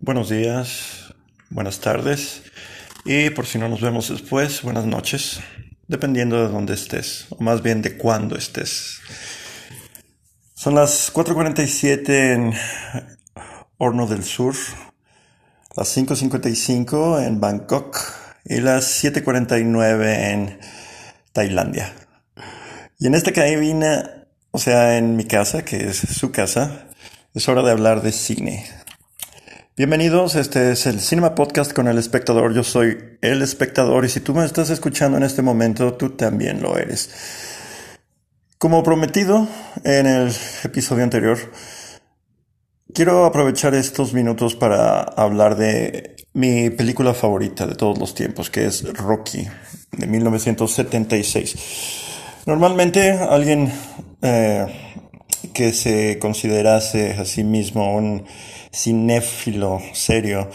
Buenos 0.00 0.28
días, 0.28 1.14
buenas 1.48 1.80
tardes 1.80 2.42
y 3.06 3.30
por 3.30 3.46
si 3.46 3.58
no 3.58 3.68
nos 3.68 3.80
vemos 3.80 4.10
después, 4.10 4.62
buenas 4.62 4.84
noches, 4.84 5.40
dependiendo 5.88 6.36
de 6.36 6.52
dónde 6.52 6.74
estés, 6.74 7.26
o 7.30 7.42
más 7.42 7.62
bien 7.62 7.80
de 7.80 7.96
cuándo 7.96 8.36
estés. 8.36 9.00
Son 10.54 10.74
las 10.74 11.12
4.47 11.12 12.08
en 12.34 12.52
Horno 13.78 14.06
del 14.06 14.24
Sur, 14.24 14.54
las 15.76 15.96
5.55 15.96 17.26
en 17.26 17.40
Bangkok 17.40 17.98
y 18.44 18.60
las 18.60 19.02
7.49 19.02 20.32
en 20.32 20.60
Tailandia. 21.32 21.94
Y 22.98 23.06
en 23.06 23.14
esta 23.14 23.32
cabina, 23.32 24.26
o 24.50 24.58
sea, 24.58 24.98
en 24.98 25.16
mi 25.16 25.24
casa, 25.24 25.64
que 25.64 25.88
es 25.88 25.96
su 25.96 26.30
casa, 26.30 26.88
es 27.34 27.48
hora 27.48 27.62
de 27.64 27.72
hablar 27.72 28.00
de 28.00 28.12
cine. 28.12 28.64
Bienvenidos, 29.76 30.36
este 30.36 30.70
es 30.70 30.86
el 30.86 31.00
Cinema 31.00 31.34
Podcast 31.34 31.72
con 31.72 31.88
el 31.88 31.98
espectador. 31.98 32.54
Yo 32.54 32.62
soy 32.62 32.96
el 33.22 33.42
espectador 33.42 34.04
y 34.04 34.08
si 34.08 34.20
tú 34.20 34.34
me 34.34 34.44
estás 34.44 34.70
escuchando 34.70 35.18
en 35.18 35.24
este 35.24 35.42
momento, 35.42 35.94
tú 35.94 36.10
también 36.10 36.62
lo 36.62 36.78
eres. 36.78 37.10
Como 38.56 38.84
prometido 38.84 39.48
en 39.82 40.06
el 40.06 40.32
episodio 40.62 41.02
anterior, 41.02 41.36
quiero 42.94 43.24
aprovechar 43.24 43.74
estos 43.74 44.14
minutos 44.14 44.54
para 44.54 45.00
hablar 45.00 45.56
de 45.56 46.14
mi 46.34 46.70
película 46.70 47.14
favorita 47.14 47.66
de 47.66 47.74
todos 47.74 47.98
los 47.98 48.14
tiempos, 48.14 48.48
que 48.48 48.66
es 48.66 48.84
Rocky, 48.96 49.48
de 49.90 50.06
1976. 50.06 51.56
Normalmente 52.46 53.10
alguien 53.10 53.72
eh, 54.22 54.94
que 55.52 55.72
se 55.72 56.18
considerase 56.18 57.12
a 57.12 57.24
sí 57.24 57.44
mismo 57.44 57.94
un 57.96 58.24
cinéfilo 58.72 59.80
serio, 59.92 60.48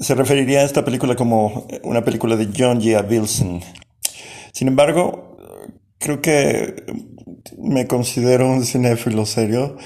se 0.00 0.14
referiría 0.14 0.60
a 0.60 0.64
esta 0.64 0.84
película 0.84 1.16
como 1.16 1.66
una 1.82 2.04
película 2.04 2.36
de 2.36 2.48
John 2.56 2.80
G. 2.80 3.04
Wilson. 3.08 3.60
Sin 4.52 4.68
embargo, 4.68 5.36
creo 5.98 6.20
que 6.20 6.84
me 7.58 7.86
considero 7.86 8.48
un 8.48 8.64
cinéfilo 8.64 9.26
serio 9.26 9.76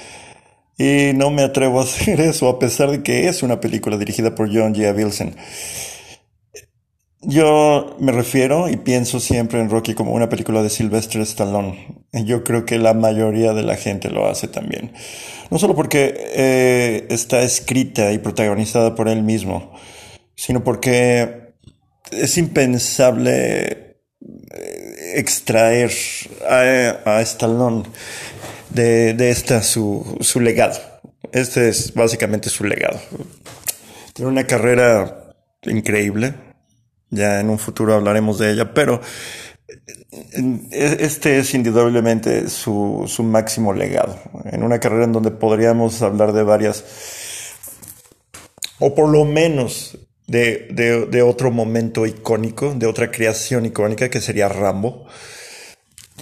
y 0.77 1.11
no 1.13 1.29
me 1.29 1.43
atrevo 1.43 1.79
a 1.79 1.83
hacer 1.83 2.19
eso 2.21 2.49
a 2.49 2.59
pesar 2.59 2.91
de 2.91 3.03
que 3.03 3.27
es 3.27 3.43
una 3.43 3.59
película 3.59 3.97
dirigida 3.97 4.35
por 4.35 4.47
John 4.47 4.73
G. 4.73 4.95
Wilson. 4.95 5.35
Yo 7.25 7.95
me 7.99 8.11
refiero 8.11 8.69
y 8.69 8.75
pienso 8.75 9.21
siempre 9.21 9.61
en 9.61 9.69
Rocky 9.69 9.93
como 9.93 10.11
una 10.11 10.27
película 10.27 10.61
de 10.61 10.69
Sylvester 10.69 11.21
Stallone. 11.21 12.03
Yo 12.11 12.43
creo 12.43 12.65
que 12.65 12.77
la 12.77 12.93
mayoría 12.93 13.53
de 13.53 13.63
la 13.63 13.77
gente 13.77 14.09
lo 14.09 14.27
hace 14.27 14.49
también. 14.49 14.91
No 15.49 15.57
solo 15.57 15.73
porque 15.73 16.13
eh, 16.35 17.07
está 17.09 17.41
escrita 17.41 18.11
y 18.11 18.17
protagonizada 18.17 18.93
por 18.93 19.07
él 19.07 19.23
mismo, 19.23 19.73
sino 20.35 20.65
porque 20.65 21.53
es 22.11 22.37
impensable 22.37 23.99
eh, 24.51 25.13
extraer 25.15 25.91
a, 27.05 27.21
Stallone 27.21 27.83
de, 28.69 29.13
de 29.13 29.29
esta 29.29 29.63
su, 29.63 30.17
su 30.19 30.41
legado. 30.41 30.77
Este 31.31 31.69
es 31.69 31.93
básicamente 31.93 32.49
su 32.49 32.65
legado. 32.65 32.99
Tiene 34.13 34.29
una 34.29 34.45
carrera 34.45 35.35
increíble 35.63 36.52
ya 37.13 37.39
en 37.39 37.49
un 37.49 37.59
futuro 37.59 37.93
hablaremos 37.93 38.39
de 38.39 38.51
ella, 38.51 38.73
pero 38.73 39.01
este 40.71 41.39
es 41.39 41.53
indudablemente 41.53 42.49
su, 42.49 43.05
su 43.07 43.23
máximo 43.23 43.73
legado. 43.73 44.17
En 44.45 44.63
una 44.63 44.79
carrera 44.79 45.05
en 45.05 45.13
donde 45.13 45.31
podríamos 45.31 46.01
hablar 46.01 46.33
de 46.33 46.43
varias, 46.43 46.83
o 48.79 48.93
por 48.93 49.09
lo 49.09 49.25
menos 49.25 49.97
de, 50.27 51.07
de, 51.09 51.21
otro 51.21 51.51
momento 51.51 52.05
icónico, 52.05 52.73
de 52.73 52.87
otra 52.87 53.11
creación 53.11 53.65
icónica 53.65 54.09
que 54.09 54.21
sería 54.21 54.49
Rambo. 54.49 55.05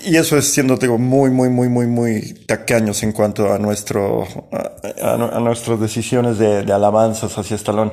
Y 0.04 0.16
eso 0.16 0.38
es 0.38 0.52
siendo 0.52 0.78
muy, 0.98 1.30
muy, 1.30 1.50
muy, 1.50 1.70
muy, 1.70 1.86
muy 1.86 2.34
tacaños 2.48 3.04
en 3.04 3.12
cuanto 3.12 3.54
a, 3.54 3.60
nuestro, 3.60 4.26
a, 4.52 5.14
a, 5.14 5.40
nuestras 5.40 5.80
decisiones 5.80 6.38
de, 6.40 6.64
de 6.64 6.74
alabanzas 6.74 7.38
hacia 7.38 7.56
Stallone 7.56 7.92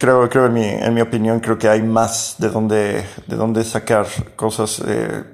creo, 0.00 0.28
creo 0.30 0.46
en 0.46 0.54
mi, 0.54 0.64
en 0.64 0.94
mi 0.94 1.02
opinión, 1.02 1.40
creo 1.40 1.58
que 1.58 1.68
hay 1.68 1.82
más 1.82 2.36
de 2.38 2.48
donde, 2.48 3.04
de 3.26 3.36
donde 3.36 3.62
sacar 3.64 4.06
cosas 4.34 4.82
eh, 4.86 5.24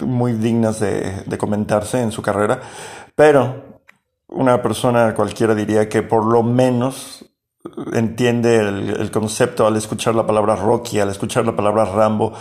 muy 0.00 0.32
dignas 0.32 0.80
de, 0.80 1.22
de, 1.24 1.38
comentarse 1.38 2.02
en 2.02 2.10
su 2.10 2.20
carrera. 2.20 2.60
Pero 3.14 3.80
una 4.26 4.60
persona 4.60 5.14
cualquiera 5.14 5.54
diría 5.54 5.88
que 5.88 6.02
por 6.02 6.24
lo 6.24 6.42
menos 6.42 7.24
entiende 7.92 8.58
el, 8.58 9.00
el, 9.00 9.10
concepto 9.12 9.64
al 9.64 9.76
escuchar 9.76 10.16
la 10.16 10.26
palabra 10.26 10.56
Rocky, 10.56 10.98
al 10.98 11.10
escuchar 11.10 11.46
la 11.46 11.54
palabra 11.54 11.84
Rambo, 11.84 12.32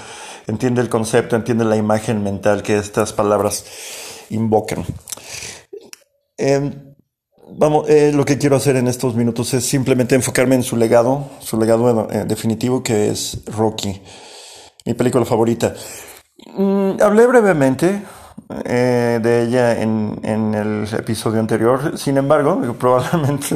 entiende 0.47 0.81
el 0.81 0.89
concepto, 0.89 1.35
entiende 1.35 1.65
la 1.65 1.77
imagen 1.77 2.23
mental 2.23 2.63
que 2.63 2.77
estas 2.77 3.13
palabras 3.13 4.25
invocan. 4.31 4.83
Eh, 6.35 6.92
Vamos, 7.49 7.89
eh, 7.89 8.11
lo 8.13 8.23
que 8.25 8.37
quiero 8.37 8.55
hacer 8.55 8.77
en 8.77 8.87
estos 8.87 9.15
minutos 9.15 9.53
es 9.53 9.65
simplemente 9.65 10.15
enfocarme 10.15 10.55
en 10.55 10.63
su 10.63 10.77
legado, 10.77 11.29
su 11.39 11.59
legado 11.59 12.07
eh, 12.09 12.23
definitivo 12.25 12.81
que 12.81 13.09
es 13.09 13.41
Rocky, 13.45 14.01
mi 14.85 14.93
película 14.93 15.25
favorita. 15.25 15.73
Mm, 16.55 17.01
hablé 17.01 17.27
brevemente 17.27 18.01
eh, 18.65 19.19
de 19.21 19.43
ella 19.43 19.81
en, 19.81 20.19
en, 20.23 20.53
el 20.55 20.87
episodio 20.97 21.39
anterior, 21.39 21.97
sin 21.97 22.17
embargo, 22.17 22.61
probablemente 22.79 23.55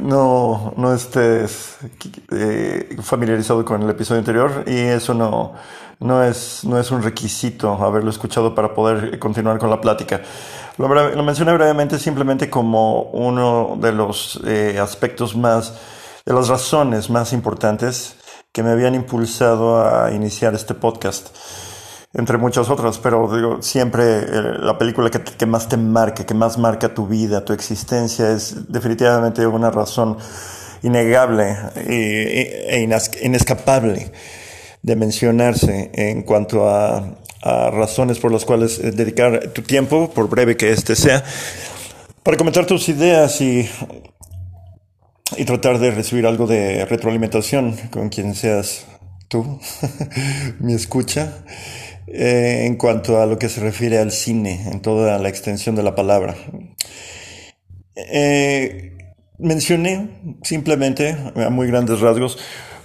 no, 0.00 0.72
no 0.76 0.94
estés 0.94 1.76
familiarizado 3.02 3.64
con 3.64 3.82
el 3.82 3.90
episodio 3.90 4.20
anterior 4.20 4.64
y 4.66 4.76
eso 4.76 5.14
no, 5.14 5.54
no, 6.00 6.22
es, 6.22 6.64
no 6.64 6.78
es 6.78 6.90
un 6.90 7.02
requisito 7.02 7.72
haberlo 7.72 8.10
escuchado 8.10 8.54
para 8.54 8.72
poder 8.72 9.18
continuar 9.18 9.58
con 9.58 9.68
la 9.68 9.80
plática. 9.80 10.22
Lo, 10.76 10.88
lo 10.88 11.22
mencioné 11.22 11.52
brevemente 11.52 11.98
simplemente 11.98 12.50
como 12.50 13.02
uno 13.02 13.76
de 13.80 13.92
los 13.92 14.40
eh, 14.44 14.78
aspectos 14.80 15.36
más, 15.36 15.72
de 16.26 16.34
las 16.34 16.48
razones 16.48 17.10
más 17.10 17.32
importantes 17.32 18.16
que 18.52 18.62
me 18.62 18.70
habían 18.70 18.94
impulsado 18.94 19.80
a 19.80 20.12
iniciar 20.12 20.54
este 20.54 20.74
podcast, 20.74 21.28
entre 22.12 22.38
muchas 22.38 22.70
otras, 22.70 22.98
pero 22.98 23.28
digo, 23.34 23.62
siempre 23.62 24.18
eh, 24.18 24.42
la 24.60 24.76
película 24.76 25.10
que, 25.10 25.22
que, 25.22 25.46
más 25.46 25.68
te 25.68 25.76
marca, 25.76 26.26
que 26.26 26.34
más 26.34 26.58
marca 26.58 26.92
tu 26.92 27.06
vida, 27.06 27.44
tu 27.44 27.52
existencia, 27.52 28.30
es 28.30 28.72
definitivamente 28.72 29.46
una 29.46 29.70
razón 29.70 30.18
innegable 30.82 31.56
e, 31.76 32.66
e 32.68 33.22
inescapable 33.22 34.12
de 34.84 34.94
mencionarse 34.94 35.90
en 35.94 36.22
cuanto 36.22 36.68
a 36.68 37.18
razones 37.70 38.18
por 38.18 38.32
las 38.32 38.44
cuales 38.44 38.78
eh, 38.78 38.90
dedicar 38.90 39.48
tu 39.52 39.62
tiempo, 39.62 40.10
por 40.10 40.28
breve 40.28 40.56
que 40.56 40.72
este 40.72 40.94
sea, 40.94 41.24
para 42.22 42.36
comentar 42.36 42.66
tus 42.66 42.88
ideas 42.88 43.40
y, 43.40 43.68
y 45.36 45.44
tratar 45.44 45.78
de 45.78 45.90
recibir 45.90 46.26
algo 46.26 46.46
de 46.46 46.86
retroalimentación 46.86 47.76
con 47.90 48.08
quien 48.08 48.34
seas 48.34 48.86
tú, 49.28 49.60
mi 50.60 50.72
escucha, 50.72 51.44
eh, 52.06 52.64
en 52.66 52.76
cuanto 52.76 53.20
a 53.20 53.26
lo 53.26 53.38
que 53.38 53.48
se 53.48 53.60
refiere 53.60 53.98
al 53.98 54.10
cine, 54.10 54.68
en 54.70 54.80
toda 54.80 55.18
la 55.18 55.28
extensión 55.28 55.74
de 55.74 55.82
la 55.82 55.94
palabra. 55.94 56.34
Eh, 57.96 58.96
mencioné 59.38 60.08
simplemente, 60.42 61.16
a 61.36 61.50
muy 61.50 61.66
grandes 61.66 62.00
rasgos, 62.00 62.38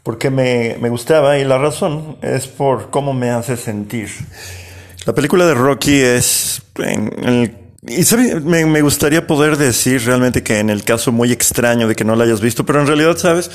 porque 0.04 0.30
me, 0.30 0.78
me 0.80 0.90
gustaba 0.90 1.38
y 1.38 1.46
la 1.46 1.58
razón 1.58 2.18
es 2.22 2.48
por 2.48 2.90
cómo 2.90 3.14
me 3.14 3.30
hace 3.30 3.58
sentir. 3.58 4.10
La 5.06 5.14
película 5.14 5.46
de 5.46 5.54
Rocky 5.54 6.00
es 6.00 6.62
y 7.82 8.16
me, 8.44 8.66
me, 8.66 8.82
gustaría 8.82 9.26
poder 9.26 9.58
decir 9.58 10.04
realmente 10.06 10.44
que 10.44 10.60
en 10.60 10.70
el 10.70 10.84
caso 10.84 11.12
muy 11.12 11.32
extraño 11.32 11.88
de 11.88 11.96
que 11.96 12.04
no 12.04 12.16
la 12.16 12.26
hayas 12.26 12.42
visto, 12.42 12.66
pero 12.66 12.82
en 12.82 12.88
realidad, 12.88 13.18
¿sabes? 13.18 13.50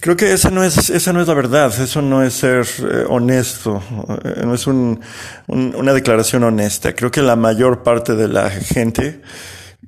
Creo 0.00 0.16
que 0.16 0.32
esa 0.32 0.50
no 0.50 0.64
es, 0.64 0.90
esa 0.90 1.12
no 1.12 1.20
es 1.20 1.28
la 1.28 1.34
verdad, 1.34 1.72
eso 1.80 2.02
no 2.02 2.22
es 2.22 2.34
ser 2.34 2.66
eh, 2.78 3.04
honesto, 3.08 3.82
eh, 4.24 4.42
no 4.44 4.54
es 4.54 4.66
un, 4.66 5.00
un, 5.46 5.74
una 5.76 5.92
declaración 5.92 6.44
honesta. 6.44 6.94
Creo 6.94 7.10
que 7.10 7.22
la 7.22 7.36
mayor 7.36 7.82
parte 7.82 8.14
de 8.14 8.28
la 8.28 8.50
gente, 8.50 9.20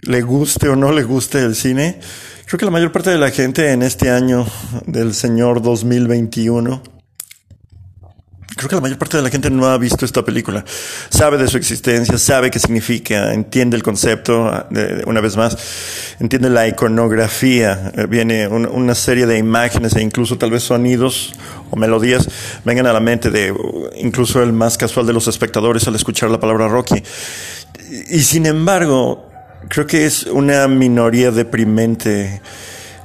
le 0.02 0.23
guste 0.23 0.69
o 0.69 0.76
no 0.76 0.93
le 0.93 1.02
guste 1.02 1.38
el 1.38 1.55
cine, 1.55 2.00
Creo 2.46 2.58
que 2.58 2.67
la 2.67 2.70
mayor 2.70 2.93
parte 2.93 3.11
de 3.11 3.17
la 3.17 3.31
gente 3.31 3.73
en 3.73 3.82
este 3.82 4.11
año 4.11 4.46
del 4.87 5.14
Señor 5.14 5.62
2021, 5.62 6.82
creo 8.55 8.69
que 8.69 8.75
la 8.75 8.82
mayor 8.82 8.99
parte 8.99 9.17
de 9.17 9.23
la 9.23 9.31
gente 9.31 9.49
no 9.50 9.67
ha 9.67 9.79
visto 9.79 10.05
esta 10.05 10.23
película. 10.23 10.62
Sabe 11.08 11.38
de 11.38 11.49
su 11.49 11.56
existencia, 11.56 12.19
sabe 12.19 12.50
qué 12.50 12.58
significa, 12.58 13.32
entiende 13.32 13.79
el 13.79 13.82
concepto, 13.82 14.52
una 15.06 15.20
vez 15.23 15.38
más, 15.38 15.56
entiende 16.20 16.50
la 16.50 16.69
iconografía, 16.69 17.93
eh, 17.97 18.06
viene 18.06 18.47
una 18.47 18.94
serie 18.94 19.25
de 19.25 19.38
imágenes 19.38 19.97
e 19.97 20.02
incluso 20.02 20.37
tal 20.37 20.50
vez 20.50 20.64
sonidos 20.64 21.32
o 21.70 21.76
melodías 21.76 22.29
vengan 22.62 22.87
a 22.87 22.93
la 22.93 23.00
mente 23.00 23.31
de 23.31 23.55
incluso 23.97 24.43
el 24.43 24.52
más 24.52 24.76
casual 24.76 25.06
de 25.06 25.14
los 25.14 25.29
espectadores 25.29 25.88
al 25.88 25.94
escuchar 25.94 26.31
la 26.31 26.38
palabra 26.38 26.69
Rocky. 26.69 27.02
Y 28.11 28.20
sin 28.20 28.44
embargo, 28.44 29.34
creo 29.69 29.87
que 29.87 30.06
es 30.06 30.25
una 30.25 30.66
minoría 30.69 31.31
deprimente 31.31 32.40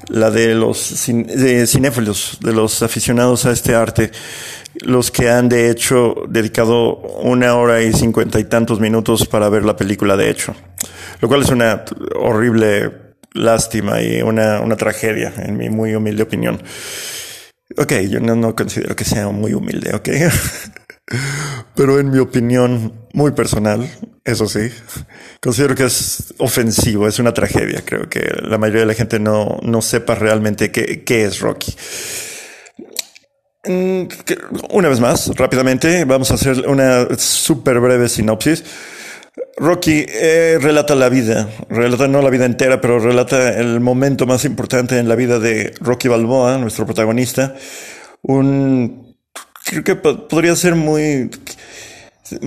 la 0.09 0.31
de 0.31 0.56
los 0.56 0.77
cinéfilos, 0.79 2.39
de 2.41 2.53
los 2.53 2.81
aficionados 2.81 3.45
a 3.45 3.51
este 3.51 3.75
arte, 3.75 4.11
los 4.81 5.11
que 5.11 5.29
han 5.29 5.50
de 5.50 5.69
hecho 5.69 6.15
dedicado 6.27 6.95
una 6.97 7.56
hora 7.56 7.81
y 7.81 7.94
cincuenta 7.94 8.39
y 8.39 8.45
tantos 8.45 8.79
minutos 8.79 9.27
para 9.27 9.50
ver 9.50 9.65
la 9.65 9.75
película 9.75 10.17
de 10.17 10.29
hecho, 10.29 10.56
lo 11.21 11.27
cual 11.27 11.44
es 11.44 11.50
una 11.50 11.85
horrible 12.15 12.91
lástima 13.33 14.01
y 14.01 14.21
una, 14.21 14.61
una 14.61 14.75
tragedia, 14.75 15.33
en 15.38 15.57
mi 15.57 15.69
muy 15.69 15.94
humilde 15.94 16.23
opinión. 16.23 16.61
Ok, 17.77 17.94
yo 18.10 18.19
no, 18.19 18.36
no 18.36 18.56
considero 18.56 18.95
que 18.95 19.06
sea 19.06 19.27
muy 19.30 19.54
humilde, 19.54 19.94
ok. 19.94 20.10
Pero 21.75 22.00
en 22.00 22.12
mi 22.12 22.19
opinión 22.19 23.07
muy 23.13 23.31
personal, 23.31 23.89
eso 24.24 24.48
sí, 24.48 24.69
considero 25.42 25.75
que 25.75 25.86
es 25.86 26.33
ofensivo, 26.38 27.07
es 27.07 27.19
una 27.19 27.33
tragedia. 27.33 27.83
Creo 27.86 28.10
que 28.10 28.21
la 28.42 28.57
mayoría 28.57 28.81
de 28.81 28.88
la 28.88 28.94
gente 28.94 29.19
no, 29.19 29.60
no 29.62 29.81
sepa 29.81 30.16
realmente 30.16 30.71
qué, 30.71 31.04
qué 31.04 31.25
es 31.25 31.39
Rocky. 31.39 31.75
Mm, 33.66 34.04
una 34.71 34.89
vez 34.89 35.00
más, 35.00 35.27
rápidamente, 35.36 36.06
vamos 36.06 36.31
a 36.31 36.36
hacer 36.36 36.68
una 36.68 37.07
súper 37.18 37.80
breve 37.80 38.07
sinopsis. 38.10 38.63
Rocky 39.59 40.06
eh, 40.07 40.57
relata 40.61 40.95
la 40.95 41.09
vida, 41.09 41.50
relata 41.69 42.07
no 42.07 42.21
la 42.21 42.29
vida 42.29 42.45
entera, 42.45 42.79
pero 42.79 42.97
relata 43.00 43.59
el 43.59 43.81
momento 43.81 44.25
más 44.25 44.45
importante 44.45 44.97
en 44.97 45.09
la 45.09 45.15
vida 45.15 45.38
de 45.38 45.73
Rocky 45.81 46.07
Balboa, 46.07 46.57
nuestro 46.57 46.85
protagonista. 46.85 47.56
Un, 48.21 49.15
creo 49.65 49.83
que 49.83 49.95
podría 49.95 50.56
ser 50.56 50.75
muy 50.75 51.29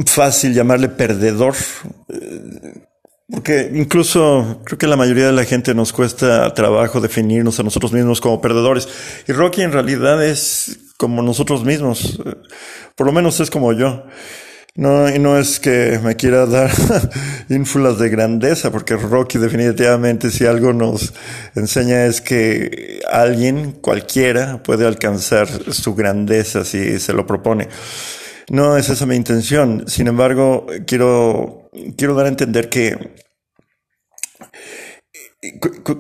fácil 0.07 0.55
llamarle 0.55 0.89
perdedor, 0.89 1.55
eh, 2.09 2.87
porque 3.31 3.71
incluso 3.75 4.63
creo 4.65 4.79
que 4.79 4.87
la 4.87 4.97
mayoría 4.97 5.27
de 5.27 5.33
la 5.33 5.45
gente 5.45 5.75
nos 5.75 5.93
cuesta 5.93 6.55
trabajo 6.55 7.01
definirnos 7.01 7.61
a 7.61 7.63
nosotros 7.63 7.93
mismos 7.93 8.23
como 8.23 8.41
perdedores. 8.41 8.89
Y 9.29 9.33
Rocky 9.33 9.61
en 9.61 9.73
realidad 9.73 10.25
es 10.25 10.79
como 10.97 11.21
nosotros 11.21 11.63
mismos, 11.65 12.21
por 12.97 13.07
lo 13.07 13.13
menos 13.13 13.39
es 13.41 13.51
como 13.51 13.75
yo. 13.75 14.05
No, 14.75 15.07
y 15.15 15.19
no 15.19 15.39
es 15.39 15.61
que 15.61 16.01
me 16.03 16.17
quiera 16.17 16.47
dar 16.47 16.71
ínfulas 17.51 17.99
de 17.99 18.09
grandeza, 18.09 18.73
porque 18.73 18.97
Rocky 18.97 19.37
definitivamente 19.37 20.31
si 20.31 20.47
algo 20.47 20.73
nos 20.73 21.13
enseña 21.55 22.07
es 22.07 22.23
que 22.23 23.01
alguien, 23.11 23.73
cualquiera, 23.73 24.63
puede 24.63 24.87
alcanzar 24.87 25.49
su 25.75 25.95
grandeza 25.95 26.65
si 26.65 26.99
se 26.99 27.13
lo 27.13 27.27
propone. 27.27 27.69
No 28.49 28.79
es 28.79 28.89
esa 28.89 29.05
mi 29.05 29.15
intención. 29.15 29.85
Sin 29.89 30.09
embargo, 30.09 30.67
quiero, 30.87 31.71
quiero 31.97 32.15
dar 32.15 32.25
a 32.27 32.31
entender 32.31 32.71
que 32.71 32.97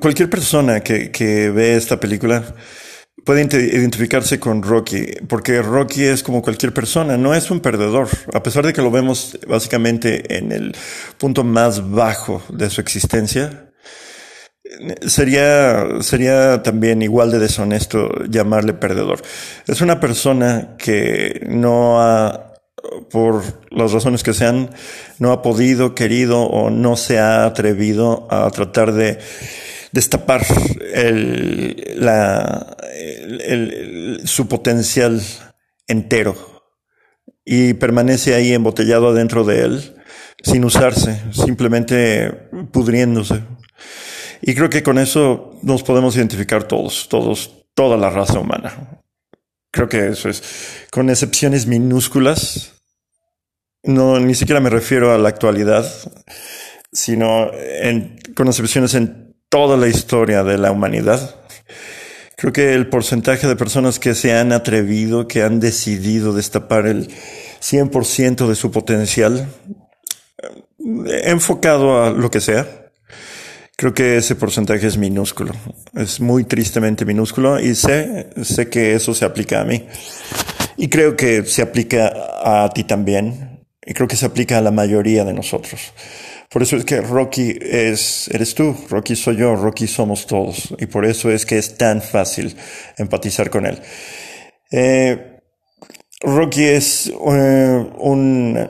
cualquier 0.00 0.30
persona 0.30 0.80
que, 0.80 1.10
que 1.10 1.50
ve 1.50 1.76
esta 1.76 2.00
película 2.00 2.54
puede 3.24 3.42
identificarse 3.42 4.40
con 4.40 4.62
Rocky, 4.62 5.06
porque 5.28 5.62
Rocky 5.62 6.04
es 6.04 6.22
como 6.22 6.42
cualquier 6.42 6.72
persona, 6.72 7.16
no 7.16 7.34
es 7.34 7.50
un 7.50 7.60
perdedor, 7.60 8.08
a 8.32 8.42
pesar 8.42 8.66
de 8.66 8.72
que 8.72 8.82
lo 8.82 8.90
vemos 8.90 9.38
básicamente 9.46 10.36
en 10.38 10.52
el 10.52 10.74
punto 11.19 11.44
más 11.44 11.90
bajo 11.90 12.42
de 12.48 12.69
su 12.70 12.80
existencia. 12.80 13.69
Sería, 15.06 16.00
sería 16.00 16.62
también 16.62 17.02
igual 17.02 17.30
de 17.30 17.38
deshonesto 17.38 18.24
llamarle 18.24 18.72
perdedor. 18.72 19.20
Es 19.66 19.80
una 19.82 20.00
persona 20.00 20.76
que 20.78 21.44
no 21.46 22.00
ha, 22.00 22.54
por 23.10 23.42
las 23.70 23.92
razones 23.92 24.22
que 24.22 24.32
sean, 24.32 24.70
no 25.19 25.32
ha 25.32 25.42
podido, 25.42 25.94
querido 25.94 26.42
o 26.42 26.70
no 26.70 26.96
se 26.96 27.19
ha 27.19 27.44
atrevido 27.44 28.26
a 28.30 28.50
tratar 28.50 28.92
de 28.92 29.19
destapar 29.92 30.44
el, 30.94 31.96
la, 31.96 32.76
su 34.24 34.48
potencial 34.48 35.22
entero 35.86 36.62
y 37.44 37.74
permanece 37.74 38.34
ahí 38.34 38.52
embotellado 38.52 39.14
dentro 39.14 39.44
de 39.44 39.64
él 39.64 39.94
sin 40.42 40.64
usarse, 40.64 41.20
simplemente 41.32 42.30
pudriéndose. 42.72 43.42
Y 44.40 44.54
creo 44.54 44.68
que 44.68 44.82
con 44.82 44.98
eso 44.98 45.58
nos 45.62 45.82
podemos 45.82 46.16
identificar 46.16 46.64
todos, 46.64 47.08
todos, 47.08 47.66
toda 47.74 47.96
la 47.96 48.10
raza 48.10 48.40
humana. 48.40 49.00
Creo 49.70 49.88
que 49.88 50.08
eso 50.08 50.28
es, 50.28 50.42
con 50.90 51.08
excepciones 51.10 51.66
minúsculas. 51.66 52.82
No, 53.84 54.18
ni 54.18 54.34
siquiera 54.34 54.60
me 54.60 54.70
refiero 54.70 55.12
a 55.12 55.18
la 55.18 55.28
actualidad, 55.28 55.86
sino 56.92 57.52
en, 57.54 58.18
con 58.34 58.48
excepciones 58.48 58.94
en 58.94 59.21
toda 59.52 59.76
la 59.76 59.87
historia 59.87 60.43
de 60.44 60.56
la 60.56 60.72
humanidad. 60.72 61.37
Creo 62.38 62.54
que 62.54 62.72
el 62.72 62.88
porcentaje 62.88 63.46
de 63.46 63.54
personas 63.54 63.99
que 63.99 64.14
se 64.14 64.32
han 64.32 64.50
atrevido, 64.50 65.28
que 65.28 65.43
han 65.43 65.60
decidido 65.60 66.32
destapar 66.32 66.87
el 66.87 67.08
100% 67.60 68.49
de 68.49 68.54
su 68.54 68.70
potencial, 68.70 69.46
eh, 71.06 71.22
enfocado 71.26 72.02
a 72.02 72.10
lo 72.10 72.31
que 72.31 72.40
sea, 72.40 72.66
creo 73.76 73.93
que 73.93 74.16
ese 74.16 74.37
porcentaje 74.37 74.87
es 74.87 74.96
minúsculo. 74.96 75.52
Es 75.94 76.19
muy 76.19 76.44
tristemente 76.44 77.05
minúsculo 77.05 77.60
y 77.60 77.75
sé, 77.75 78.31
sé 78.43 78.70
que 78.70 78.94
eso 78.94 79.12
se 79.12 79.26
aplica 79.26 79.60
a 79.60 79.64
mí. 79.64 79.87
Y 80.78 80.88
creo 80.88 81.14
que 81.14 81.44
se 81.44 81.60
aplica 81.60 82.10
a 82.43 82.70
ti 82.70 82.84
también. 82.84 83.66
Y 83.84 83.93
creo 83.93 84.08
que 84.08 84.16
se 84.16 84.25
aplica 84.25 84.56
a 84.56 84.62
la 84.62 84.70
mayoría 84.70 85.25
de 85.26 85.34
nosotros. 85.34 85.93
Por 86.52 86.62
eso 86.62 86.76
es 86.76 86.84
que 86.84 87.00
Rocky 87.00 87.58
es, 87.62 88.28
eres 88.28 88.54
tú, 88.54 88.76
Rocky 88.90 89.16
soy 89.16 89.37
yo, 89.37 89.56
Rocky 89.56 89.87
somos 89.87 90.26
todos. 90.26 90.75
Y 90.78 90.84
por 90.84 91.06
eso 91.06 91.31
es 91.31 91.46
que 91.46 91.56
es 91.56 91.78
tan 91.78 92.02
fácil 92.02 92.54
empatizar 92.99 93.49
con 93.49 93.64
él. 93.64 93.78
Eh, 94.70 95.40
Rocky 96.20 96.64
es 96.64 97.08
eh, 97.08 97.87
un, 97.99 98.69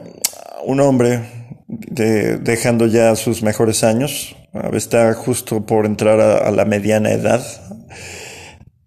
un, 0.63 0.79
hombre 0.79 1.19
de, 1.67 2.37
dejando 2.37 2.87
ya 2.87 3.17
sus 3.17 3.43
mejores 3.43 3.83
años. 3.83 4.33
Está 4.71 5.13
justo 5.13 5.65
por 5.65 5.85
entrar 5.85 6.21
a, 6.21 6.51
la 6.51 6.63
mediana 6.63 7.11
edad. 7.11 7.45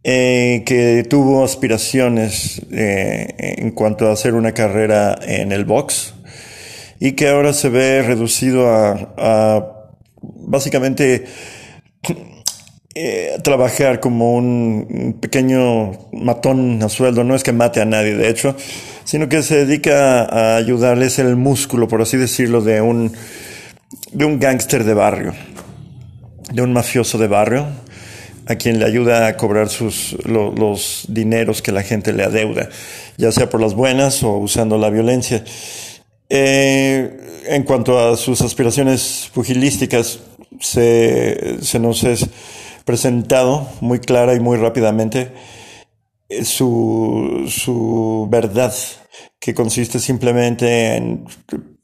Eh, 0.04 0.62
que 0.64 1.04
tuvo 1.04 1.44
aspiraciones 1.44 2.62
en 2.70 3.72
cuanto 3.72 4.08
a 4.08 4.12
hacer 4.12 4.34
una 4.34 4.52
carrera 4.52 5.18
en 5.20 5.52
el 5.52 5.64
box 5.64 6.15
y 6.98 7.12
que 7.12 7.28
ahora 7.28 7.52
se 7.52 7.68
ve 7.68 8.02
reducido 8.02 8.68
a, 8.68 9.72
básicamente 10.22 11.24
eh, 12.94 13.38
trabajar 13.42 14.00
como 14.00 14.34
un 14.34 15.18
pequeño 15.20 15.92
matón 16.12 16.82
a 16.82 16.88
sueldo. 16.88 17.24
No 17.24 17.34
es 17.34 17.42
que 17.42 17.52
mate 17.52 17.80
a 17.80 17.84
nadie, 17.84 18.14
de 18.14 18.28
hecho, 18.28 18.56
sino 19.04 19.28
que 19.28 19.42
se 19.42 19.66
dedica 19.66 20.24
a 20.24 20.56
ayudarles 20.56 21.18
el 21.18 21.36
músculo, 21.36 21.88
por 21.88 22.02
así 22.02 22.16
decirlo, 22.16 22.62
de 22.62 22.80
un, 22.80 23.12
de 24.12 24.24
un 24.24 24.38
gángster 24.38 24.84
de 24.84 24.94
barrio, 24.94 25.34
de 26.52 26.62
un 26.62 26.72
mafioso 26.72 27.18
de 27.18 27.28
barrio 27.28 27.66
a 28.48 28.54
quien 28.54 28.78
le 28.78 28.84
ayuda 28.84 29.26
a 29.26 29.36
cobrar 29.36 29.68
sus, 29.68 30.16
los 30.24 31.06
dineros 31.08 31.62
que 31.62 31.72
la 31.72 31.82
gente 31.82 32.12
le 32.12 32.22
adeuda, 32.22 32.68
ya 33.16 33.32
sea 33.32 33.50
por 33.50 33.60
las 33.60 33.74
buenas 33.74 34.22
o 34.22 34.36
usando 34.36 34.78
la 34.78 34.88
violencia. 34.88 35.44
Eh, 36.28 37.44
en 37.46 37.62
cuanto 37.62 37.98
a 37.98 38.16
sus 38.16 38.40
aspiraciones 38.42 39.30
pugilísticas, 39.32 40.20
se, 40.60 41.58
nos 41.80 42.04
es 42.04 42.26
presentado 42.84 43.68
muy 43.80 44.00
clara 44.00 44.34
y 44.34 44.40
muy 44.40 44.56
rápidamente 44.56 45.32
eh, 46.28 46.44
su, 46.44 47.44
su 47.48 48.26
verdad, 48.30 48.74
que 49.38 49.54
consiste 49.54 49.98
simplemente 49.98 50.96
en 50.96 51.26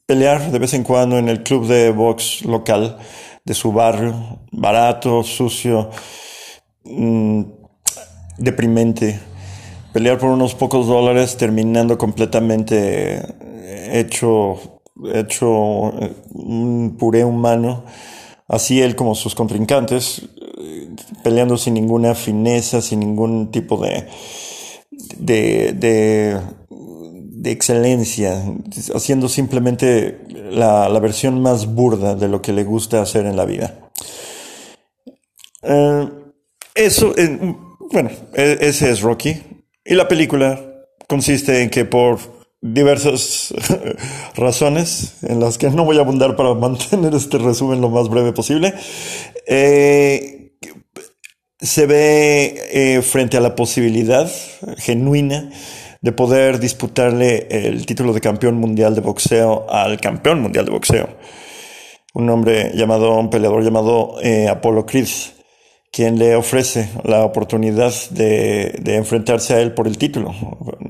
pelear 0.07 0.51
de 0.51 0.59
vez 0.59 0.75
en 0.75 0.83
cuando 0.83 1.19
en 1.19 1.29
el 1.29 1.43
club 1.43 1.67
de 1.67 1.91
box 1.91 2.45
local 2.45 2.99
de 3.45 3.55
su 3.55 3.73
barrio, 3.73 4.41
barato, 4.51 5.23
sucio, 5.23 5.91
mm, 6.85 7.43
deprimente. 8.39 9.21
Pelear 9.93 10.19
por 10.19 10.31
unos 10.31 10.55
pocos 10.55 10.87
dólares 10.87 11.37
terminando 11.37 11.99
completamente 11.99 13.23
hecho, 13.93 14.81
hecho 15.13 15.49
un 16.33 16.97
puré 16.99 17.25
humano, 17.25 17.85
así 18.49 18.81
él 18.81 18.97
como 18.97 19.15
sus 19.15 19.35
contrincantes, 19.35 20.29
peleando 21.23 21.57
sin 21.57 21.75
ninguna 21.75 22.15
fineza, 22.15 22.81
sin 22.81 23.01
ningún 23.01 23.51
tipo 23.51 23.77
de, 23.79 24.07
de, 25.19 25.73
de, 27.31 27.51
excelencia, 27.51 28.43
haciendo 28.95 29.29
simplemente 29.29 30.21
la, 30.51 30.89
la, 30.89 31.01
versión 31.01 31.41
más 31.41 31.67
burda 31.67 32.15
de 32.15 32.29
lo 32.29 32.41
que 32.41 32.53
le 32.53 32.65
gusta 32.65 33.03
hacer 33.03 33.27
en 33.27 33.37
la 33.37 33.45
vida. 33.45 33.91
Eh, 35.63 36.09
eso, 36.75 37.15
bueno, 37.93 38.11
e, 38.35 38.59
ese 38.61 38.91
es 38.91 39.01
Rocky. 39.01 39.43
Y 39.85 39.95
la 39.95 40.09
película 40.09 40.61
consiste 41.09 41.63
en 41.63 41.71
que 41.71 41.85
por 41.85 42.42
diversas 42.63 43.53
razones 44.37 45.17
en 45.23 45.41
las 45.41 45.59
que 45.59 45.69
no 45.69 45.85
voy 45.85 45.99
a 45.99 46.01
abundar 46.01 46.37
para 46.37 46.55
mantener 46.55 47.15
este 47.15 47.37
resumen 47.37 47.81
lo 47.81 47.91
más 47.91 48.09
breve 48.09 48.33
posible. 48.33 48.73
Eh, 49.47 50.53
se 51.61 51.87
ve 51.87 52.55
eh, 52.73 53.03
frente 53.03 53.37
a 53.37 53.41
la 53.41 53.55
posibilidad 53.55 54.31
genuina 54.79 55.51
de 56.01 56.13
poder 56.13 56.59
disputarle 56.59 57.47
el 57.51 57.87
título 57.87 58.13
de 58.13 58.21
campeón 58.21 58.57
mundial 58.57 58.95
de 58.95 59.01
boxeo 59.01 59.67
al 59.69 60.01
campeón 60.01 60.41
mundial 60.41 60.65
de 60.65 60.73
boxeo. 60.73 61.09
Un 62.15 62.29
hombre 62.31 62.73
llamado, 62.75 63.17
un 63.19 63.31
peleador 63.31 63.63
llamado 63.63 64.17
eh, 64.23 64.49
Apollo 64.49 64.87
Creed, 64.87 65.09
quien 65.93 66.19
le 66.19 66.35
ofrece 66.35 66.89
la 67.05 67.23
oportunidad 67.23 67.93
de, 68.11 68.97
enfrentarse 68.97 69.53
a 69.53 69.61
él 69.61 69.75
por 69.75 69.87
el 69.87 69.99
título, 69.99 70.35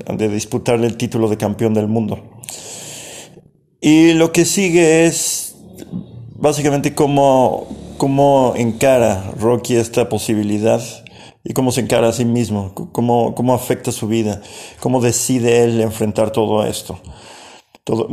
de 0.07 0.29
disputarle 0.29 0.87
el 0.87 0.95
título 0.95 1.27
de 1.27 1.37
campeón 1.37 1.73
del 1.73 1.87
mundo. 1.87 2.23
Y 3.81 4.13
lo 4.13 4.31
que 4.31 4.45
sigue 4.45 5.05
es 5.05 5.55
básicamente 6.35 6.95
cómo, 6.95 7.67
cómo 7.97 8.53
encara 8.55 9.31
Rocky 9.37 9.75
esta 9.75 10.07
posibilidad 10.07 10.81
y 11.43 11.51
cómo 11.51 11.73
se 11.73 11.81
encara 11.81 12.07
a 12.07 12.13
sí 12.13 12.23
mismo, 12.23 12.73
cómo, 12.73 13.35
cómo 13.35 13.53
afecta 13.53 13.91
su 13.91 14.07
vida, 14.07 14.41
cómo 14.79 15.01
decide 15.01 15.65
él 15.65 15.81
enfrentar 15.81 16.31
todo 16.31 16.65
esto. 16.65 16.97
Todo, 17.83 18.07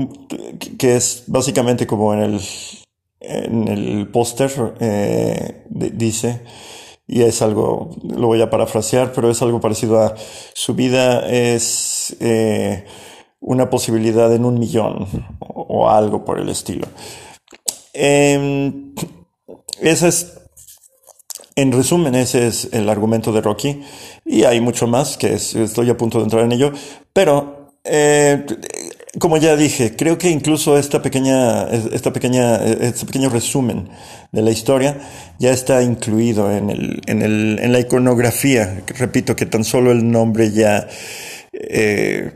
que 0.76 0.96
es 0.96 1.22
básicamente 1.28 1.86
como 1.86 2.12
en 2.14 2.20
el, 2.20 2.40
en 3.20 3.68
el 3.68 4.08
póster 4.08 4.50
eh, 4.80 5.64
dice, 5.68 6.40
y 7.12 7.22
es 7.22 7.42
algo, 7.42 7.90
lo 8.04 8.28
voy 8.28 8.40
a 8.40 8.48
parafrasear, 8.48 9.12
pero 9.12 9.28
es 9.28 9.42
algo 9.42 9.60
parecido 9.60 10.00
a 10.00 10.14
su 10.54 10.74
vida 10.74 11.28
es 11.28 12.14
eh, 12.20 12.84
una 13.40 13.68
posibilidad 13.68 14.32
en 14.32 14.44
un 14.44 14.60
millón 14.60 15.08
o, 15.40 15.88
algo 15.88 16.24
por 16.24 16.38
el 16.38 16.48
estilo. 16.48 16.86
Eh, 17.94 18.72
esa 19.80 20.06
es 20.06 20.38
en 21.56 21.72
resumen, 21.72 22.14
ese 22.14 22.46
es 22.46 22.68
el 22.72 22.88
argumento 22.88 23.32
de 23.32 23.40
Rocky 23.40 23.82
y 24.24 24.44
hay 24.44 24.60
mucho 24.60 24.86
más 24.86 25.16
que 25.16 25.34
estoy 25.34 25.90
a 25.90 25.96
punto 25.96 26.18
de 26.18 26.24
entrar 26.24 26.44
en 26.44 26.52
ello, 26.52 26.72
pero 27.12 27.72
eh, 27.82 28.46
como 29.18 29.38
ya 29.38 29.56
dije, 29.56 29.96
creo 29.96 30.18
que 30.18 30.30
incluso 30.30 30.78
esta 30.78 31.02
pequeña, 31.02 31.64
esta 31.68 32.12
pequeña, 32.12 32.56
este 32.64 33.06
pequeño 33.06 33.28
resumen 33.28 33.88
de 34.30 34.42
la 34.42 34.50
historia 34.50 34.98
ya 35.38 35.50
está 35.50 35.82
incluido 35.82 36.52
en, 36.52 36.70
el, 36.70 37.02
en, 37.06 37.22
el, 37.22 37.58
en 37.60 37.72
la 37.72 37.80
iconografía. 37.80 38.82
Repito 38.98 39.34
que 39.34 39.46
tan 39.46 39.64
solo 39.64 39.90
el 39.90 40.08
nombre 40.08 40.52
ya 40.52 40.86
eh, 41.52 42.34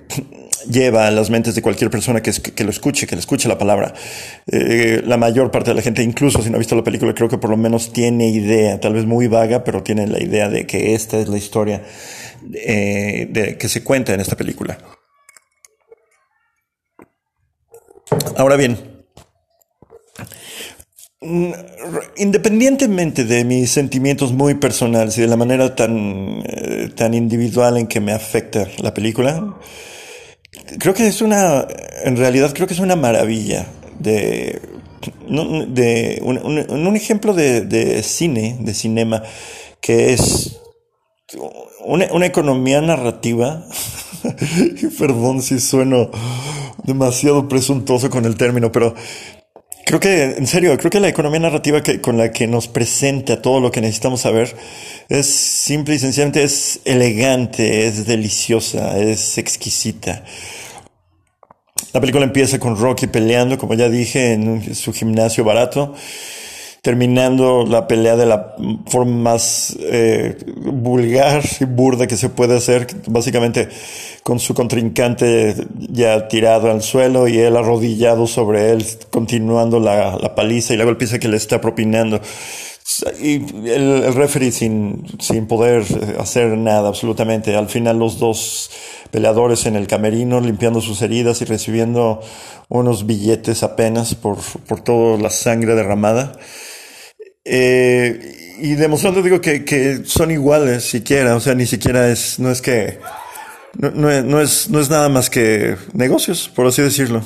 lleva 0.68 1.06
a 1.06 1.10
las 1.12 1.30
mentes 1.30 1.54
de 1.54 1.62
cualquier 1.62 1.90
persona 1.90 2.20
que, 2.22 2.32
que 2.32 2.64
lo 2.64 2.70
escuche, 2.70 3.06
que 3.06 3.14
le 3.14 3.20
escuche 3.20 3.48
la 3.48 3.58
palabra. 3.58 3.94
Eh, 4.50 5.00
la 5.04 5.16
mayor 5.16 5.52
parte 5.52 5.70
de 5.70 5.76
la 5.76 5.82
gente, 5.82 6.02
incluso 6.02 6.42
si 6.42 6.50
no 6.50 6.56
ha 6.56 6.58
visto 6.58 6.74
la 6.74 6.82
película, 6.82 7.14
creo 7.14 7.28
que 7.28 7.38
por 7.38 7.50
lo 7.50 7.56
menos 7.56 7.92
tiene 7.92 8.30
idea, 8.30 8.80
tal 8.80 8.94
vez 8.94 9.06
muy 9.06 9.28
vaga, 9.28 9.62
pero 9.62 9.84
tiene 9.84 10.08
la 10.08 10.20
idea 10.20 10.48
de 10.48 10.66
que 10.66 10.94
esta 10.94 11.18
es 11.20 11.28
la 11.28 11.36
historia 11.36 11.82
eh, 12.52 13.28
de, 13.30 13.56
que 13.58 13.68
se 13.68 13.84
cuenta 13.84 14.12
en 14.12 14.20
esta 14.20 14.36
película. 14.36 14.76
Ahora 18.36 18.56
bien, 18.56 18.78
mm, 21.20 21.52
independientemente 22.16 23.24
de 23.24 23.44
mis 23.44 23.70
sentimientos 23.70 24.32
muy 24.32 24.54
personales 24.54 25.16
y 25.18 25.22
de 25.22 25.28
la 25.28 25.36
manera 25.36 25.74
tan, 25.74 26.42
eh, 26.46 26.90
tan 26.94 27.14
individual 27.14 27.76
en 27.78 27.86
que 27.86 28.00
me 28.00 28.12
afecta 28.12 28.68
la 28.78 28.92
película, 28.92 29.56
creo 30.78 30.94
que 30.94 31.06
es 31.06 31.22
una, 31.22 31.66
en 32.04 32.16
realidad 32.16 32.52
creo 32.54 32.66
que 32.66 32.74
es 32.74 32.80
una 32.80 32.96
maravilla 32.96 33.66
de, 33.98 34.60
de 35.68 36.20
un, 36.22 36.96
ejemplo 36.96 37.34
de, 37.34 38.02
cine, 38.02 38.56
de 38.60 38.74
cinema, 38.74 39.22
que 39.80 40.12
es 40.12 40.60
una, 41.80 42.06
una 42.12 42.26
economía 42.26 42.80
narrativa. 42.80 43.64
Perdón 44.98 45.42
si 45.42 45.60
sueno 45.60 46.10
demasiado 46.82 47.48
presuntuoso 47.48 48.10
con 48.10 48.24
el 48.24 48.36
término, 48.36 48.70
pero 48.72 48.94
Creo 49.86 50.00
que, 50.00 50.22
en 50.24 50.46
serio, 50.46 50.76
creo 50.78 50.90
que 50.90 50.98
la 50.98 51.08
economía 51.08 51.40
narrativa 51.40 51.82
que, 51.82 52.00
con 52.00 52.16
la 52.16 52.32
que 52.32 52.46
nos 52.46 52.68
presenta 52.68 53.42
todo 53.42 53.60
lo 53.60 53.70
que 53.70 53.82
necesitamos 53.82 54.22
saber 54.22 54.56
es 55.10 55.26
simple 55.26 55.94
y 55.94 55.98
sencillamente 55.98 56.42
es 56.42 56.80
elegante, 56.86 57.86
es 57.86 58.06
deliciosa, 58.06 58.98
es 58.98 59.36
exquisita. 59.36 60.24
La 61.92 62.00
película 62.00 62.24
empieza 62.24 62.58
con 62.58 62.78
Rocky 62.78 63.08
peleando, 63.08 63.58
como 63.58 63.74
ya 63.74 63.90
dije, 63.90 64.32
en 64.32 64.74
su 64.74 64.94
gimnasio 64.94 65.44
barato 65.44 65.94
terminando 66.84 67.64
la 67.64 67.88
pelea 67.88 68.14
de 68.14 68.26
la 68.26 68.56
forma 68.88 69.16
más 69.16 69.74
eh, 69.80 70.36
vulgar 70.54 71.42
y 71.58 71.64
burda 71.64 72.06
que 72.06 72.18
se 72.18 72.28
puede 72.28 72.58
hacer, 72.58 72.86
básicamente 73.06 73.70
con 74.22 74.38
su 74.38 74.52
contrincante 74.52 75.54
ya 75.78 76.28
tirado 76.28 76.70
al 76.70 76.82
suelo 76.82 77.26
y 77.26 77.38
él 77.38 77.56
arrodillado 77.56 78.26
sobre 78.26 78.70
él, 78.70 78.84
continuando 79.10 79.80
la, 79.80 80.18
la 80.18 80.34
paliza 80.34 80.74
y 80.74 80.76
la 80.76 80.84
golpiza 80.84 81.18
que 81.18 81.28
le 81.28 81.38
está 81.38 81.58
propinando. 81.58 82.20
Y 83.18 83.36
el, 83.36 84.04
el 84.04 84.14
referee 84.14 84.52
sin, 84.52 85.06
sin 85.18 85.46
poder 85.46 85.84
hacer 86.18 86.48
nada, 86.58 86.88
absolutamente. 86.88 87.56
Al 87.56 87.70
final 87.70 87.98
los 87.98 88.18
dos 88.18 88.70
peleadores 89.10 89.64
en 89.64 89.76
el 89.76 89.86
camerino 89.86 90.38
limpiando 90.38 90.82
sus 90.82 91.00
heridas 91.00 91.40
y 91.40 91.46
recibiendo 91.46 92.20
unos 92.68 93.06
billetes 93.06 93.62
apenas 93.62 94.14
por, 94.14 94.36
por 94.68 94.82
toda 94.82 95.16
la 95.16 95.30
sangre 95.30 95.74
derramada. 95.74 96.36
Eh, 97.44 98.56
y 98.58 98.74
demostrando, 98.74 99.22
digo, 99.22 99.40
que, 99.40 99.64
que, 99.64 100.02
son 100.04 100.30
iguales 100.30 100.84
siquiera, 100.84 101.36
o 101.36 101.40
sea, 101.40 101.54
ni 101.54 101.66
siquiera 101.66 102.08
es, 102.08 102.38
no 102.38 102.50
es 102.50 102.62
que, 102.62 102.98
no, 103.76 103.90
no, 104.22 104.40
es, 104.40 104.70
no 104.70 104.80
es 104.80 104.90
nada 104.90 105.08
más 105.08 105.28
que 105.28 105.76
negocios, 105.92 106.50
por 106.54 106.66
así 106.66 106.82
decirlo. 106.82 107.22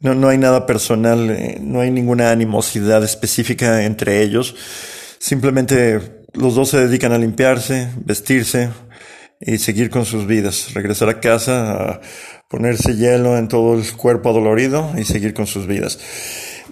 No, 0.00 0.14
no 0.14 0.28
hay 0.28 0.38
nada 0.38 0.64
personal, 0.64 1.30
eh, 1.30 1.58
no 1.60 1.80
hay 1.80 1.90
ninguna 1.90 2.30
animosidad 2.30 3.02
específica 3.02 3.84
entre 3.84 4.22
ellos. 4.22 4.54
Simplemente 5.18 6.24
los 6.34 6.54
dos 6.54 6.70
se 6.70 6.78
dedican 6.78 7.12
a 7.12 7.18
limpiarse, 7.18 7.88
vestirse 8.04 8.70
y 9.40 9.58
seguir 9.58 9.90
con 9.90 10.04
sus 10.04 10.26
vidas. 10.26 10.72
Regresar 10.74 11.08
a 11.08 11.20
casa, 11.20 11.72
a 11.72 12.00
ponerse 12.48 12.96
hielo 12.96 13.36
en 13.36 13.48
todo 13.48 13.74
el 13.74 13.90
cuerpo 13.92 14.30
adolorido 14.30 14.92
y 14.96 15.04
seguir 15.04 15.34
con 15.34 15.46
sus 15.46 15.66
vidas. 15.66 15.98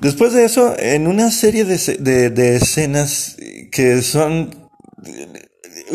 Después 0.00 0.32
de 0.32 0.44
eso, 0.44 0.74
en 0.78 1.06
una 1.06 1.30
serie 1.30 1.64
de, 1.64 2.30
de, 2.30 2.56
escenas 2.56 3.36
que 3.72 4.02
son 4.02 4.68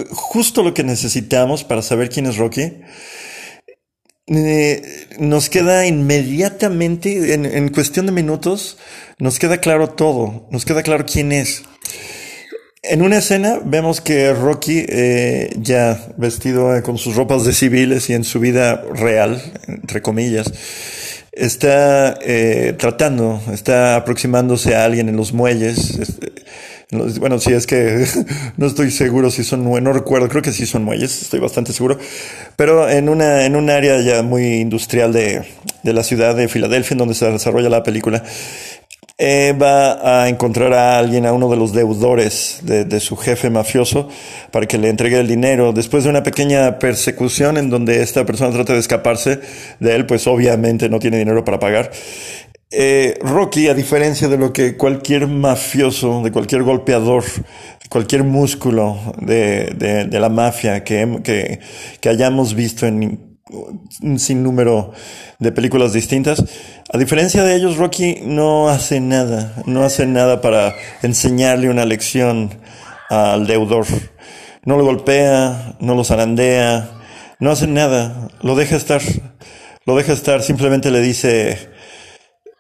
justo 0.10 0.64
lo 0.64 0.74
que 0.74 0.84
necesitamos 0.84 1.64
para 1.64 1.82
saber 1.82 2.10
quién 2.10 2.26
es 2.26 2.38
Rocky, 2.38 2.82
eh, 4.28 5.08
nos 5.20 5.50
queda 5.50 5.86
inmediatamente, 5.86 7.34
en, 7.34 7.46
en, 7.46 7.70
cuestión 7.70 8.06
de 8.06 8.12
minutos, 8.12 8.78
nos 9.20 9.40
queda 9.40 9.58
claro 9.58 9.90
todo, 9.90 10.48
nos 10.52 10.66
queda 10.66 10.84
claro 10.84 11.06
quién 11.06 11.32
es. 11.32 11.64
En 12.84 13.04
una 13.04 13.18
escena 13.18 13.60
vemos 13.64 14.02
que 14.02 14.34
Rocky, 14.34 14.86
eh, 14.90 15.54
ya 15.58 16.14
vestido 16.18 16.82
con 16.82 16.98
sus 16.98 17.16
ropas 17.16 17.46
de 17.46 17.54
civiles 17.54 18.10
y 18.10 18.14
en 18.14 18.24
su 18.24 18.40
vida 18.40 18.84
real, 18.96 19.40
entre 19.68 20.02
comillas, 20.02 20.52
está 21.32 22.18
eh, 22.22 22.76
tratando, 22.78 23.42
está 23.52 23.96
aproximándose 23.96 24.76
a 24.76 24.86
alguien 24.86 25.10
en 25.10 25.16
los 25.16 25.34
muelles. 25.34 25.98
Este, 25.98 26.32
bueno, 27.20 27.40
si 27.40 27.54
es 27.54 27.68
que 27.68 28.06
no 28.58 28.66
estoy 28.66 28.92
seguro 28.92 29.32
si 29.32 29.44
son, 29.44 29.64
no 29.64 29.94
recuerdo, 29.94 30.28
creo 30.28 30.42
que 30.42 30.52
sí 30.52 30.66
son 30.66 30.84
muelles, 30.84 31.22
estoy 31.22 31.40
bastante 31.40 31.72
seguro, 31.72 31.98
pero 32.58 32.90
en 32.90 33.08
una, 33.08 33.46
en 33.46 33.56
un 33.56 33.70
área 33.70 34.02
ya 34.02 34.24
muy 34.24 34.56
industrial 34.56 35.14
de, 35.14 35.44
de 35.84 35.94
la 35.94 36.04
ciudad 36.04 36.36
de 36.36 36.48
Filadelfia, 36.48 36.96
en 36.96 37.00
donde 37.00 37.16
se 37.16 37.30
desarrolla 37.32 37.70
la 37.70 37.84
película, 37.84 38.24
eh, 39.24 39.54
va 39.54 40.24
a 40.24 40.30
encontrar 40.30 40.74
a 40.74 40.98
alguien, 40.98 41.28
a 41.28 41.34
uno 41.34 41.48
de 41.48 41.56
los 41.56 41.74
deudores 41.74 42.62
de, 42.64 42.86
de, 42.86 43.00
su 43.00 43.16
jefe 43.16 43.52
mafioso, 43.52 44.10
para 44.50 44.66
que 44.66 44.80
le 44.80 44.90
entregue 44.90 45.20
el 45.20 45.28
dinero. 45.28 45.74
Después 45.74 46.04
de 46.04 46.10
una 46.10 46.24
pequeña 46.24 46.80
persecución 46.80 47.58
en 47.58 47.70
donde 47.70 48.02
esta 48.02 48.26
persona 48.26 48.52
trata 48.52 48.74
de 48.74 48.80
escaparse 48.80 49.40
de 49.80 49.96
él, 49.96 50.08
pues 50.08 50.26
obviamente 50.26 50.90
no 50.90 50.98
tiene 50.98 51.20
dinero 51.20 51.46
para 51.46 51.60
pagar. 51.60 51.92
Eh, 52.72 53.20
Rocky, 53.22 53.68
a 53.68 53.76
diferencia 53.76 54.28
de 54.28 54.40
lo 54.40 54.52
que 54.52 54.76
cualquier 54.76 55.28
mafioso, 55.28 56.24
de 56.24 56.32
cualquier 56.32 56.64
golpeador, 56.64 57.24
cualquier 57.90 58.24
músculo 58.24 58.98
de, 59.20 59.72
de, 59.76 60.06
de 60.06 60.20
la 60.20 60.30
mafia 60.30 60.84
que, 60.84 61.20
que, 61.24 61.60
que 62.00 62.10
hayamos 62.10 62.56
visto 62.56 62.88
en 62.88 63.31
un 64.02 64.20
sinnúmero 64.20 64.94
de 65.40 65.52
películas 65.52 65.94
distintas. 65.94 66.44
A 66.92 66.98
diferencia 66.98 67.44
de 67.44 67.56
ellos, 67.56 67.78
Rocky 67.78 68.20
no 68.24 68.70
hace 68.70 69.00
nada, 69.00 69.54
no 69.66 69.84
hace 69.84 70.06
nada 70.06 70.42
para 70.42 70.76
enseñarle 71.02 71.70
una 71.70 71.86
lección 71.86 72.50
al 73.10 73.48
deudor. 73.48 73.86
No 74.64 74.78
lo 74.78 74.86
golpea, 74.86 75.76
no 75.80 75.96
lo 75.96 76.04
zarandea, 76.04 76.90
no 77.40 77.52
hace 77.52 77.68
nada, 77.68 78.30
lo 78.42 78.56
deja 78.56 78.76
estar. 78.76 79.02
lo 79.86 79.96
deja 79.96 80.14
estar, 80.14 80.44
simplemente 80.44 80.92
le 80.92 81.02
dice, 81.02 81.72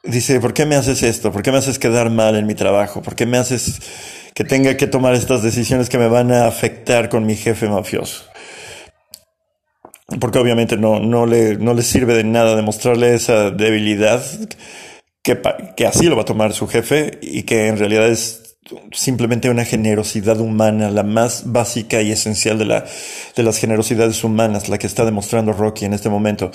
dice, 0.03 0.39
¿por 0.39 0.53
qué 0.53 0.65
me 0.65 0.75
haces 0.75 1.03
esto? 1.03 1.31
¿Por 1.31 1.43
qué 1.43 1.51
me 1.51 1.59
haces 1.59 1.79
quedar 1.79 2.09
mal 2.09 2.35
en 2.35 2.47
mi 2.47 2.55
trabajo? 2.55 3.01
¿Por 3.01 3.15
qué 3.15 3.25
me 3.25 3.37
haces 3.37 3.79
que 4.33 4.43
tenga 4.43 4.75
que 4.77 4.87
tomar 4.87 5.13
estas 5.13 5.43
decisiones 5.43 5.89
que 5.89 5.97
me 5.97 6.07
van 6.07 6.31
a 6.31 6.47
afectar 6.47 7.09
con 7.09 7.25
mi 7.25 7.35
jefe 7.35 7.67
mafioso? 7.67 8.30
Porque 10.19 10.39
obviamente 10.39 10.77
no, 10.77 10.99
no, 10.99 11.25
le, 11.25 11.57
no 11.57 11.73
le 11.73 11.83
sirve 11.83 12.15
de 12.15 12.23
nada 12.23 12.55
demostrarle 12.55 13.13
esa 13.13 13.51
debilidad 13.51 14.23
que, 15.23 15.39
que 15.77 15.85
así 15.85 16.07
lo 16.07 16.15
va 16.15 16.23
a 16.23 16.25
tomar 16.25 16.53
su 16.53 16.67
jefe 16.67 17.19
y 17.21 17.43
que 17.43 17.67
en 17.67 17.77
realidad 17.77 18.07
es 18.07 18.57
simplemente 18.91 19.49
una 19.49 19.65
generosidad 19.65 20.39
humana, 20.39 20.91
la 20.91 21.03
más 21.03 21.51
básica 21.51 22.01
y 22.01 22.11
esencial 22.11 22.57
de, 22.57 22.65
la, 22.65 22.85
de 23.35 23.43
las 23.43 23.57
generosidades 23.57 24.23
humanas, 24.23 24.69
la 24.69 24.77
que 24.77 24.87
está 24.87 25.05
demostrando 25.05 25.53
Rocky 25.53 25.85
en 25.85 25.93
este 25.93 26.09
momento. 26.09 26.51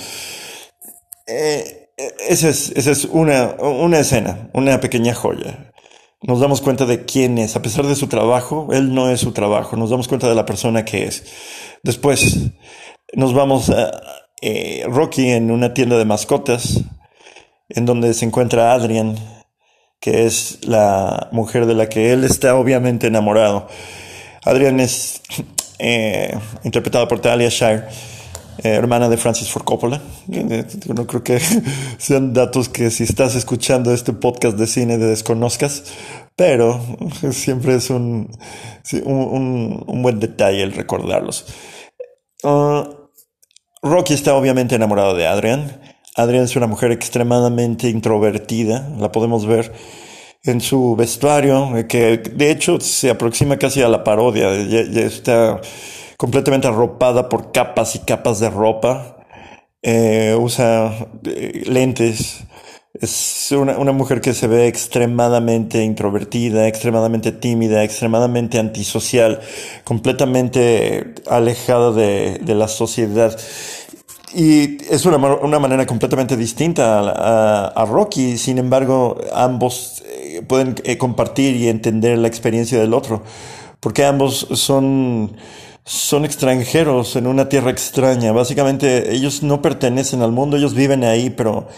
Eh, 1.26 1.90
esa 2.28 2.48
es, 2.48 2.70
esa 2.76 2.90
es 2.90 3.04
una, 3.04 3.54
una 3.60 3.98
escena, 3.98 4.50
una 4.52 4.80
pequeña 4.80 5.14
joya. 5.14 5.72
Nos 6.22 6.40
damos 6.40 6.60
cuenta 6.60 6.86
de 6.86 7.04
quién 7.04 7.38
es, 7.38 7.56
a 7.56 7.62
pesar 7.62 7.86
de 7.86 7.94
su 7.94 8.06
trabajo, 8.06 8.68
él 8.72 8.94
no 8.94 9.10
es 9.10 9.20
su 9.20 9.32
trabajo, 9.32 9.76
nos 9.76 9.90
damos 9.90 10.08
cuenta 10.08 10.28
de 10.28 10.34
la 10.34 10.46
persona 10.46 10.84
que 10.84 11.04
es. 11.04 11.24
Después 11.82 12.38
nos 13.14 13.34
vamos 13.34 13.70
a 13.70 14.00
eh, 14.42 14.84
Rocky 14.86 15.30
en 15.30 15.50
una 15.50 15.74
tienda 15.74 15.96
de 15.96 16.04
mascotas, 16.04 16.80
en 17.68 17.86
donde 17.86 18.14
se 18.14 18.24
encuentra 18.24 18.72
Adrian, 18.72 19.16
que 20.00 20.26
es 20.26 20.58
la 20.66 21.28
mujer 21.32 21.66
de 21.66 21.74
la 21.74 21.88
que 21.88 22.12
él 22.12 22.24
está 22.24 22.54
obviamente 22.54 23.06
enamorado. 23.06 23.68
Adrian 24.44 24.78
es 24.80 25.22
eh, 25.78 26.38
interpretada 26.64 27.08
por 27.08 27.20
Talia 27.20 27.48
Shire, 27.48 27.84
eh, 28.58 28.68
hermana 28.68 29.08
de 29.08 29.16
Francis 29.16 29.50
Ford 29.50 29.64
Coppola. 29.64 30.00
No 30.28 31.06
creo 31.06 31.24
que 31.24 31.40
sean 31.98 32.32
datos 32.32 32.68
que 32.68 32.90
si 32.90 33.04
estás 33.04 33.34
escuchando 33.34 33.92
este 33.92 34.12
podcast 34.12 34.56
de 34.56 34.66
cine 34.66 34.98
de 34.98 35.06
desconozcas, 35.06 35.84
pero 36.36 36.80
siempre 37.32 37.76
es 37.76 37.90
un, 37.90 38.30
un, 39.02 40.02
buen 40.02 40.20
detalle 40.20 40.62
el 40.62 40.72
recordarlos. 40.72 41.46
Ah, 42.44 42.88
Rocky 43.86 44.14
está 44.14 44.34
obviamente 44.34 44.74
enamorado 44.74 45.14
de 45.14 45.26
Adrian. 45.26 45.80
Adrian 46.16 46.44
es 46.44 46.56
una 46.56 46.66
mujer 46.66 46.92
extremadamente 46.92 47.88
introvertida, 47.88 48.88
la 48.98 49.12
podemos 49.12 49.46
ver 49.46 49.72
en 50.42 50.60
su 50.60 50.96
vestuario, 50.96 51.76
eh, 51.76 51.86
que 51.86 52.18
de 52.18 52.50
hecho 52.50 52.80
se 52.80 53.10
aproxima 53.10 53.58
casi 53.58 53.82
a 53.82 53.88
la 53.88 54.02
parodia, 54.04 54.52
está 54.52 55.60
completamente 56.16 56.68
arropada 56.68 57.28
por 57.28 57.52
capas 57.52 57.96
y 57.96 57.98
capas 58.00 58.40
de 58.40 58.48
ropa, 58.48 59.18
eh, 59.82 60.34
usa 60.38 60.92
eh, 61.24 61.62
lentes, 61.66 62.44
es 63.00 63.52
una, 63.52 63.92
mujer 63.92 64.20
que 64.20 64.34
se 64.34 64.46
ve 64.46 64.66
extremadamente 64.66 65.82
introvertida, 65.82 66.66
extremadamente 66.68 67.32
tímida, 67.32 67.84
extremadamente 67.84 68.58
antisocial, 68.58 69.40
completamente 69.84 71.14
alejada 71.28 71.92
de, 71.92 72.38
de 72.42 72.54
la 72.54 72.68
sociedad. 72.68 73.36
Y 74.34 74.82
es 74.92 75.06
una, 75.06 75.16
una 75.16 75.58
manera 75.58 75.86
completamente 75.86 76.36
distinta 76.36 77.00
a, 77.00 77.68
a, 77.68 77.84
Rocky, 77.86 78.36
sin 78.36 78.58
embargo, 78.58 79.18
ambos 79.32 80.02
eh, 80.04 80.42
pueden 80.46 80.74
eh, 80.84 80.98
compartir 80.98 81.56
y 81.56 81.68
entender 81.68 82.18
la 82.18 82.28
experiencia 82.28 82.78
del 82.78 82.92
otro, 82.92 83.22
porque 83.80 84.04
ambos 84.04 84.46
son, 84.52 85.36
son 85.84 86.24
extranjeros 86.24 87.16
en 87.16 87.26
una 87.26 87.48
tierra 87.48 87.70
extraña. 87.70 88.32
Básicamente, 88.32 89.14
ellos 89.14 89.42
no 89.42 89.62
pertenecen 89.62 90.20
al 90.20 90.32
mundo, 90.32 90.56
ellos 90.56 90.74
viven 90.74 91.04
ahí, 91.04 91.30
pero, 91.30 91.68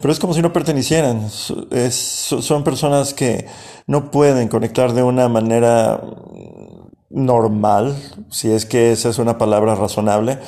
pero 0.00 0.12
es 0.12 0.18
como 0.18 0.34
si 0.34 0.42
no 0.42 0.52
pertenecieran. 0.52 1.28
Son 1.30 2.64
personas 2.64 3.12
que 3.12 3.46
no 3.86 4.10
pueden 4.10 4.48
conectar 4.48 4.94
de 4.94 5.02
una 5.02 5.28
manera 5.28 6.02
normal, 7.10 7.96
si 8.30 8.50
es 8.50 8.64
que 8.64 8.92
esa 8.92 9.10
es 9.10 9.18
una 9.18 9.36
palabra 9.36 9.74
razonable 9.74 10.38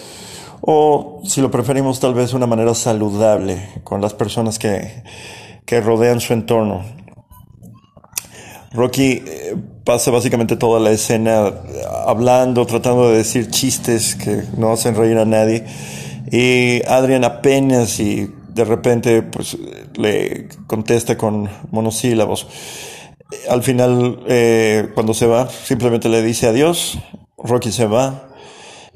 o 0.63 1.21
si 1.25 1.41
lo 1.41 1.51
preferimos 1.51 1.99
tal 1.99 2.15
vez 2.15 2.35
una 2.35 2.47
manera 2.47 2.73
saludable 2.75 3.69
con 3.83 4.01
las 4.01 4.15
personas 4.15 4.59
que, 4.59 5.03
que 5.67 5.81
rodean 5.81 6.21
su 6.21 6.33
entorno. 6.33 6.85
Rocky 8.73 9.23
eh, 9.27 9.57
pasa 9.85 10.11
básicamente 10.13 10.57
toda 10.57 10.81
la 10.81 10.93
escena 10.93 11.53
hablando, 12.07 12.65
tratando 12.65 13.11
de 13.11 13.19
decir 13.19 13.51
chistes 13.51 14.15
que 14.15 14.45
no 14.57 14.73
hacen 14.73 14.95
reír 14.95 15.19
a 15.19 15.25
nadie. 15.25 15.67
Y 16.31 16.81
Adrian 16.87 17.25
apenas 17.25 17.99
y 17.99 18.33
de 18.55 18.65
repente 18.65 19.23
pues 19.23 19.57
le 19.97 20.49
contesta 20.67 21.17
con 21.17 21.49
monosílabos. 21.71 22.47
Al 23.49 23.63
final, 23.63 24.21
eh, 24.29 24.89
cuando 24.95 25.15
se 25.15 25.27
va, 25.27 25.49
simplemente 25.49 26.09
le 26.09 26.23
dice 26.23 26.49
adiós. 26.49 26.99
Rocky 27.39 27.73
se 27.73 27.87
va. 27.87 28.29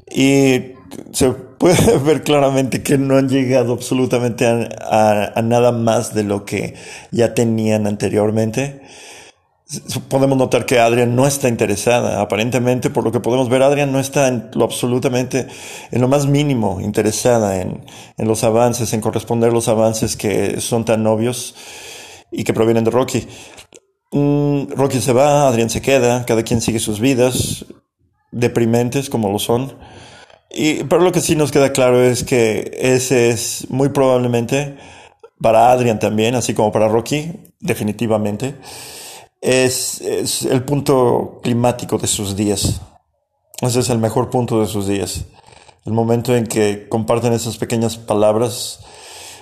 Y 0.09 0.73
se 1.11 1.31
puede 1.31 1.97
ver 2.05 2.23
claramente 2.23 2.83
que 2.83 2.97
no 2.97 3.17
han 3.17 3.29
llegado 3.29 3.73
absolutamente 3.73 4.45
a, 4.45 5.41
nada 5.43 5.71
más 5.71 6.13
de 6.13 6.23
lo 6.23 6.45
que 6.45 6.75
ya 7.11 7.33
tenían 7.33 7.87
anteriormente. 7.87 8.81
Podemos 10.07 10.37
notar 10.37 10.65
que 10.65 10.79
Adrian 10.79 11.13
no 11.13 11.27
está 11.27 11.49
interesada. 11.49 12.21
Aparentemente, 12.21 12.89
por 12.89 13.03
lo 13.03 13.11
que 13.11 13.19
podemos 13.19 13.49
ver, 13.49 13.63
Adrian 13.63 13.91
no 13.91 13.99
está 13.99 14.29
en 14.29 14.49
lo 14.53 14.63
absolutamente, 14.63 15.47
en 15.91 16.01
lo 16.01 16.07
más 16.07 16.25
mínimo 16.25 16.79
interesada 16.79 17.59
en, 17.59 17.85
los 18.17 18.45
avances, 18.45 18.93
en 18.93 19.01
corresponder 19.01 19.51
los 19.51 19.67
avances 19.67 20.15
que 20.15 20.61
son 20.61 20.85
tan 20.85 21.05
obvios 21.05 21.53
y 22.31 22.45
que 22.45 22.53
provienen 22.53 22.85
de 22.85 22.91
Rocky. 22.91 23.27
Mm, 24.13 24.71
Rocky 24.71 25.01
se 25.01 25.11
va, 25.11 25.49
Adrian 25.49 25.69
se 25.69 25.81
queda, 25.81 26.23
cada 26.25 26.43
quien 26.43 26.61
sigue 26.61 26.79
sus 26.79 27.01
vidas, 27.01 27.65
deprimentes 28.31 29.09
como 29.09 29.29
lo 29.29 29.39
son. 29.39 29.77
Y, 30.49 30.85
pero 30.85 31.01
lo 31.01 31.11
que 31.11 31.19
sí 31.19 31.35
nos 31.35 31.51
queda 31.51 31.73
claro 31.73 32.01
es 32.01 32.23
que 32.23 32.71
ese 32.79 33.29
es 33.29 33.67
muy 33.69 33.89
probablemente 33.89 34.77
para 35.41 35.71
Adrian 35.71 35.99
también, 35.99 36.35
así 36.35 36.53
como 36.53 36.71
para 36.71 36.87
Rocky, 36.87 37.33
definitivamente, 37.59 38.55
es, 39.47 40.01
el 40.43 40.63
punto 40.65 41.39
climático 41.41 41.97
de 41.97 42.07
sus 42.07 42.35
días. 42.35 42.81
Ese 43.61 43.79
es 43.79 43.89
el 43.89 43.97
mejor 43.97 44.29
punto 44.29 44.59
de 44.59 44.67
sus 44.67 44.87
días. 44.87 45.23
El 45.85 45.93
momento 45.93 46.35
en 46.35 46.45
que 46.45 46.89
comparten 46.89 47.31
esas 47.31 47.57
pequeñas 47.57 47.97
palabras, 47.97 48.81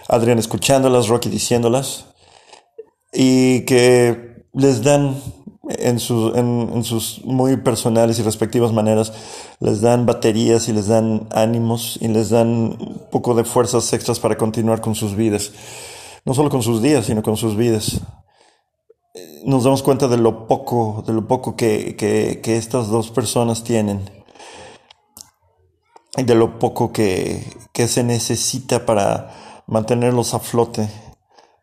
Adrian 0.07 0.37
escuchándolas, 0.37 1.07
Rocky 1.07 1.29
diciéndolas, 1.29 2.05
y 3.11 3.65
que 3.65 4.45
les 4.53 4.83
dan 4.83 5.19
en, 5.69 5.97
en, 6.73 6.83
sus 6.83 7.25
muy 7.25 7.57
personales 7.57 8.19
y 8.19 8.21
respectivas 8.21 8.71
maneras, 8.71 9.11
les 9.59 9.81
dan 9.81 10.05
baterías 10.05 10.69
y 10.69 10.73
les 10.73 10.85
dan 10.85 11.27
ánimos 11.31 11.97
y 11.99 12.09
les 12.09 12.29
dan 12.29 12.47
un 12.47 13.07
poco 13.11 13.33
de 13.33 13.43
fuerzas 13.43 13.91
extras 13.91 14.19
para 14.19 14.37
continuar 14.37 14.81
con 14.81 14.93
sus 14.93 15.15
vidas. 15.15 15.51
No 16.25 16.35
solo 16.35 16.51
con 16.51 16.61
sus 16.61 16.83
días, 16.83 17.07
sino 17.07 17.23
con 17.23 17.37
sus 17.37 17.57
vidas. 17.57 18.01
Nos 19.45 19.63
damos 19.63 19.83
cuenta 19.83 20.07
de 20.07 20.17
lo 20.17 20.47
poco, 20.47 21.03
de 21.05 21.13
lo 21.13 21.27
poco 21.27 21.55
que, 21.55 21.95
que, 21.95 22.57
estas 22.57 22.87
dos 22.87 23.11
personas 23.11 23.63
tienen. 23.63 24.09
Y 26.17 26.23
de 26.23 26.33
lo 26.33 26.57
poco 26.57 26.91
que, 26.91 27.45
que 27.71 27.87
se 27.87 28.03
necesita 28.03 28.87
para 28.87 29.63
mantenerlos 29.67 30.33
a 30.33 30.39
flote 30.39 30.89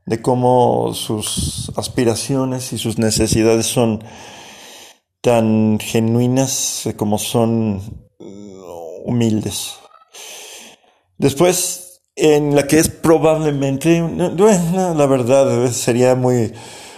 de 0.07 0.23
cómo 0.23 0.95
sus 0.95 1.73
aspiraciones 1.77 2.73
y 2.73 2.79
sus 2.79 2.99
necesidades 2.99 3.67
son 3.67 4.05
tan 5.21 5.81
genuinas 5.81 6.89
como 6.97 7.19
son 7.19 8.07
humildes. 9.05 9.75
Después, 11.19 12.01
en 12.15 12.55
la 12.55 12.69
que 12.69 12.79
es 12.79 12.89
probablemente, 12.89 14.03
bueno, 14.03 14.95
la 14.95 15.07
verdad 15.07 15.69
sería 15.73 16.15
muy, 16.15 16.53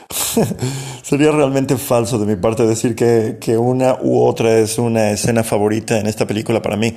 sería 1.03 1.31
realmente 1.31 1.77
falso 1.77 2.19
de 2.19 2.27
mi 2.27 2.37
parte 2.37 2.67
decir 2.67 2.95
que, 2.95 3.39
que, 3.41 3.57
una 3.57 3.99
u 4.01 4.23
otra 4.23 4.59
es 4.59 4.79
una 4.79 5.11
escena 5.11 5.43
favorita 5.43 5.99
en 5.99 6.07
esta 6.07 6.27
película 6.27 6.61
para 6.63 6.77
mí, 6.77 6.95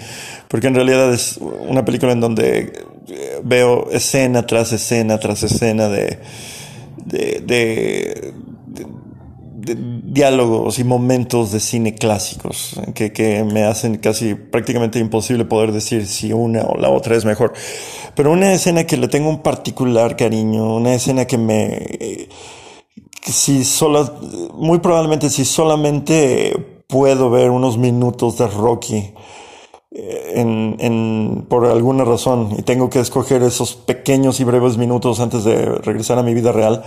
porque 0.48 0.68
en 0.68 0.76
realidad 0.76 1.14
es 1.14 1.38
una 1.38 1.86
película 1.86 2.12
en 2.12 2.20
donde 2.20 2.86
veo 3.44 3.90
escena 3.92 4.46
tras 4.46 4.74
escena 4.74 5.20
tras 5.20 5.44
escena 5.44 5.88
de, 5.88 6.20
de, 7.06 8.34
diálogos 10.04 10.80
y 10.80 10.84
momentos 10.84 11.52
de 11.52 11.60
cine 11.60 11.94
clásicos 11.94 12.80
que, 12.96 13.12
que, 13.12 13.44
me 13.44 13.66
hacen 13.66 13.98
casi 13.98 14.34
prácticamente 14.34 14.98
imposible 15.00 15.44
poder 15.46 15.74
decir 15.74 16.08
si 16.08 16.32
una 16.32 16.64
o 16.64 16.78
la 16.78 16.90
otra 16.90 17.16
es 17.16 17.26
mejor. 17.26 17.54
Pero 18.16 18.32
una 18.32 18.54
escena 18.54 18.86
que 18.86 18.98
le 18.98 19.10
tengo 19.10 19.30
un 19.30 19.44
particular 19.44 20.16
cariño, 20.16 20.76
una 20.76 20.94
escena 20.94 21.26
que 21.26 21.38
me... 21.38 22.30
si 23.32 23.64
solo, 23.64 24.10
muy 24.54 24.80
probablemente 24.80 25.30
si 25.30 25.46
solamente 25.46 26.84
puedo 26.88 27.30
ver 27.30 27.50
unos 27.50 27.78
minutos 27.78 28.38
de 28.38 28.48
Rocky 28.48 29.14
en, 29.92 31.46
por 31.50 31.66
alguna 31.66 32.04
razón 32.04 32.50
y 32.58 32.62
tengo 32.62 32.90
que 32.90 33.00
escoger 33.00 33.42
esos 33.44 33.76
pequeños 33.76 34.40
y 34.40 34.44
breves 34.44 34.78
minutos 34.78 35.20
antes 35.20 35.44
de 35.44 35.66
regresar 35.66 36.20
a 36.20 36.24
mi 36.24 36.34
vida 36.34 36.52
real, 36.52 36.84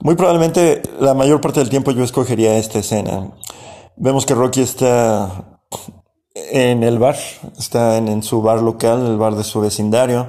muy 0.00 0.16
probablemente 0.16 0.82
la 1.00 1.14
mayor 1.14 1.40
parte 1.40 1.60
del 1.60 1.70
tiempo 1.70 1.92
yo 1.92 2.04
escogería 2.04 2.58
esta 2.58 2.80
escena. 2.80 3.30
Vemos 3.96 4.26
que 4.26 4.34
Rocky 4.34 4.60
está 4.60 5.60
en 6.34 6.82
el 6.82 6.98
bar, 6.98 7.16
está 7.56 7.96
en, 7.96 8.22
su 8.22 8.42
bar 8.42 8.60
local, 8.60 9.06
el 9.06 9.16
bar 9.16 9.36
de 9.36 9.44
su 9.44 9.60
vecindario. 9.60 10.28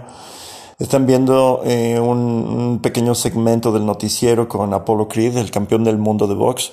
Están 0.77 1.05
viendo 1.05 1.61
eh, 1.63 1.99
un, 1.99 2.79
pequeño 2.83 3.15
segmento 3.15 3.71
del 3.71 3.85
noticiero 3.85 4.49
con 4.49 4.73
Apollo 4.73 5.07
Creed, 5.07 5.37
el 5.37 5.49
campeón 5.49 5.85
del 5.85 5.97
mundo 5.97 6.27
de 6.27 6.35
box, 6.35 6.71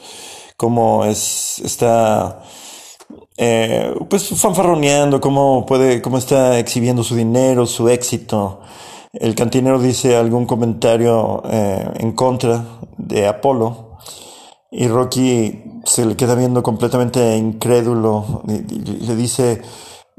como 0.56 1.04
es, 1.04 1.60
está 1.64 2.42
eh, 3.36 3.94
pues 4.08 4.28
fanfarroneando, 4.28 5.20
cómo 5.20 5.64
puede, 5.66 6.02
cómo 6.02 6.18
está 6.18 6.58
exhibiendo 6.58 7.04
su 7.04 7.14
dinero, 7.14 7.64
su 7.66 7.88
éxito. 7.88 8.60
El 9.12 9.36
cantinero 9.36 9.78
dice 9.78 10.16
algún 10.16 10.46
comentario 10.46 11.42
eh, 11.48 11.88
en 11.96 12.12
contra 12.12 12.64
de 12.96 13.28
Apolo 13.28 13.98
y 14.70 14.88
Rocky 14.88 15.62
se 15.84 16.06
le 16.06 16.16
queda 16.16 16.34
viendo 16.34 16.62
completamente 16.62 17.36
incrédulo 17.36 18.42
y, 18.48 19.06
le 19.06 19.14
dice, 19.14 19.62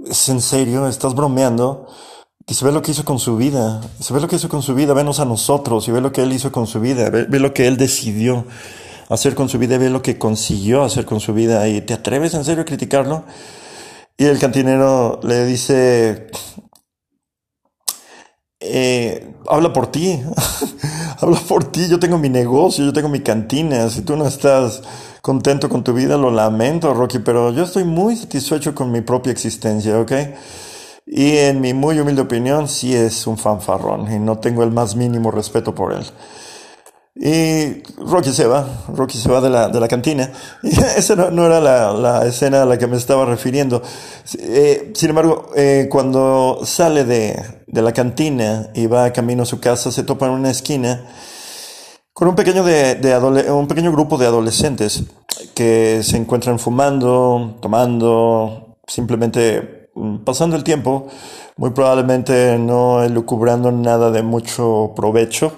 ¿es 0.06 0.30
en 0.30 0.39
serio? 0.39 0.88
¿Estás 0.88 1.15
bromeando? 1.15 1.88
Dice, 2.46 2.66
ve 2.66 2.72
lo 2.72 2.82
que 2.82 2.92
hizo 2.92 3.06
con 3.06 3.20
su 3.20 3.38
vida, 3.38 3.82
se 4.00 4.14
ve 4.14 4.20
lo 4.20 4.28
que 4.28 4.36
hizo 4.36 4.50
con 4.50 4.62
su 4.62 4.76
vida, 4.76 4.94
venos 4.94 5.20
a 5.20 5.26
nosotros 5.26 5.88
y 5.88 5.92
ve 5.92 6.02
lo 6.02 6.12
que 6.12 6.24
él 6.24 6.34
hizo 6.34 6.52
con 6.52 6.68
su 6.68 6.82
vida, 6.82 7.10
ve 7.10 7.40
lo 7.40 7.54
que 7.54 7.68
él 7.68 7.78
decidió 7.78 8.46
hacer 9.10 9.34
con 9.34 9.48
su 9.48 9.60
vida, 9.60 9.78
ve 9.78 9.90
lo 9.90 10.02
que 10.02 10.18
consiguió 10.18 10.84
hacer 10.84 11.06
con 11.06 11.20
su 11.20 11.34
vida 11.34 11.68
y 11.68 11.82
te 11.82 11.94
atreves 11.94 12.34
en 12.34 12.44
serio 12.44 12.64
a 12.64 12.66
criticarlo. 12.66 13.24
Y 14.18 14.26
el 14.26 14.40
cantinero 14.40 15.20
le 15.24 15.46
dice, 15.46 16.28
eh, 18.60 19.34
habla 19.48 19.74
por 19.74 19.88
ti, 19.88 20.22
habla 21.20 21.40
por 21.48 21.64
ti, 21.66 21.88
yo 21.88 22.00
tengo 22.00 22.18
mi 22.18 22.30
negocio, 22.30 22.86
yo 22.86 22.94
tengo 22.94 23.10
mi 23.10 23.22
cantina, 23.22 23.90
si 23.90 24.02
tú 24.02 24.16
no 24.16 24.28
estás 24.28 24.82
contento 25.22 25.70
con 25.70 25.84
tu 25.84 25.94
vida, 25.94 26.18
lo 26.18 26.30
lamento, 26.30 26.94
Rocky, 26.94 27.20
pero 27.20 27.52
yo 27.52 27.64
estoy 27.64 27.86
muy 27.86 28.16
satisfecho 28.16 28.76
con 28.76 28.92
mi 28.92 29.02
propia 29.02 29.32
existencia, 29.32 30.00
¿ok? 30.00 30.12
Y 31.06 31.38
en 31.38 31.62
mi 31.62 31.74
muy 31.74 32.00
humilde 32.00 32.22
opinión, 32.22 32.68
sí 32.68 32.96
es 32.96 33.28
un 33.28 33.38
fanfarrón 33.38 34.12
y 34.12 34.20
no 34.20 34.39
tengo 34.39 34.63
el 34.63 34.72
más 34.72 34.96
mínimo 34.96 35.32
respeto 35.32 35.76
por 35.76 35.94
él. 35.94 36.06
Y 37.16 37.84
Rocky 37.98 38.32
se 38.32 38.48
va, 38.48 38.66
Rocky 38.88 39.20
se 39.20 39.30
va 39.30 39.39
de 39.39 39.50
la, 39.50 39.68
de 39.68 39.80
la 39.80 39.88
cantina. 39.88 40.32
Y 40.63 40.70
esa 40.98 41.16
no, 41.16 41.46
era 41.46 41.60
la, 41.60 41.94
la, 41.94 42.26
escena 42.26 42.63
a 42.63 42.66
la 42.66 42.78
que 42.78 42.88
me 42.88 42.98
estaba 42.98 43.26
refiriendo. 43.26 43.84
Eh, 44.39 44.92
sin 44.96 45.10
embargo, 45.10 45.52
eh, 45.56 45.88
cuando 45.92 46.62
sale 46.63 47.04
de, 47.04 47.63
de, 47.68 47.82
la 47.82 47.94
cantina 47.94 48.70
y 48.74 48.88
va 48.88 49.13
camino 49.13 49.44
a 49.44 49.46
su 49.46 49.60
casa, 49.60 49.92
se 49.92 50.04
topa 50.04 50.26
en 50.26 50.32
una 50.32 50.50
esquina 50.50 51.06
con 52.13 52.28
un 52.28 52.36
pequeño, 52.36 52.63
de, 52.63 52.96
de 52.96 53.52
un 53.52 53.68
pequeño 53.68 53.92
grupo 53.92 54.18
de 54.18 54.28
adolescentes 54.28 55.04
que 55.54 56.02
se 56.04 56.18
encuentran 56.18 56.60
fumando, 56.60 57.58
tomando, 57.62 58.78
simplemente 58.88 59.83
pasando 60.24 60.56
el 60.56 60.64
tiempo, 60.64 61.08
muy 61.58 61.72
probablemente 61.72 62.58
no 62.58 63.04
elucubrando 63.04 63.72
nada 63.72 64.12
de 64.12 64.24
mucho 64.24 64.94
provecho 64.96 65.58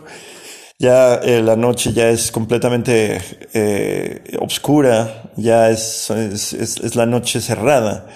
ya 0.78 1.16
eh, 1.16 1.42
la 1.42 1.56
noche 1.56 1.94
ya 1.94 2.10
es 2.10 2.32
completamente 2.32 3.22
eh, 3.54 4.38
oscura, 4.40 5.32
ya 5.38 5.70
es, 5.70 6.10
es, 6.10 6.96
la 6.96 7.06
noche 7.06 7.40
cerrada. 7.40 8.08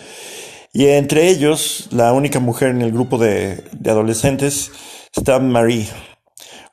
Y 0.74 0.88
entre 0.88 1.30
ellos, 1.30 1.88
la 1.92 2.12
única 2.14 2.40
mujer 2.40 2.70
en 2.70 2.82
el 2.82 2.92
grupo 2.92 3.18
de, 3.18 3.64
de 3.72 3.90
adolescentes 3.90 4.72
está 5.16 5.40
Marie, 5.40 5.88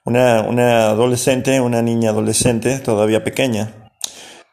una, 0.05 0.43
una 0.43 0.89
adolescente, 0.89 1.61
una 1.61 1.83
niña 1.83 2.11
adolescente, 2.11 2.79
todavía 2.81 3.23
pequeña. 3.23 3.91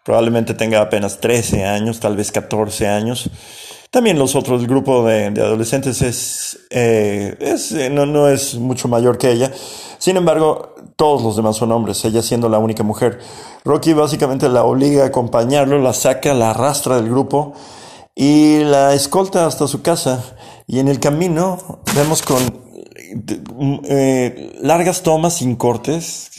Probablemente 0.06 0.54
tenga 0.54 0.82
apenas 0.82 1.20
13 1.20 1.66
años, 1.66 2.00
tal 2.00 2.16
vez 2.16 2.32
14 2.32 2.88
años. 2.88 3.30
También 3.94 4.18
los 4.18 4.36
otros, 4.36 4.60
el 4.60 4.68
grupo 4.68 5.06
de, 5.06 5.30
de 5.30 5.40
adolescentes 5.40 6.02
es, 6.02 6.58
eh, 6.72 7.38
es 7.40 7.72
no, 7.92 8.08
no 8.08 8.28
es 8.28 8.56
mucho 8.56 8.88
mayor 8.88 9.20
que 9.20 9.32
ella. 9.32 9.52
Sin 10.00 10.18
embargo, 10.18 10.74
todos 10.96 11.22
los 11.22 11.36
demás 11.36 11.58
son 11.58 11.72
hombres, 11.72 12.04
ella 12.04 12.24
siendo 12.24 12.50
la 12.50 12.58
única 12.58 12.82
mujer. 12.82 13.20
Rocky 13.64 13.94
básicamente 13.94 14.50
la 14.50 14.64
obliga 14.64 15.04
a 15.04 15.08
acompañarlo, 15.10 15.78
la 15.78 15.94
saca, 15.94 16.34
la 16.34 16.50
arrastra 16.50 16.96
del 16.96 17.08
grupo 17.08 17.54
y 18.16 18.64
la 18.64 18.96
escolta 18.96 19.46
hasta 19.46 19.68
su 19.68 19.84
casa. 19.84 20.38
Y 20.66 20.80
en 20.80 20.88
el 20.88 21.00
camino 21.00 21.60
vemos 21.94 22.24
con 22.24 22.42
eh, 23.88 24.58
largas 24.60 25.04
tomas 25.04 25.36
sin 25.36 25.56
cortes, 25.56 26.32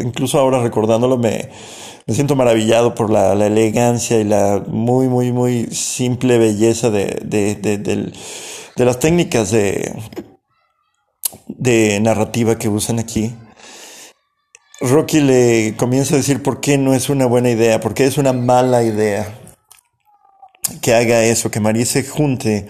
incluso 0.00 0.38
ahora 0.38 0.62
recordándolo 0.62 1.18
me, 1.18 1.50
me 2.06 2.14
siento 2.14 2.36
maravillado 2.36 2.94
por 2.94 3.10
la, 3.10 3.32
elegancia 3.32 4.20
y 4.20 4.24
la 4.24 4.62
muy, 4.68 5.08
muy, 5.08 5.32
muy 5.32 5.66
simple 5.66 6.38
belleza 6.38 6.88
de, 6.90 7.20
de, 7.24 7.56
de, 7.56 8.84
las 8.84 9.00
técnicas 9.00 9.50
de, 9.50 9.92
narrativa 12.00 12.58
que 12.58 12.68
usan 12.68 13.00
aquí. 13.00 13.34
Rocky 14.80 15.20
le 15.20 15.74
comienza 15.76 16.14
a 16.14 16.18
decir 16.18 16.42
por 16.42 16.60
qué 16.60 16.78
no 16.78 16.94
es 16.94 17.08
una 17.08 17.26
buena 17.26 17.50
idea, 17.50 17.80
por 17.80 17.94
qué 17.94 18.04
es 18.04 18.18
una 18.18 18.32
mala 18.32 18.84
idea 18.84 19.40
que 20.80 20.94
haga 20.94 21.24
eso, 21.24 21.50
que 21.50 21.60
María 21.60 21.86
se 21.86 22.04
junte 22.04 22.68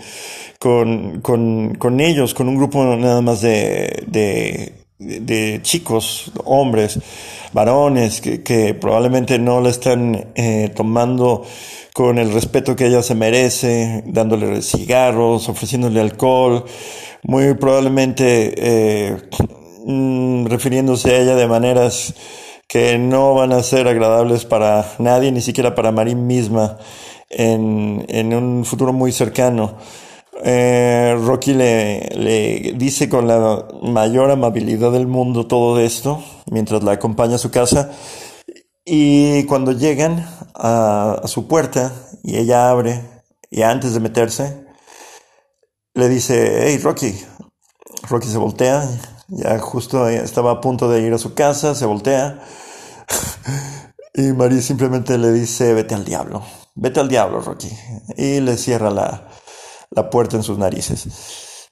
con, 0.59 1.21
con, 1.21 1.75
con 1.75 2.01
ellos, 2.01 2.33
con 2.33 2.49
un 2.49 2.57
grupo 2.57 2.85
nada 2.97 3.21
más 3.21 3.43
de, 3.43 4.05
de, 4.07 4.86
de 4.99 5.61
chicos, 5.63 6.33
hombres, 6.45 6.99
varones, 7.53 8.21
que, 8.21 8.75
probablemente 8.81 9.39
no 9.39 9.61
la 9.61 9.71
están 9.71 10.33
eh, 10.35 10.73
tomando 10.75 11.45
con 11.93 12.19
el 12.19 12.33
respeto 12.33 12.77
que 12.77 12.87
ella 12.87 13.03
se 13.03 13.15
merece, 13.15 14.03
dándole 14.07 14.63
cigarros, 14.63 15.49
ofreciéndole 15.49 16.01
alcohol, 16.01 16.65
muy 17.23 17.55
probablemente 17.55 18.55
eh, 18.57 19.17
Mm, 19.89 20.47
refiriéndose 20.47 21.15
a 21.15 21.19
ella 21.21 21.37
de 21.37 21.47
maneras 21.47 22.13
que 22.67 22.99
no 22.99 23.35
van 23.35 23.53
a 23.53 23.63
ser 23.63 23.87
agradables 23.87 24.45
para 24.45 24.85
nadie, 24.99 25.31
ni 25.31 25.41
siquiera 25.41 25.77
para 25.77 25.93
Marín 25.93 26.27
misma, 26.27 26.79
en, 27.31 28.05
en 28.09 28.35
un 28.35 28.65
futuro 28.65 28.93
muy 28.93 29.13
cercano. 29.13 29.77
Eh, 30.45 31.17
Rocky 31.25 31.55
le, 31.55 32.09
le, 32.15 32.75
dice 32.77 33.09
con 33.09 33.27
la 33.27 33.67
mayor 33.83 34.31
amabilidad 34.31 34.93
del 34.93 35.07
mundo 35.07 35.47
todo 35.47 35.79
esto, 35.79 36.23
mientras 36.51 36.83
la 36.83 36.93
acompaña 36.93 37.37
a 37.37 37.39
su 37.39 37.51
casa, 37.51 37.91
y 38.85 39.45
cuando 39.45 39.73
llegan 39.73 40.27
a, 40.55 41.21
a 41.23 41.27
su 41.29 41.49
puerta 41.49 41.93
y 42.23 42.37
ella 42.37 42.71
abre, 42.71 43.03
y 43.51 43.63
antes 43.63 43.95
de 43.95 44.01
meterse, 44.01 44.67
le 45.95 46.09
dice, 46.09 46.69
hey 46.69 46.79
Rocky, 46.79 47.15
Rocky 48.09 48.29
se 48.29 48.39
voltea 48.39 48.87
ya 49.29 49.59
justo 49.59 50.09
estaba 50.09 50.53
a 50.53 50.61
punto 50.61 50.89
de 50.89 51.03
ir 51.03 51.13
a 51.13 51.19
su 51.19 51.35
casa, 51.35 51.75
se 51.75 51.85
voltea. 51.85 52.41
y 54.15 54.33
María 54.33 54.63
simplemente 54.63 55.19
le 55.19 55.33
dice, 55.33 55.75
vete 55.75 55.95
al 55.95 56.05
diablo, 56.05 56.43
vete 56.75 57.01
al 57.01 57.09
diablo, 57.09 57.41
Rocky. 57.41 57.71
Y 58.17 58.41
le 58.41 58.57
cierra 58.57 58.91
la, 58.91 59.29
la 59.91 60.11
puerta 60.11 60.37
en 60.37 60.43
sus 60.43 60.59
narices. 60.59 61.69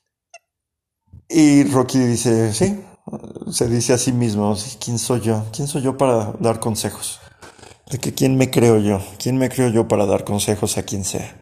Y 1.29 1.65
Rocky 1.65 1.99
dice, 1.99 2.53
sí, 2.53 2.81
se 3.51 3.69
dice 3.69 3.93
a 3.93 3.99
sí 3.99 4.13
mismo, 4.13 4.57
¿quién 4.79 4.99
soy 4.99 5.21
yo? 5.21 5.45
¿Quién 5.53 5.69
soy 5.69 5.83
yo 5.83 5.97
para 5.97 6.33
dar 6.41 6.61
consejos? 6.61 7.21
De 7.91 7.99
que 7.99 8.15
quién 8.15 8.37
me 8.37 8.51
creo 8.51 8.79
yo, 8.79 9.01
quién 9.19 9.37
me 9.37 9.49
creo 9.49 9.69
yo 9.69 9.89
para 9.89 10.07
dar 10.07 10.25
consejos 10.25 10.79
a 10.79 10.85
quien 10.85 11.05
sea. 11.05 11.41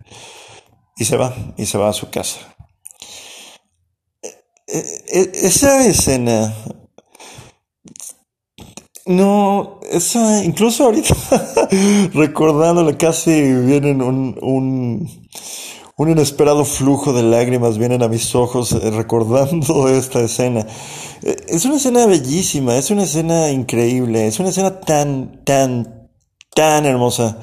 Y 0.96 1.04
se 1.04 1.16
va, 1.16 1.34
y 1.56 1.66
se 1.66 1.78
va 1.78 1.88
a 1.88 1.92
su 1.92 2.10
casa. 2.10 2.38
E, 4.66 4.78
e, 5.08 5.30
esa 5.46 5.86
escena 5.86 6.54
no, 9.06 9.80
esa, 9.90 10.44
incluso 10.44 10.84
ahorita 10.84 11.14
recordándola 12.14 12.96
casi 12.96 13.52
vienen 13.52 14.00
un, 14.00 14.38
un, 14.40 15.28
un, 15.96 16.10
inesperado 16.10 16.64
flujo 16.64 17.12
de 17.12 17.22
lágrimas 17.22 17.78
vienen 17.78 18.02
a 18.02 18.08
mis 18.08 18.34
ojos 18.34 18.72
eh, 18.72 18.90
recordando 18.90 19.88
esta 19.96 20.20
escena. 20.20 20.66
E, 21.22 21.36
es 21.48 21.64
una 21.64 21.76
escena 21.76 22.06
bellísima, 22.06 22.76
es 22.76 22.90
una 22.90 23.04
escena 23.04 23.50
increíble, 23.50 24.26
es 24.26 24.40
una 24.40 24.50
escena 24.50 24.80
tan, 24.80 25.44
tan, 25.44 26.08
tan 26.54 26.86
hermosa. 26.86 27.38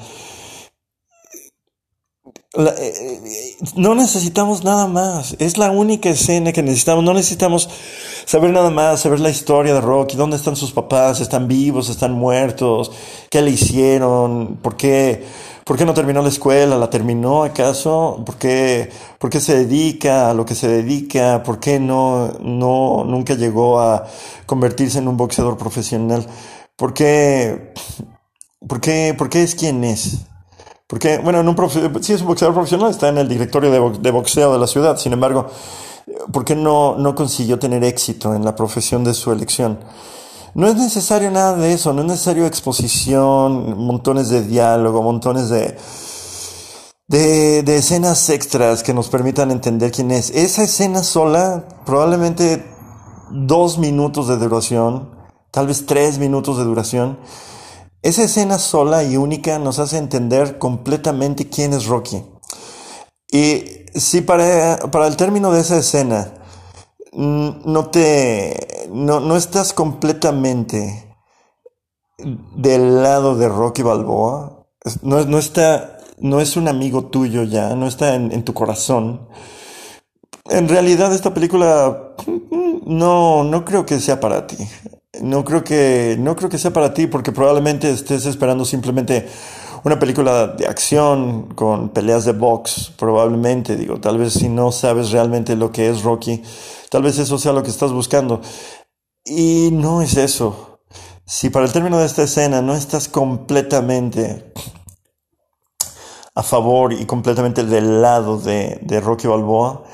Eh, 2.52 2.62
eh, 2.76 3.56
no 3.76 3.94
necesitamos 3.94 4.64
nada 4.64 4.88
más. 4.88 5.36
Es 5.38 5.56
la 5.56 5.70
única 5.70 6.10
escena 6.10 6.52
que 6.52 6.62
necesitamos. 6.62 7.04
No 7.04 7.14
necesitamos 7.14 7.68
saber 8.26 8.50
nada 8.50 8.70
más, 8.70 9.00
saber 9.00 9.20
la 9.20 9.30
historia 9.30 9.72
de 9.74 9.80
Rocky, 9.80 10.16
dónde 10.16 10.36
están 10.36 10.56
sus 10.56 10.72
papás, 10.72 11.20
están 11.20 11.46
vivos, 11.46 11.88
están 11.88 12.12
muertos, 12.12 12.90
qué 13.30 13.42
le 13.42 13.50
hicieron, 13.50 14.58
por 14.62 14.76
qué, 14.76 15.24
por 15.70 15.76
qué 15.76 15.84
no 15.84 15.94
terminó 15.94 16.20
la 16.20 16.30
escuela, 16.30 16.76
la 16.76 16.90
terminó 16.90 17.44
acaso, 17.44 18.20
por 18.26 18.34
qué, 18.34 18.90
por 19.20 19.30
qué 19.30 19.38
se 19.38 19.56
dedica 19.56 20.28
a 20.28 20.34
lo 20.34 20.44
que 20.44 20.56
se 20.56 20.66
dedica, 20.66 21.44
por 21.44 21.60
qué 21.60 21.78
no, 21.78 22.32
no, 22.40 23.04
nunca 23.04 23.34
llegó 23.34 23.78
a 23.78 24.04
convertirse 24.46 24.98
en 24.98 25.06
un 25.06 25.16
boxeador 25.16 25.56
profesional, 25.56 26.26
por 26.74 26.92
qué, 26.92 27.72
por 28.66 28.80
qué, 28.80 29.14
por 29.16 29.28
qué 29.28 29.44
es 29.44 29.54
quien 29.54 29.84
es. 29.84 30.22
Porque, 30.88 31.18
bueno, 31.18 31.38
en 31.38 31.48
un 31.48 32.02
si 32.02 32.14
es 32.14 32.20
un 32.20 32.26
boxeador 32.26 32.52
profesional, 32.52 32.90
está 32.90 33.08
en 33.10 33.18
el 33.18 33.28
directorio 33.28 33.70
de, 33.70 34.10
boxeo 34.10 34.52
de 34.52 34.58
la 34.58 34.66
ciudad. 34.66 34.96
Sin 34.96 35.12
embargo, 35.12 35.46
¿por 36.32 36.44
qué 36.44 36.56
no, 36.56 36.96
no 36.96 37.14
consiguió 37.14 37.60
tener 37.60 37.84
éxito 37.84 38.34
en 38.34 38.44
la 38.44 38.56
profesión 38.56 39.04
de 39.04 39.14
su 39.14 39.30
elección? 39.30 39.78
No 40.54 40.66
es 40.66 40.76
necesario 40.76 41.30
nada 41.30 41.56
de 41.56 41.72
eso, 41.72 41.92
no 41.92 42.02
es 42.02 42.08
necesario 42.08 42.46
exposición, 42.46 43.78
montones 43.78 44.30
de 44.30 44.42
diálogo, 44.42 45.02
montones 45.02 45.48
de, 45.48 45.76
de, 47.08 47.76
escenas 47.76 48.28
extras 48.30 48.82
que 48.82 48.92
nos 48.92 49.08
permitan 49.08 49.52
entender 49.52 49.92
quién 49.92 50.10
es. 50.10 50.30
Esa 50.30 50.64
escena 50.64 51.04
sola, 51.04 51.68
probablemente 51.86 52.64
dos 53.30 53.78
minutos 53.78 54.26
de 54.26 54.38
duración, 54.38 55.10
tal 55.52 55.68
vez 55.68 55.86
tres 55.86 56.18
minutos 56.18 56.58
de 56.58 56.64
duración, 56.64 57.18
esa 58.02 58.24
escena 58.24 58.58
sola 58.58 59.04
y 59.04 59.16
única 59.16 59.58
nos 59.60 59.78
hace 59.78 59.98
entender 59.98 60.58
completamente 60.58 61.48
quién 61.48 61.74
es 61.74 61.86
Rocky. 61.86 62.24
Y 63.30 63.64
si 63.94 64.22
para, 64.22 64.78
para 64.90 65.06
el 65.06 65.16
término 65.16 65.52
de 65.52 65.60
esa 65.60 65.78
escena 65.78 66.32
no 67.12 67.90
te 67.90 68.88
no, 68.90 69.20
no 69.20 69.36
estás 69.36 69.72
completamente 69.72 71.16
del 72.18 73.02
lado 73.02 73.36
de 73.36 73.48
Rocky 73.48 73.82
Balboa, 73.82 74.66
no, 75.02 75.24
no 75.24 75.38
está 75.38 75.98
no 76.18 76.40
es 76.40 76.56
un 76.56 76.68
amigo 76.68 77.06
tuyo 77.06 77.44
ya, 77.44 77.74
no 77.74 77.86
está 77.86 78.14
en, 78.14 78.32
en 78.32 78.44
tu 78.44 78.54
corazón. 78.54 79.28
En 80.50 80.68
realidad 80.68 81.14
esta 81.14 81.32
película 81.32 82.14
no, 82.86 83.44
no 83.44 83.64
creo 83.64 83.86
que 83.86 84.00
sea 84.00 84.20
para 84.20 84.46
ti. 84.46 84.56
No 85.22 85.44
creo 85.44 85.64
que, 85.64 86.16
no 86.18 86.36
creo 86.36 86.48
que 86.48 86.58
sea 86.58 86.72
para 86.72 86.94
ti 86.94 87.06
porque 87.06 87.32
probablemente 87.32 87.90
estés 87.90 88.26
esperando 88.26 88.64
simplemente 88.64 89.28
una 89.84 89.98
película 89.98 90.48
de 90.48 90.66
acción 90.66 91.54
con 91.54 91.90
peleas 91.90 92.24
de 92.24 92.32
box, 92.32 92.92
probablemente, 92.96 93.76
digo, 93.76 94.00
tal 94.00 94.18
vez 94.18 94.34
si 94.34 94.48
no 94.48 94.72
sabes 94.72 95.10
realmente 95.10 95.56
lo 95.56 95.72
que 95.72 95.88
es 95.88 96.02
Rocky, 96.02 96.42
tal 96.90 97.02
vez 97.02 97.18
eso 97.18 97.38
sea 97.38 97.52
lo 97.52 97.62
que 97.62 97.70
estás 97.70 97.92
buscando. 97.92 98.40
Y 99.24 99.70
no 99.72 100.02
es 100.02 100.16
eso. 100.16 100.80
Si 101.24 101.50
para 101.50 101.66
el 101.66 101.72
término 101.72 101.98
de 101.98 102.06
esta 102.06 102.22
escena 102.22 102.62
no 102.62 102.74
estás 102.74 103.08
completamente 103.08 104.52
a 106.34 106.42
favor 106.42 106.92
y 106.92 107.06
completamente 107.06 107.64
del 107.64 108.02
lado 108.02 108.38
de, 108.38 108.78
de 108.82 109.00
Rocky 109.00 109.28
Balboa, 109.28 109.84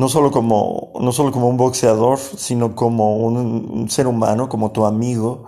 no 0.00 0.08
solo 0.08 0.30
como, 0.30 0.92
no 0.98 1.12
solo 1.12 1.30
como 1.30 1.48
un 1.48 1.58
boxeador, 1.58 2.18
sino 2.18 2.74
como 2.74 3.18
un, 3.18 3.90
ser 3.90 4.06
humano, 4.06 4.48
como 4.48 4.72
tu 4.72 4.86
amigo. 4.86 5.44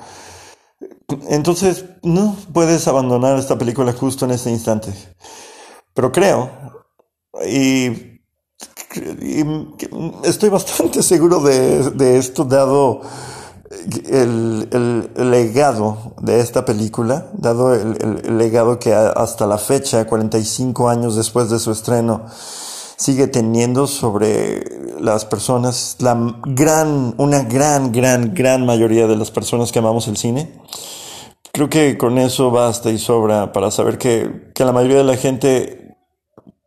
Entonces, 1.28 1.84
no 2.02 2.36
puedes 2.52 2.86
abandonar 2.88 3.38
esta 3.38 3.58
película 3.58 3.92
justo 3.92 4.24
en 4.24 4.32
este 4.32 4.50
instante. 4.50 4.92
Pero 5.94 6.12
creo, 6.12 6.50
y, 7.46 8.20
estoy 10.24 10.48
bastante 10.48 11.02
seguro 11.02 11.40
de, 11.40 12.18
esto, 12.18 12.44
dado 12.44 13.00
el, 14.08 15.10
legado 15.16 16.14
de 16.20 16.40
esta 16.40 16.64
película, 16.64 17.30
dado 17.34 17.74
el, 17.74 18.20
el 18.24 18.38
legado 18.38 18.78
que 18.78 18.94
hasta 18.94 19.46
la 19.46 19.58
fecha, 19.58 20.06
45 20.06 20.88
años 20.88 21.16
después 21.16 21.50
de 21.50 21.58
su 21.58 21.72
estreno, 21.72 22.26
sigue 23.02 23.26
teniendo 23.26 23.86
sobre 23.86 24.62
las 25.00 25.24
personas, 25.24 25.96
la 25.98 26.36
gran, 26.44 27.14
una 27.18 27.42
gran, 27.42 27.90
gran, 27.90 28.32
gran 28.32 28.64
mayoría 28.64 29.08
de 29.08 29.16
las 29.16 29.30
personas 29.30 29.72
que 29.72 29.80
amamos 29.80 30.06
el 30.06 30.16
cine. 30.16 30.52
Creo 31.52 31.68
que 31.68 31.98
con 31.98 32.18
eso 32.18 32.50
basta 32.50 32.90
y 32.90 32.98
sobra 32.98 33.52
para 33.52 33.70
saber 33.70 33.98
que, 33.98 34.50
que 34.54 34.64
la 34.64 34.72
mayoría 34.72 34.98
de 34.98 35.04
la 35.04 35.16
gente, 35.16 35.96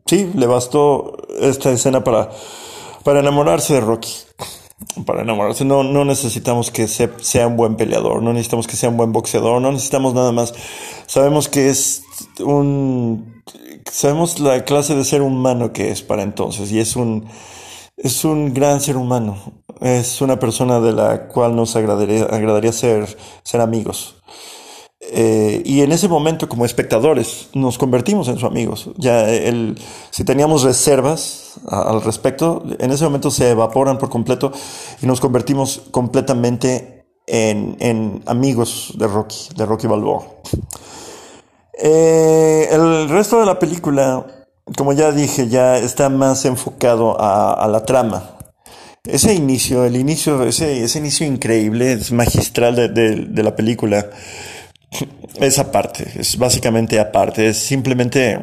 sí, 0.06 0.32
le 0.36 0.46
bastó 0.46 1.18
esta 1.40 1.72
escena 1.72 2.04
para, 2.04 2.30
para 3.04 3.20
enamorarse 3.20 3.74
de 3.74 3.82
Rocky. 3.82 4.14
Para 5.06 5.22
enamorarse, 5.22 5.66
no, 5.66 5.84
no 5.84 6.06
necesitamos 6.06 6.70
que 6.70 6.88
sea 6.88 7.48
un 7.48 7.58
buen 7.58 7.78
peleador, 7.78 8.22
no 8.22 8.34
necesitamos 8.34 8.68
que 8.68 8.76
sea 8.76 8.90
un 8.90 8.98
buen 8.98 9.12
boxeador, 9.12 9.62
no 9.62 9.72
necesitamos 9.72 10.14
nada 10.14 10.32
más. 10.32 10.54
Sabemos 11.08 11.50
que 11.50 11.70
es 11.70 12.04
un 12.40 13.36
sabemos 13.92 14.40
la 14.40 14.66
clase 14.66 14.96
de 14.96 15.04
ser 15.04 15.22
humano 15.22 15.72
que 15.72 15.92
es 15.92 16.02
para 16.02 16.24
entonces 16.24 16.72
y 16.72 16.80
es 16.80 16.96
un, 16.96 17.26
es 17.98 18.26
un 18.26 18.54
gran 18.54 18.82
ser 18.82 18.98
humano. 18.98 19.38
Es 19.82 20.22
una 20.22 20.40
persona 20.40 20.80
de 20.80 20.94
la 20.94 21.28
cual 21.28 21.56
nos 21.56 21.76
agradaría, 21.76 22.24
agradaría 22.26 22.72
ser, 22.72 23.18
ser 23.44 23.62
amigos. 23.62 24.15
Eh, 25.00 25.62
y 25.66 25.82
en 25.82 25.92
ese 25.92 26.08
momento, 26.08 26.50
como 26.50 26.66
espectadores, 26.66 27.50
nos 27.54 27.78
convertimos 27.78 28.28
en 28.28 28.36
sus 28.36 28.46
amigos. 28.46 28.90
Ya 28.98 29.30
el, 29.30 29.78
si 30.10 30.24
teníamos 30.24 30.64
reservas 30.64 31.60
al 31.68 32.02
respecto, 32.02 32.64
en 32.80 32.92
ese 32.92 33.04
momento 33.04 33.30
se 33.32 33.52
evaporan 33.52 33.98
por 33.98 34.10
completo 34.10 34.52
y 35.02 35.06
nos 35.06 35.20
convertimos 35.20 35.84
completamente 35.92 37.06
en, 37.28 37.78
en 37.80 38.24
amigos 38.26 38.94
de 38.98 39.08
Rocky, 39.08 39.50
de 39.56 39.66
Rocky 39.66 39.88
Balboa. 39.88 40.26
Eh, 41.78 42.70
el 42.72 43.10
resto 43.10 43.40
de 43.40 43.46
la 43.46 43.60
película, 43.60 44.26
como 44.78 44.94
ya 44.94 45.12
dije, 45.12 45.50
ya 45.50 45.78
está 45.78 46.10
más 46.10 46.46
enfocado 46.46 47.18
a, 47.20 47.68
la 47.68 47.86
trama. 47.86 48.38
Ese 49.04 49.34
inicio, 49.34 49.86
el 49.86 49.98
inicio, 49.98 50.44
ese, 50.44 50.84
ese 50.84 51.00
inicio 51.00 51.28
increíble, 51.28 51.94
es 51.94 52.12
magistral 52.12 52.76
de, 52.76 52.90
de, 52.90 53.44
la 53.44 53.56
película, 53.56 54.10
es 55.40 55.60
aparte, 55.60 56.08
es 56.16 56.38
básicamente 56.38 57.00
aparte, 57.00 57.50
es 57.50 57.58
simplemente... 57.58 58.40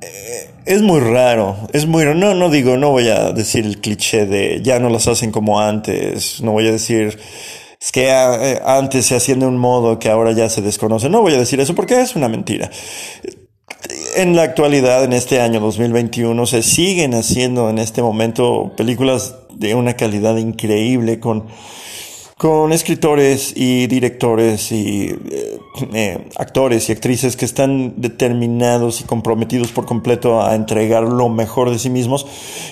Eh, 0.00 0.50
es 0.66 0.82
muy 0.82 1.00
raro, 1.00 1.68
es 1.72 1.86
muy. 1.86 2.04
No, 2.04 2.34
no 2.34 2.50
digo, 2.50 2.76
no 2.76 2.90
voy 2.90 3.08
a 3.08 3.32
decir 3.32 3.66
el 3.66 3.80
cliché 3.80 4.26
de 4.26 4.60
ya 4.62 4.78
no 4.78 4.88
las 4.88 5.08
hacen 5.08 5.32
como 5.32 5.60
antes, 5.60 6.40
no 6.40 6.52
voy 6.52 6.68
a 6.68 6.72
decir 6.72 7.18
es 7.82 7.90
que 7.90 8.08
eh, 8.08 8.60
antes 8.64 9.06
se 9.06 9.16
hacía 9.16 9.34
de 9.34 9.44
un 9.44 9.58
modo 9.58 9.98
que 9.98 10.08
ahora 10.08 10.30
ya 10.30 10.48
se 10.48 10.62
desconoce. 10.62 11.08
No 11.08 11.20
voy 11.20 11.34
a 11.34 11.38
decir 11.38 11.58
eso 11.58 11.74
porque 11.74 12.00
es 12.00 12.14
una 12.14 12.28
mentira. 12.28 12.70
En 14.14 14.36
la 14.36 14.42
actualidad, 14.42 15.02
en 15.02 15.12
este 15.12 15.40
año 15.40 15.58
2021, 15.58 16.46
se 16.46 16.62
siguen 16.62 17.12
haciendo 17.14 17.68
en 17.70 17.78
este 17.78 18.00
momento 18.00 18.72
películas 18.76 19.34
de 19.52 19.74
una 19.74 19.96
calidad 19.96 20.36
increíble 20.36 21.18
con 21.18 21.48
con 22.42 22.72
escritores 22.72 23.52
y 23.54 23.86
directores 23.86 24.72
y 24.72 25.06
eh, 25.30 25.60
eh, 25.92 26.28
actores 26.36 26.88
y 26.88 26.92
actrices 26.92 27.36
que 27.36 27.44
están 27.44 28.00
determinados 28.00 29.00
y 29.00 29.04
comprometidos 29.04 29.70
por 29.70 29.86
completo 29.86 30.42
a 30.42 30.56
entregar 30.56 31.04
lo 31.04 31.28
mejor 31.28 31.70
de 31.70 31.78
sí 31.78 31.88
mismos. 31.88 32.26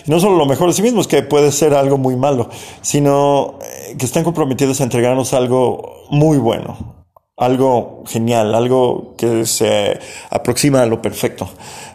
Y 0.04 0.10
no 0.10 0.18
solo 0.18 0.36
lo 0.36 0.46
mejor 0.46 0.70
de 0.70 0.74
sí 0.74 0.82
mismos, 0.82 1.06
que 1.06 1.22
puede 1.22 1.52
ser 1.52 1.74
algo 1.74 1.98
muy 1.98 2.16
malo, 2.16 2.50
sino 2.82 3.60
eh, 3.62 3.94
que 3.96 4.06
están 4.06 4.24
comprometidos 4.24 4.80
a 4.80 4.82
entregarnos 4.82 5.34
algo 5.34 6.04
muy 6.10 6.38
bueno, 6.38 7.04
algo 7.36 8.02
genial, 8.08 8.56
algo 8.56 9.14
que 9.16 9.46
se 9.46 10.00
aproxima 10.30 10.82
a 10.82 10.86
lo 10.86 11.00
perfecto. 11.00 11.48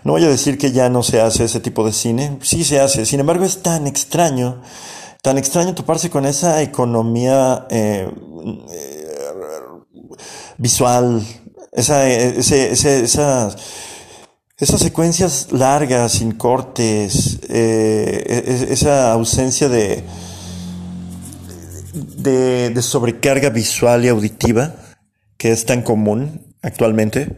No 0.06 0.14
voy 0.14 0.24
a 0.24 0.30
decir 0.30 0.58
que 0.58 0.72
ya 0.72 0.88
no 0.88 1.04
se 1.04 1.20
hace 1.20 1.44
ese 1.44 1.60
tipo 1.60 1.86
de 1.86 1.92
cine, 1.92 2.38
sí 2.42 2.64
se 2.64 2.80
hace, 2.80 3.06
sin 3.06 3.20
embargo 3.20 3.44
es 3.44 3.62
tan 3.62 3.86
extraño 3.86 4.62
tan 5.26 5.40
extraño 5.40 5.74
toparse 5.74 6.12
con 6.12 6.24
esa 6.28 6.62
economía 6.62 7.66
eh, 7.72 8.08
eh, 8.70 9.08
visual, 10.60 11.26
esa, 11.72 12.08
esas, 12.08 13.58
secuencias 14.56 15.52
largas, 15.52 16.12
sin 16.12 16.34
cortes, 16.34 17.40
eh, 17.50 18.68
esa 18.70 19.12
ausencia 19.14 19.68
de, 19.68 20.04
de 22.20 22.82
sobrecarga 22.84 23.50
visual 23.50 24.06
y 24.06 24.10
auditiva 24.10 24.76
que 25.38 25.52
es 25.52 25.66
tan 25.66 25.82
común 25.82 26.54
actualmente. 26.62 27.36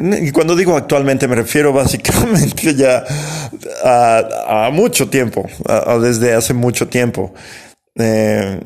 Y 0.00 0.30
cuando 0.30 0.54
digo 0.54 0.76
actualmente 0.76 1.28
me 1.28 1.36
refiero 1.36 1.72
básicamente 1.72 2.74
ya 2.74 3.04
a, 3.84 4.70
mucho 4.72 5.08
tiempo, 5.08 5.46
desde 6.00 6.34
hace 6.34 6.54
mucho 6.54 6.88
tiempo. 6.88 7.32
Eh, 7.98 8.60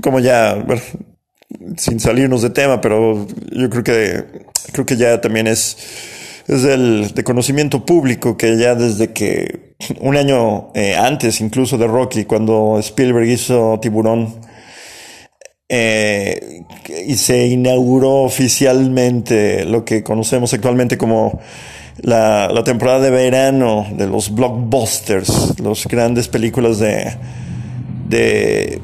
como 0.00 0.18
ya, 0.20 0.64
sin 1.76 2.00
salirnos 2.00 2.42
de 2.42 2.50
tema, 2.50 2.80
pero 2.80 3.26
yo 3.52 3.70
creo 3.70 3.84
que 3.84 4.24
creo 4.72 4.86
que 4.86 4.96
ya 4.96 5.20
también 5.20 5.46
es, 5.46 5.76
es 6.46 6.64
el 6.64 7.12
de 7.14 7.24
conocimiento 7.24 7.84
público 7.84 8.36
que 8.36 8.56
ya 8.58 8.74
desde 8.74 9.12
que 9.12 9.76
un 10.00 10.16
año 10.16 10.72
eh, 10.74 10.96
antes 10.96 11.40
incluso 11.40 11.78
de 11.78 11.86
Rocky, 11.86 12.24
cuando 12.24 12.78
Spielberg 12.80 13.28
hizo 13.28 13.78
Tiburón. 13.80 14.34
Eh, 15.70 16.62
y 17.06 17.14
se 17.16 17.46
inauguró 17.46 18.22
oficialmente 18.22 19.66
lo 19.66 19.84
que 19.84 20.02
conocemos 20.02 20.54
actualmente 20.54 20.96
como 20.96 21.40
la, 22.00 22.48
la, 22.50 22.64
temporada 22.64 23.00
de 23.00 23.10
verano 23.10 23.86
de 23.92 24.06
los 24.06 24.34
blockbusters, 24.34 25.60
las 25.60 25.86
grandes 25.86 26.26
películas 26.28 26.78
de, 26.78 27.18
de, 28.08 28.80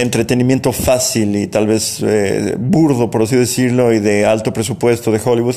entretenimiento 0.00 0.72
fácil 0.72 1.36
y 1.36 1.46
tal 1.46 1.68
vez 1.68 2.02
eh, 2.04 2.56
burdo, 2.58 3.08
por 3.08 3.22
así 3.22 3.36
decirlo, 3.36 3.92
y 3.92 4.00
de 4.00 4.26
alto 4.26 4.52
presupuesto 4.52 5.12
de 5.12 5.20
Hollywood. 5.24 5.56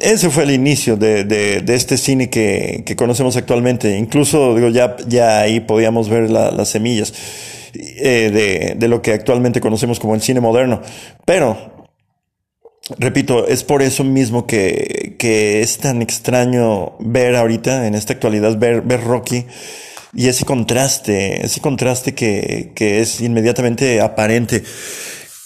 Ese 0.00 0.28
fue 0.30 0.42
el 0.42 0.50
inicio 0.50 0.96
de, 0.96 1.22
de, 1.22 1.74
este 1.74 1.98
cine 1.98 2.30
que, 2.30 2.82
que, 2.84 2.96
conocemos 2.96 3.36
actualmente. 3.36 3.96
Incluso, 3.96 4.56
digo, 4.56 4.70
ya, 4.70 4.96
ya 5.06 5.38
ahí 5.38 5.60
podíamos 5.60 6.08
ver 6.08 6.30
la, 6.30 6.50
las 6.50 6.70
semillas 6.70 7.12
eh, 7.74 8.30
de, 8.32 8.74
de 8.76 8.88
lo 8.88 9.02
que 9.02 9.12
actualmente 9.12 9.60
conocemos 9.60 10.00
como 10.00 10.14
el 10.14 10.22
cine 10.22 10.40
moderno. 10.40 10.82
Pero, 11.24 11.88
repito, 12.98 13.46
es 13.46 13.64
por 13.64 13.82
eso 13.82 14.04
mismo 14.04 14.46
que, 14.46 15.16
que 15.18 15.60
es 15.60 15.78
tan 15.78 16.02
extraño 16.02 16.96
ver 17.00 17.36
ahorita, 17.36 17.86
en 17.86 17.94
esta 17.94 18.12
actualidad, 18.12 18.58
ver, 18.58 18.82
ver 18.82 19.02
Rocky 19.04 19.46
y 20.12 20.28
ese 20.28 20.44
contraste, 20.44 21.44
ese 21.44 21.60
contraste 21.60 22.14
que, 22.14 22.72
que 22.74 23.00
es 23.00 23.20
inmediatamente 23.20 24.00
aparente 24.00 24.62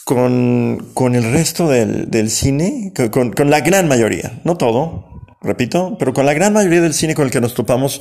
con, 0.05 0.91
con 0.95 1.15
el 1.15 1.33
resto 1.33 1.69
del, 1.69 2.11
del 2.11 2.31
cine, 2.31 2.93
con, 3.11 3.33
con, 3.33 3.51
la 3.51 3.61
gran 3.61 3.89
mayoría, 3.89 4.41
no 4.45 4.57
todo, 4.57 5.23
repito, 5.43 5.97
pero 5.99 6.15
con 6.15 6.27
la 6.27 6.35
gran 6.35 6.53
mayoría 6.53 6.81
del 6.81 6.95
cine 6.95 7.15
con 7.15 7.27
el 7.27 7.31
que 7.31 7.41
nos 7.41 7.55
topamos 7.55 8.01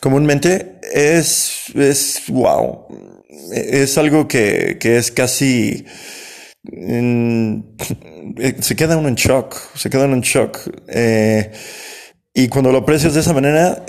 comúnmente 0.00 0.78
es, 0.92 1.64
es 1.74 2.22
wow, 2.28 2.86
es 3.52 3.98
algo 3.98 4.28
que, 4.28 4.78
que 4.80 4.96
es 4.96 5.10
casi, 5.10 5.84
en, 6.64 7.76
se 8.60 8.76
queda 8.76 8.96
uno 8.96 9.08
en 9.08 9.14
shock, 9.14 9.56
se 9.74 9.90
queda 9.90 10.04
uno 10.04 10.14
en 10.14 10.22
shock. 10.22 10.58
Eh, 10.88 11.50
y 12.34 12.48
cuando 12.48 12.72
lo 12.72 12.78
aprecias 12.78 13.14
de 13.14 13.20
esa 13.20 13.32
manera, 13.32 13.84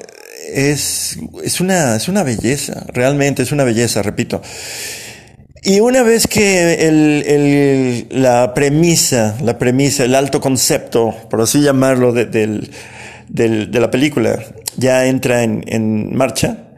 es, 0.53 1.17
es, 1.43 1.61
una, 1.61 1.95
es 1.95 2.07
una 2.07 2.23
belleza, 2.23 2.85
realmente 2.87 3.43
es 3.43 3.51
una 3.51 3.63
belleza, 3.63 4.01
repito. 4.01 4.41
Y 5.61 5.81
una 5.81 6.03
vez 6.03 6.25
que 6.25 6.87
el, 6.87 7.23
el, 7.27 8.07
la 8.11 8.53
premisa, 8.53 9.37
la 9.43 9.57
premisa, 9.57 10.05
el 10.05 10.15
alto 10.15 10.39
concepto, 10.39 11.13
por 11.29 11.41
así 11.41 11.61
llamarlo, 11.61 12.13
de, 12.13 12.25
del, 12.25 12.71
del, 13.27 13.69
de 13.69 13.79
la 13.79 13.91
película 13.91 14.39
ya 14.77 15.05
entra 15.05 15.43
en, 15.43 15.63
en 15.67 16.15
marcha, 16.15 16.68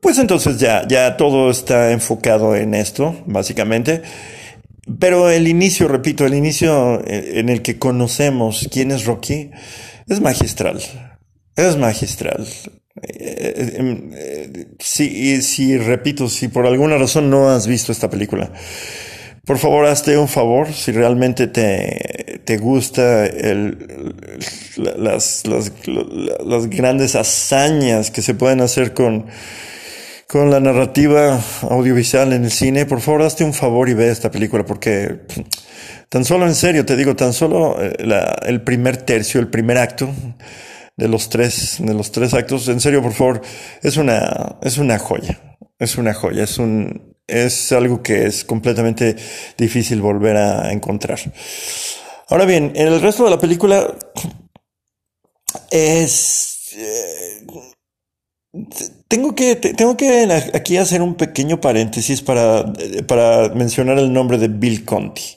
pues 0.00 0.18
entonces 0.18 0.58
ya, 0.58 0.86
ya 0.88 1.16
todo 1.16 1.50
está 1.50 1.92
enfocado 1.92 2.56
en 2.56 2.74
esto, 2.74 3.22
básicamente. 3.26 4.02
Pero 4.98 5.30
el 5.30 5.46
inicio, 5.46 5.88
repito, 5.88 6.26
el 6.26 6.34
inicio 6.34 7.02
en 7.06 7.48
el 7.48 7.62
que 7.62 7.78
conocemos 7.78 8.68
quién 8.72 8.90
es 8.90 9.04
Rocky 9.04 9.50
es 10.08 10.20
magistral. 10.20 10.80
Es 11.54 11.76
magistral. 11.76 12.46
Eh, 13.02 13.74
em, 13.78 14.10
eh, 14.14 14.66
si, 14.78 15.42
si, 15.42 15.76
repito, 15.78 16.28
si 16.28 16.48
por 16.48 16.66
alguna 16.66 16.98
razón 16.98 17.30
no 17.30 17.50
has 17.50 17.66
visto 17.66 17.92
esta 17.92 18.10
película, 18.10 18.52
por 19.46 19.58
favor 19.58 19.86
hazte 19.86 20.18
un 20.18 20.28
favor, 20.28 20.72
si 20.72 20.92
realmente 20.92 21.46
te, 21.46 22.40
te 22.44 22.56
gusta 22.56 23.26
el, 23.26 24.14
las, 24.76 25.46
las, 25.46 25.72
las 26.44 26.66
grandes 26.68 27.14
hazañas 27.14 28.10
que 28.10 28.22
se 28.22 28.34
pueden 28.34 28.60
hacer 28.60 28.92
con, 28.92 29.26
con 30.30 30.48
la 30.48 30.60
narrativa 30.60 31.42
audiovisual 31.62 32.32
en 32.32 32.44
el 32.44 32.52
cine, 32.52 32.86
por 32.86 33.00
favor 33.00 33.22
hazte 33.22 33.42
un 33.42 33.52
favor 33.52 33.88
y 33.88 33.94
ve 33.94 34.10
esta 34.10 34.30
película, 34.30 34.64
porque 34.64 35.22
tan 36.08 36.24
solo 36.24 36.46
en 36.46 36.54
serio, 36.54 36.86
te 36.86 36.94
digo, 36.94 37.16
tan 37.16 37.32
solo 37.32 37.76
eh, 37.82 37.96
el 38.46 38.62
primer 38.62 38.98
tercio, 38.98 39.40
el 39.40 39.48
primer 39.48 39.76
acto, 39.78 40.08
de 40.96 41.08
los 41.08 41.30
tres, 41.30 41.78
de 41.80 41.94
los 41.94 42.12
tres 42.12 42.32
actos. 42.32 42.68
En 42.68 42.78
serio, 42.78 43.02
por 43.02 43.12
favor, 43.12 43.40
es 43.82 43.96
una, 43.96 44.58
es 44.62 44.78
una 44.78 45.00
joya. 45.00 45.58
Es 45.80 45.98
una 45.98 46.14
joya. 46.14 46.44
Es 46.44 46.58
un, 46.58 47.16
es 47.26 47.72
algo 47.72 48.00
que 48.00 48.26
es 48.26 48.44
completamente 48.44 49.16
difícil 49.58 50.00
volver 50.00 50.36
a 50.36 50.72
encontrar. 50.72 51.18
Ahora 52.28 52.44
bien, 52.44 52.70
en 52.76 52.86
el 52.86 53.00
resto 53.00 53.24
de 53.24 53.30
la 53.30 53.40
película 53.40 53.96
es, 55.72 56.68
eh, 56.76 57.46
tengo 59.08 59.34
que, 59.34 59.56
tengo 59.56 59.96
que 59.96 60.28
aquí 60.54 60.76
hacer 60.76 61.02
un 61.02 61.14
pequeño 61.14 61.60
paréntesis 61.60 62.20
para, 62.22 62.72
para 63.06 63.50
mencionar 63.54 63.98
el 63.98 64.12
nombre 64.12 64.38
de 64.38 64.48
Bill 64.48 64.84
Conti. 64.84 65.36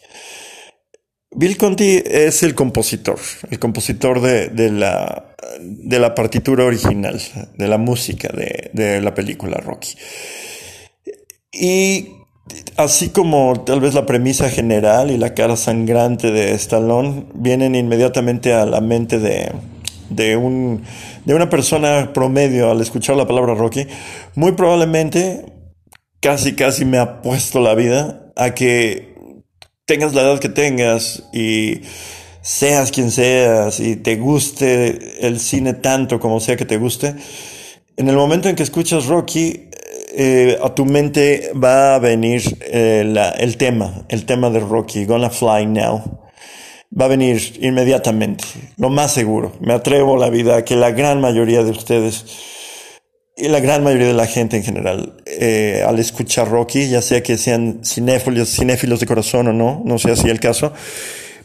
Bill 1.36 1.58
Conti 1.58 2.02
es 2.06 2.44
el 2.44 2.54
compositor, 2.54 3.20
el 3.50 3.60
compositor 3.60 4.22
de, 4.22 4.50
de, 4.50 4.72
la, 4.72 5.36
de 5.60 6.00
la 6.00 6.14
partitura 6.14 6.64
original, 6.64 7.20
de 7.58 7.68
la 7.68 7.78
música 7.78 8.30
de, 8.30 8.70
de 8.74 9.02
la 9.02 9.14
película 9.14 9.58
Rocky. 9.58 9.96
Y 11.52 12.10
así 12.78 13.10
como 13.10 13.64
tal 13.64 13.80
vez 13.80 13.94
la 13.94 14.06
premisa 14.06 14.50
general 14.50 15.12
y 15.12 15.18
la 15.18 15.34
cara 15.34 15.56
sangrante 15.56 16.32
de 16.32 16.52
Stallone 16.54 17.26
vienen 17.34 17.76
inmediatamente 17.76 18.54
a 18.54 18.66
la 18.66 18.82
mente 18.82 19.18
de, 19.18 19.52
de, 20.16 20.36
un, 20.38 20.84
de 21.26 21.34
una 21.34 21.50
persona 21.50 22.12
promedio 22.14 22.72
al 22.72 22.82
escuchar 22.82 23.16
la 23.16 23.28
palabra 23.28 23.56
Rocky, 23.56 23.88
muy 24.36 24.54
probablemente 24.54 25.46
casi 26.20 26.56
casi 26.56 26.86
me 26.86 26.98
ha 26.98 27.22
puesto 27.22 27.60
la 27.60 27.76
vida 27.76 28.32
a 28.36 28.54
que 28.54 29.14
tengas 29.86 30.14
la 30.14 30.22
edad 30.22 30.40
que 30.40 30.50
tengas 30.50 31.24
y 31.34 31.82
seas 32.42 32.92
quien 32.92 33.12
seas 33.12 33.80
y 33.80 33.96
te 33.96 34.16
guste 34.16 35.26
el 35.28 35.40
cine 35.40 35.74
tanto 35.74 36.20
como 36.20 36.40
sea 36.40 36.56
que 36.56 36.66
te 36.66 36.78
guste, 36.78 37.16
en 37.96 38.10
el 38.10 38.16
momento 38.16 38.50
en 38.50 38.56
que 38.56 38.64
escuchas 38.64 39.06
Rocky, 39.06 39.70
eh, 40.16 40.58
a 40.64 40.74
tu 40.74 40.86
mente 40.86 41.52
va 41.54 41.96
a 41.96 42.00
venir 42.00 42.42
eh, 42.62 43.04
la, 43.06 43.30
el 43.32 43.58
tema, 43.58 44.06
el 44.10 44.26
tema 44.26 44.50
de 44.50 44.60
Rocky, 44.60 45.06
Gonna 45.06 45.30
Fly 45.30 45.66
Now. 45.68 46.23
Va 47.00 47.06
a 47.06 47.08
venir 47.08 47.58
inmediatamente, 47.60 48.44
lo 48.78 48.90
más 48.90 49.14
seguro. 49.14 49.54
Me 49.60 49.74
atrevo 49.74 50.18
la 50.18 50.30
vida 50.30 50.64
que 50.64 50.76
la 50.76 50.92
gran 50.92 51.22
mayoría 51.22 51.64
de 51.64 51.72
ustedes 51.72 52.26
y 53.36 53.48
la 53.48 53.60
gran 53.60 53.84
mayoría 53.84 54.08
de 54.08 54.14
la 54.14 54.28
gente 54.28 54.58
en 54.58 54.64
general, 54.64 55.18
eh, 55.26 55.84
al 55.86 55.98
escuchar 55.98 56.50
Rocky, 56.50 56.88
ya 56.90 57.02
sea 57.02 57.24
que 57.24 57.38
sean 57.38 57.80
cinéfilos, 57.84 58.50
cinéfilos 58.50 59.00
de 59.00 59.08
corazón 59.08 59.48
o 59.48 59.54
no, 59.54 59.82
no 59.86 59.98
sea 59.98 60.14
así 60.14 60.30
el 60.30 60.40
caso, 60.40 60.72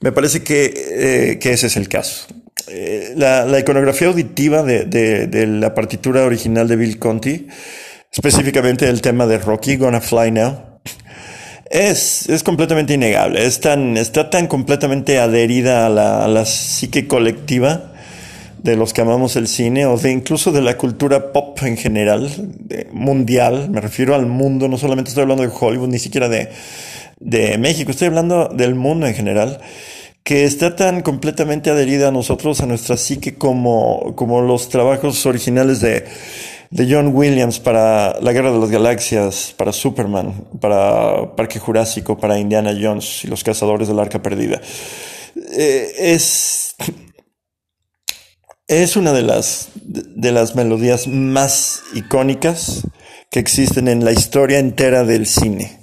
me 0.00 0.12
parece 0.12 0.42
que, 0.42 0.72
eh, 0.74 1.38
que 1.38 1.52
ese 1.52 1.68
es 1.68 1.76
el 1.76 1.88
caso. 1.88 2.26
Eh, 2.68 3.14
la, 3.16 3.46
la, 3.46 3.58
iconografía 3.58 4.08
auditiva 4.08 4.62
de, 4.62 4.84
de, 4.84 5.26
de, 5.28 5.46
la 5.46 5.74
partitura 5.74 6.24
original 6.24 6.68
de 6.68 6.76
Bill 6.76 6.98
Conti, 6.98 7.46
específicamente 8.12 8.86
el 8.86 9.00
tema 9.00 9.26
de 9.26 9.38
Rocky, 9.38 9.76
Gonna 9.76 10.02
Fly 10.02 10.30
Now, 10.32 10.67
es, 11.70 12.28
es 12.28 12.42
completamente 12.42 12.94
innegable. 12.94 13.44
Es 13.44 13.60
tan, 13.60 13.96
está 13.96 14.30
tan 14.30 14.46
completamente 14.46 15.18
adherida 15.18 15.86
a 15.86 15.88
la, 15.88 16.24
a 16.24 16.28
la 16.28 16.44
psique 16.44 17.06
colectiva 17.06 17.92
de 18.62 18.76
los 18.76 18.92
que 18.92 19.00
amamos 19.00 19.36
el 19.36 19.46
cine 19.46 19.86
o 19.86 19.96
de 19.96 20.10
incluso 20.10 20.52
de 20.52 20.62
la 20.62 20.76
cultura 20.76 21.32
pop 21.32 21.58
en 21.62 21.76
general, 21.76 22.30
mundial, 22.92 23.70
me 23.70 23.80
refiero 23.80 24.14
al 24.14 24.26
mundo, 24.26 24.68
no 24.68 24.78
solamente 24.78 25.10
estoy 25.10 25.22
hablando 25.22 25.44
de 25.44 25.52
Hollywood, 25.58 25.88
ni 25.88 25.98
siquiera 25.98 26.28
de, 26.28 26.48
de 27.20 27.56
México, 27.58 27.90
estoy 27.90 28.08
hablando 28.08 28.48
del 28.48 28.74
mundo 28.74 29.06
en 29.06 29.14
general, 29.14 29.60
que 30.24 30.44
está 30.44 30.74
tan 30.74 31.02
completamente 31.02 31.70
adherida 31.70 32.08
a 32.08 32.10
nosotros, 32.10 32.60
a 32.60 32.66
nuestra 32.66 32.96
psique, 32.96 33.36
como, 33.36 34.14
como 34.16 34.40
los 34.42 34.68
trabajos 34.68 35.24
originales 35.24 35.80
de, 35.80 36.04
de 36.70 36.86
John 36.90 37.14
Williams 37.14 37.60
para 37.60 38.18
La 38.20 38.32
Guerra 38.32 38.52
de 38.52 38.58
las 38.58 38.70
Galaxias, 38.70 39.54
para 39.56 39.72
Superman, 39.72 40.44
para 40.60 41.34
Parque 41.36 41.58
Jurásico, 41.58 42.18
para 42.18 42.38
Indiana 42.38 42.76
Jones 42.80 43.24
y 43.24 43.28
los 43.28 43.42
Cazadores 43.44 43.88
del 43.88 43.98
Arca 43.98 44.22
Perdida. 44.22 44.60
Eh, 45.52 45.92
es 45.98 46.74
es 48.68 48.96
una 48.96 49.14
de 49.14 49.22
las, 49.22 49.70
de 49.74 50.30
las 50.30 50.54
melodías 50.54 51.06
más 51.06 51.82
icónicas 51.94 52.86
que 53.30 53.40
existen 53.40 53.88
en 53.88 54.04
la 54.04 54.12
historia 54.12 54.58
entera 54.58 55.04
del 55.04 55.26
cine. 55.26 55.80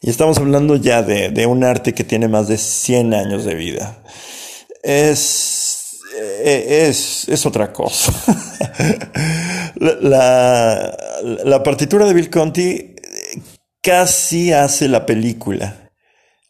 Y 0.00 0.08
estamos 0.08 0.38
hablando 0.38 0.76
ya 0.76 1.02
de, 1.02 1.28
de 1.28 1.44
un 1.44 1.62
arte 1.62 1.92
que 1.92 2.04
tiene 2.04 2.28
más 2.28 2.48
de 2.48 2.56
100 2.56 3.12
años 3.12 3.44
de 3.44 3.54
vida. 3.54 4.02
Es, 4.82 5.61
es, 6.18 7.28
es 7.28 7.46
otra 7.46 7.72
cosa. 7.72 8.12
la, 9.76 10.96
la 11.44 11.62
partitura 11.62 12.06
de 12.06 12.14
Bill 12.14 12.30
Conti 12.30 12.94
casi 13.82 14.52
hace 14.52 14.88
la 14.88 15.06
película. 15.06 15.90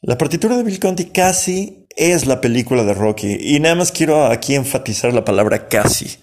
La 0.01 0.19
partitura 0.19 0.57
de 0.57 0.65
Bill 0.65 0.81
Conti 0.81 1.07
casi 1.07 1.87
es 1.97 2.27
la 2.27 2.41
película 2.41 2.85
de 2.85 2.95
Rocky. 2.95 3.37
Y 3.41 3.61
nada 3.61 3.75
más 3.75 3.93
quiero 3.93 4.27
aquí 4.27 4.55
enfatizar 4.55 5.13
la 5.13 5.25
palabra 5.25 5.69
casi. 5.69 6.19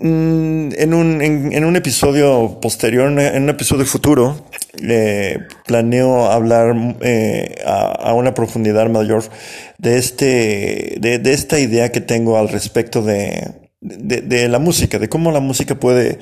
Mm, 0.00 0.68
en 0.76 0.94
un, 0.94 1.22
en, 1.22 1.64
un 1.64 1.76
episodio 1.76 2.58
posterior, 2.60 3.08
en 3.18 3.42
un 3.42 3.48
episodio 3.48 3.86
futuro, 3.86 4.46
planeo 5.66 6.26
hablar 6.30 6.96
eh, 7.00 7.56
a, 7.64 8.12
una 8.14 8.34
profundidad 8.34 8.88
mayor 8.88 9.24
de, 9.78 9.98
este, 9.98 10.96
de, 11.00 11.18
de, 11.18 11.32
esta 11.32 11.58
idea 11.58 11.90
que 11.90 12.00
tengo 12.00 12.38
al 12.38 12.48
respecto 12.48 13.02
de, 13.02 13.52
de, 13.80 14.48
la 14.48 14.58
música, 14.58 14.98
de 14.98 15.08
cómo 15.08 15.30
la 15.30 15.40
música 15.40 15.74
puede 15.76 16.18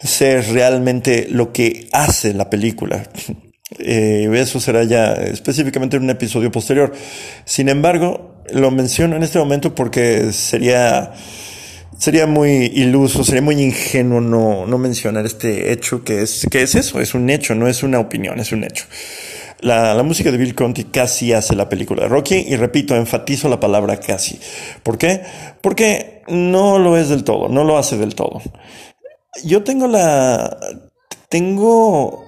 ser 0.00 0.46
realmente 0.52 1.28
lo 1.30 1.52
que 1.52 1.88
hace 1.92 2.34
la 2.34 2.50
película. 2.50 3.04
Eh, 3.78 4.30
eso 4.32 4.60
será 4.60 4.82
ya 4.84 5.12
específicamente 5.12 5.98
en 5.98 6.04
un 6.04 6.08
episodio 6.08 6.50
posterior. 6.50 6.90
Sin 7.44 7.68
embargo, 7.68 8.42
lo 8.50 8.70
menciono 8.70 9.14
en 9.14 9.22
este 9.22 9.38
momento 9.38 9.74
porque 9.74 10.32
sería 10.32 11.12
sería 11.98 12.26
muy 12.26 12.50
iluso, 12.74 13.24
sería 13.24 13.42
muy 13.42 13.60
ingenuo 13.60 14.20
no, 14.20 14.66
no 14.66 14.78
mencionar 14.78 15.26
este 15.26 15.72
hecho 15.72 16.04
que 16.04 16.22
es, 16.22 16.46
que 16.50 16.62
es 16.62 16.74
eso, 16.74 17.00
es 17.00 17.14
un 17.14 17.28
hecho, 17.28 17.54
no 17.54 17.68
es 17.68 17.82
una 17.82 17.98
opinión, 17.98 18.38
es 18.40 18.52
un 18.52 18.64
hecho. 18.64 18.86
La, 19.60 19.92
la, 19.94 20.04
música 20.04 20.30
de 20.30 20.38
Bill 20.38 20.54
Conti 20.54 20.84
casi 20.84 21.32
hace 21.32 21.56
la 21.56 21.68
película 21.68 22.02
de 22.02 22.08
Rocky 22.08 22.36
y 22.36 22.54
repito, 22.54 22.94
enfatizo 22.94 23.48
la 23.48 23.58
palabra 23.58 23.98
casi. 23.98 24.38
¿Por 24.84 24.98
qué? 24.98 25.22
Porque 25.60 26.22
no 26.28 26.78
lo 26.78 26.96
es 26.96 27.08
del 27.08 27.24
todo, 27.24 27.48
no 27.48 27.64
lo 27.64 27.76
hace 27.76 27.96
del 27.96 28.14
todo. 28.14 28.40
Yo 29.44 29.64
tengo 29.64 29.88
la, 29.88 30.58
tengo, 31.28 32.24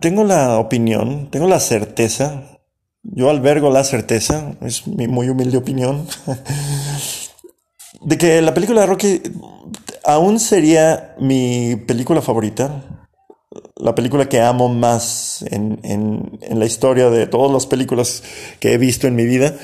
tengo 0.00 0.24
la 0.24 0.58
opinión, 0.58 1.30
tengo 1.30 1.48
la 1.48 1.60
certeza, 1.60 2.58
yo 3.02 3.28
albergo 3.28 3.70
la 3.70 3.84
certeza, 3.84 4.52
es 4.62 4.86
mi 4.86 5.06
muy 5.06 5.28
humilde 5.28 5.58
opinión, 5.58 6.06
de 8.04 8.18
que 8.18 8.42
la 8.42 8.54
película 8.54 8.82
de 8.82 8.86
Rocky 8.86 9.22
aún 10.04 10.38
sería 10.38 11.14
mi 11.18 11.76
película 11.86 12.20
favorita, 12.20 13.08
la 13.76 13.94
película 13.94 14.28
que 14.28 14.40
amo 14.40 14.68
más 14.68 15.44
en, 15.50 15.80
en, 15.82 16.58
la 16.58 16.66
historia 16.66 17.10
de 17.10 17.26
todas 17.26 17.50
las 17.50 17.66
películas 17.66 18.22
que 18.60 18.72
he 18.72 18.78
visto 18.78 19.06
en 19.06 19.16
mi 19.16 19.24
vida. 19.24 19.56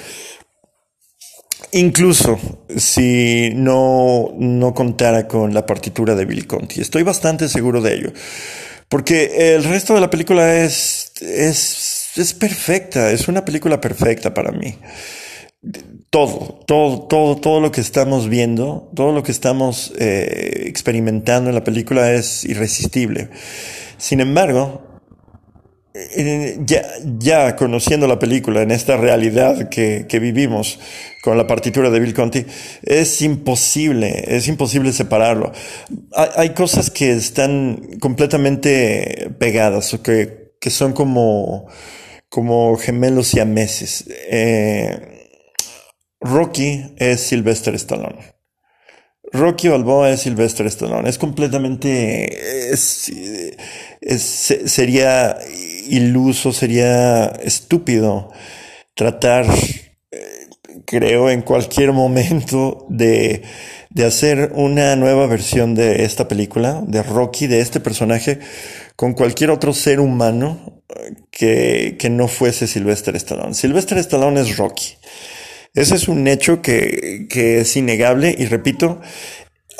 Incluso 1.72 2.38
si 2.76 3.52
no, 3.54 4.30
no 4.36 4.74
contara 4.74 5.28
con 5.28 5.54
la 5.54 5.66
partitura 5.66 6.14
de 6.14 6.24
Bill 6.24 6.46
Conti. 6.46 6.80
Estoy 6.80 7.04
bastante 7.04 7.48
seguro 7.48 7.80
de 7.80 7.94
ello. 7.94 8.12
Porque 8.88 9.54
el 9.54 9.62
resto 9.62 9.94
de 9.94 10.00
la 10.00 10.10
película 10.10 10.56
es, 10.56 11.12
es, 11.20 12.10
es 12.16 12.34
perfecta. 12.34 13.12
Es 13.12 13.28
una 13.28 13.44
película 13.44 13.80
perfecta 13.80 14.34
para 14.34 14.50
mí 14.50 14.76
todo, 16.10 16.60
todo, 16.66 17.02
todo, 17.02 17.36
todo 17.36 17.60
lo 17.60 17.70
que 17.70 17.80
estamos 17.80 18.28
viendo, 18.28 18.90
todo 18.94 19.12
lo 19.12 19.22
que 19.22 19.30
estamos 19.30 19.92
eh, 19.98 20.64
experimentando 20.66 21.50
en 21.50 21.54
la 21.54 21.62
película 21.62 22.12
es 22.12 22.44
irresistible. 22.44 23.30
Sin 23.96 24.18
embargo, 24.18 24.82
eh, 25.94 26.58
ya, 26.64 26.82
ya 27.18 27.54
conociendo 27.54 28.08
la 28.08 28.18
película 28.18 28.62
en 28.62 28.72
esta 28.72 28.96
realidad 28.96 29.68
que, 29.68 30.06
que 30.08 30.18
vivimos 30.18 30.80
con 31.22 31.36
la 31.36 31.46
partitura 31.46 31.90
de 31.90 32.00
Bill 32.00 32.14
Conti, 32.14 32.44
es 32.82 33.22
imposible, 33.22 34.24
es 34.26 34.48
imposible 34.48 34.92
separarlo. 34.92 35.52
Hay, 36.12 36.28
hay 36.34 36.48
cosas 36.50 36.90
que 36.90 37.12
están 37.12 37.98
completamente 38.00 39.30
pegadas 39.38 39.94
o 39.94 40.02
que, 40.02 40.54
que 40.58 40.70
son 40.70 40.92
como, 40.92 41.68
como 42.28 42.76
gemelos 42.76 43.32
y 43.34 43.38
ameses. 43.38 44.06
Eh, 44.28 45.19
Rocky 46.20 46.94
es 46.96 47.20
Sylvester 47.20 47.74
Stallone. 47.74 48.40
Rocky 49.32 49.68
Balboa 49.68 50.10
es 50.10 50.20
Sylvester 50.20 50.66
Stallone. 50.66 51.08
Es 51.08 51.18
completamente. 51.18 52.76
sería 54.06 55.38
iluso, 55.88 56.52
sería 56.52 57.26
estúpido 57.26 58.30
tratar, 58.94 59.46
eh, 60.10 60.46
creo, 60.84 61.30
en 61.30 61.42
cualquier 61.42 61.92
momento 61.92 62.86
de, 62.90 63.42
de 63.88 64.04
hacer 64.04 64.52
una 64.54 64.96
nueva 64.96 65.26
versión 65.26 65.74
de 65.74 66.04
esta 66.04 66.28
película, 66.28 66.82
de 66.86 67.02
Rocky, 67.02 67.46
de 67.46 67.60
este 67.60 67.80
personaje, 67.80 68.40
con 68.96 69.14
cualquier 69.14 69.50
otro 69.50 69.72
ser 69.72 70.00
humano 70.00 70.82
eh, 70.88 71.14
que, 71.30 71.96
que 71.98 72.10
no 72.10 72.28
fuese 72.28 72.66
Sylvester 72.66 73.16
Stallone. 73.16 73.54
Sylvester 73.54 73.96
Stallone 73.98 74.40
es 74.40 74.56
Rocky. 74.56 74.96
Ese 75.74 75.94
es 75.94 76.08
un 76.08 76.26
hecho 76.26 76.62
que, 76.62 77.26
que 77.30 77.60
es 77.60 77.76
innegable 77.76 78.34
y 78.36 78.46
repito, 78.46 79.00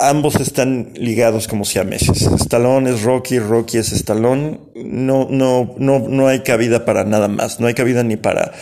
ambos 0.00 0.36
están 0.36 0.92
ligados 0.94 1.46
como 1.46 1.64
si 1.64 1.78
a 1.78 1.84
meses. 1.84 2.22
Stallone 2.22 2.90
es 2.90 3.02
Rocky, 3.02 3.38
Rocky 3.38 3.78
es 3.78 3.92
Stallone. 3.92 4.58
No, 4.74 5.28
no, 5.30 5.74
no, 5.78 5.98
no 6.00 6.28
hay 6.28 6.40
cabida 6.40 6.84
para 6.84 7.04
nada 7.04 7.28
más. 7.28 7.60
No 7.60 7.66
hay 7.66 7.74
cabida 7.74 8.02
ni 8.02 8.16
para, 8.16 8.52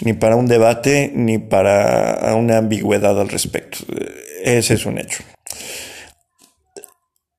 ni 0.00 0.12
para 0.12 0.36
un 0.36 0.46
debate, 0.46 1.10
ni 1.14 1.38
para 1.38 2.34
una 2.36 2.58
ambigüedad 2.58 3.18
al 3.20 3.28
respecto. 3.28 3.78
Ese 4.42 4.74
es 4.74 4.86
un 4.86 4.98
hecho. 4.98 5.24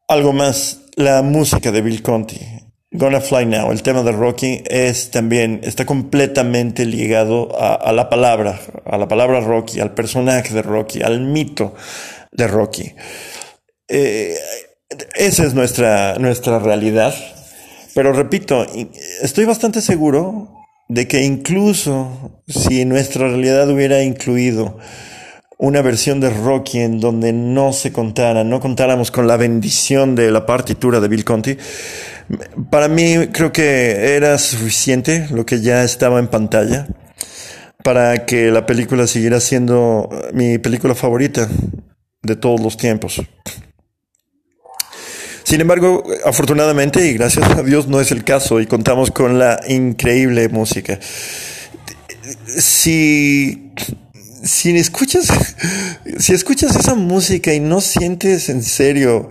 Algo 0.08 0.34
más, 0.34 0.82
la 0.96 1.22
música 1.22 1.72
de 1.72 1.82
Bill 1.82 2.02
Conti. 2.02 2.40
Gonna 2.92 3.20
Fly 3.20 3.46
Now, 3.46 3.72
el 3.72 3.84
tema 3.84 4.02
de 4.02 4.14
Rocky 4.14 4.64
es 4.66 5.12
también, 5.12 5.60
está 5.64 5.86
completamente 5.86 6.86
ligado 6.86 7.50
a, 7.60 7.92
la 7.92 8.10
palabra, 8.10 8.62
a 8.86 8.98
la 8.98 9.10
palabra 9.10 9.42
Rocky, 9.42 9.82
al 9.82 9.94
personaje 9.94 10.54
de 10.54 10.62
Rocky, 10.62 11.02
al 11.02 11.20
mito 11.20 11.76
de 12.32 12.48
Rocky. 12.48 12.94
Eh, 13.90 14.36
esa 15.16 15.44
es 15.44 15.54
nuestra, 15.54 16.18
nuestra 16.18 16.60
realidad. 16.60 17.14
Pero 17.94 18.14
repito, 18.14 18.66
estoy 19.22 19.44
bastante 19.44 19.82
seguro 19.82 20.54
de 20.88 21.10
que 21.10 21.24
incluso 21.24 22.42
si 22.48 22.86
nuestra 22.86 23.28
realidad 23.28 23.70
hubiera 23.70 24.02
incluido 24.02 24.78
una 25.58 25.82
versión 25.82 26.20
de 26.20 26.30
Rocky 26.30 26.80
en 26.80 27.00
donde 27.00 27.34
no 27.34 27.74
se 27.74 27.92
contara, 27.92 28.44
no 28.44 28.60
contáramos 28.60 29.12
con 29.12 29.28
la 29.28 29.38
bendición 29.38 30.16
de 30.16 30.32
la 30.32 30.46
partitura 30.46 31.00
de 31.00 31.08
Bill 31.08 31.26
Conti, 31.26 31.58
para 32.70 32.88
mí 32.88 33.28
creo 33.32 33.52
que 33.52 34.16
era 34.16 34.38
suficiente 34.38 35.28
lo 35.32 35.46
que 35.46 35.62
ya 35.62 35.84
estaba 35.84 36.20
en 36.20 36.28
pantalla 36.28 36.88
para 37.84 38.26
que 38.26 38.52
la 38.52 38.66
película 38.66 39.08
siguiera 39.08 39.40
siendo 39.40 40.10
mi 40.34 40.58
película 40.58 40.94
favorita 40.94 41.48
de 42.22 42.36
todos 42.36 42.60
los 42.60 42.76
tiempos. 42.76 43.22
Sin 45.44 45.62
embargo, 45.62 46.04
afortunadamente 46.26 47.08
y 47.08 47.14
gracias 47.14 47.50
a 47.52 47.64
Dios 47.64 47.88
no 47.88 48.02
es 48.02 48.12
el 48.12 48.26
caso 48.26 48.60
y 48.60 48.68
contamos 48.68 49.12
con 49.12 49.40
la 49.40 49.62
increíble 49.68 50.50
música. 50.50 51.00
Si 52.46 53.72
si 54.44 54.76
escuchas, 54.78 55.28
si 56.20 56.34
escuchas 56.34 56.76
esa 56.76 56.96
música 56.96 57.54
y 57.54 57.60
no 57.60 57.82
sientes 57.82 58.50
en 58.50 58.64
serio 58.64 59.30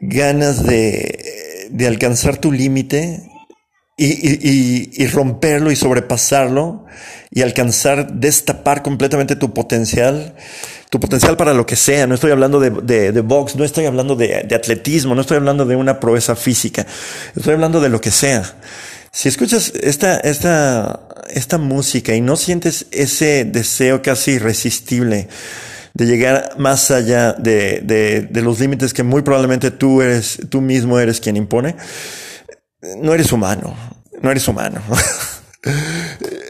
ganas 0.00 0.64
de, 0.64 1.18
de 1.70 1.86
alcanzar 1.86 2.38
tu 2.38 2.52
límite 2.52 3.30
y, 3.96 4.06
y, 4.06 4.90
y, 4.94 5.06
romperlo 5.08 5.70
y 5.70 5.76
sobrepasarlo 5.76 6.86
y 7.30 7.42
alcanzar, 7.42 8.12
destapar 8.14 8.82
completamente 8.82 9.36
tu 9.36 9.52
potencial, 9.52 10.34
tu 10.88 10.98
potencial 10.98 11.36
para 11.36 11.52
lo 11.52 11.66
que 11.66 11.76
sea. 11.76 12.06
No 12.06 12.14
estoy 12.14 12.30
hablando 12.30 12.60
de, 12.60 12.70
de, 12.70 13.12
de 13.12 13.20
box, 13.20 13.56
no 13.56 13.64
estoy 13.64 13.84
hablando 13.84 14.16
de, 14.16 14.44
de 14.48 14.54
atletismo, 14.54 15.14
no 15.14 15.20
estoy 15.20 15.36
hablando 15.36 15.66
de 15.66 15.76
una 15.76 16.00
proeza 16.00 16.34
física, 16.34 16.86
estoy 17.36 17.52
hablando 17.52 17.80
de 17.80 17.90
lo 17.90 18.00
que 18.00 18.10
sea. 18.10 18.54
Si 19.12 19.28
escuchas 19.28 19.72
esta, 19.82 20.16
esta, 20.18 21.00
esta 21.28 21.58
música 21.58 22.14
y 22.14 22.20
no 22.20 22.36
sientes 22.36 22.86
ese 22.92 23.44
deseo 23.44 24.02
casi 24.02 24.32
irresistible 24.32 25.28
de 25.94 26.06
llegar 26.06 26.54
más 26.58 26.90
allá 26.90 27.32
de, 27.32 27.80
de, 27.82 28.22
de 28.22 28.42
los 28.42 28.60
límites 28.60 28.92
que 28.92 29.02
muy 29.02 29.22
probablemente 29.22 29.70
tú 29.70 30.02
eres, 30.02 30.38
tú 30.48 30.60
mismo 30.60 30.98
eres 30.98 31.20
quien 31.20 31.36
impone, 31.36 31.76
no 32.98 33.14
eres 33.14 33.32
humano, 33.32 33.76
no 34.20 34.30
eres 34.30 34.46
humano. 34.48 34.80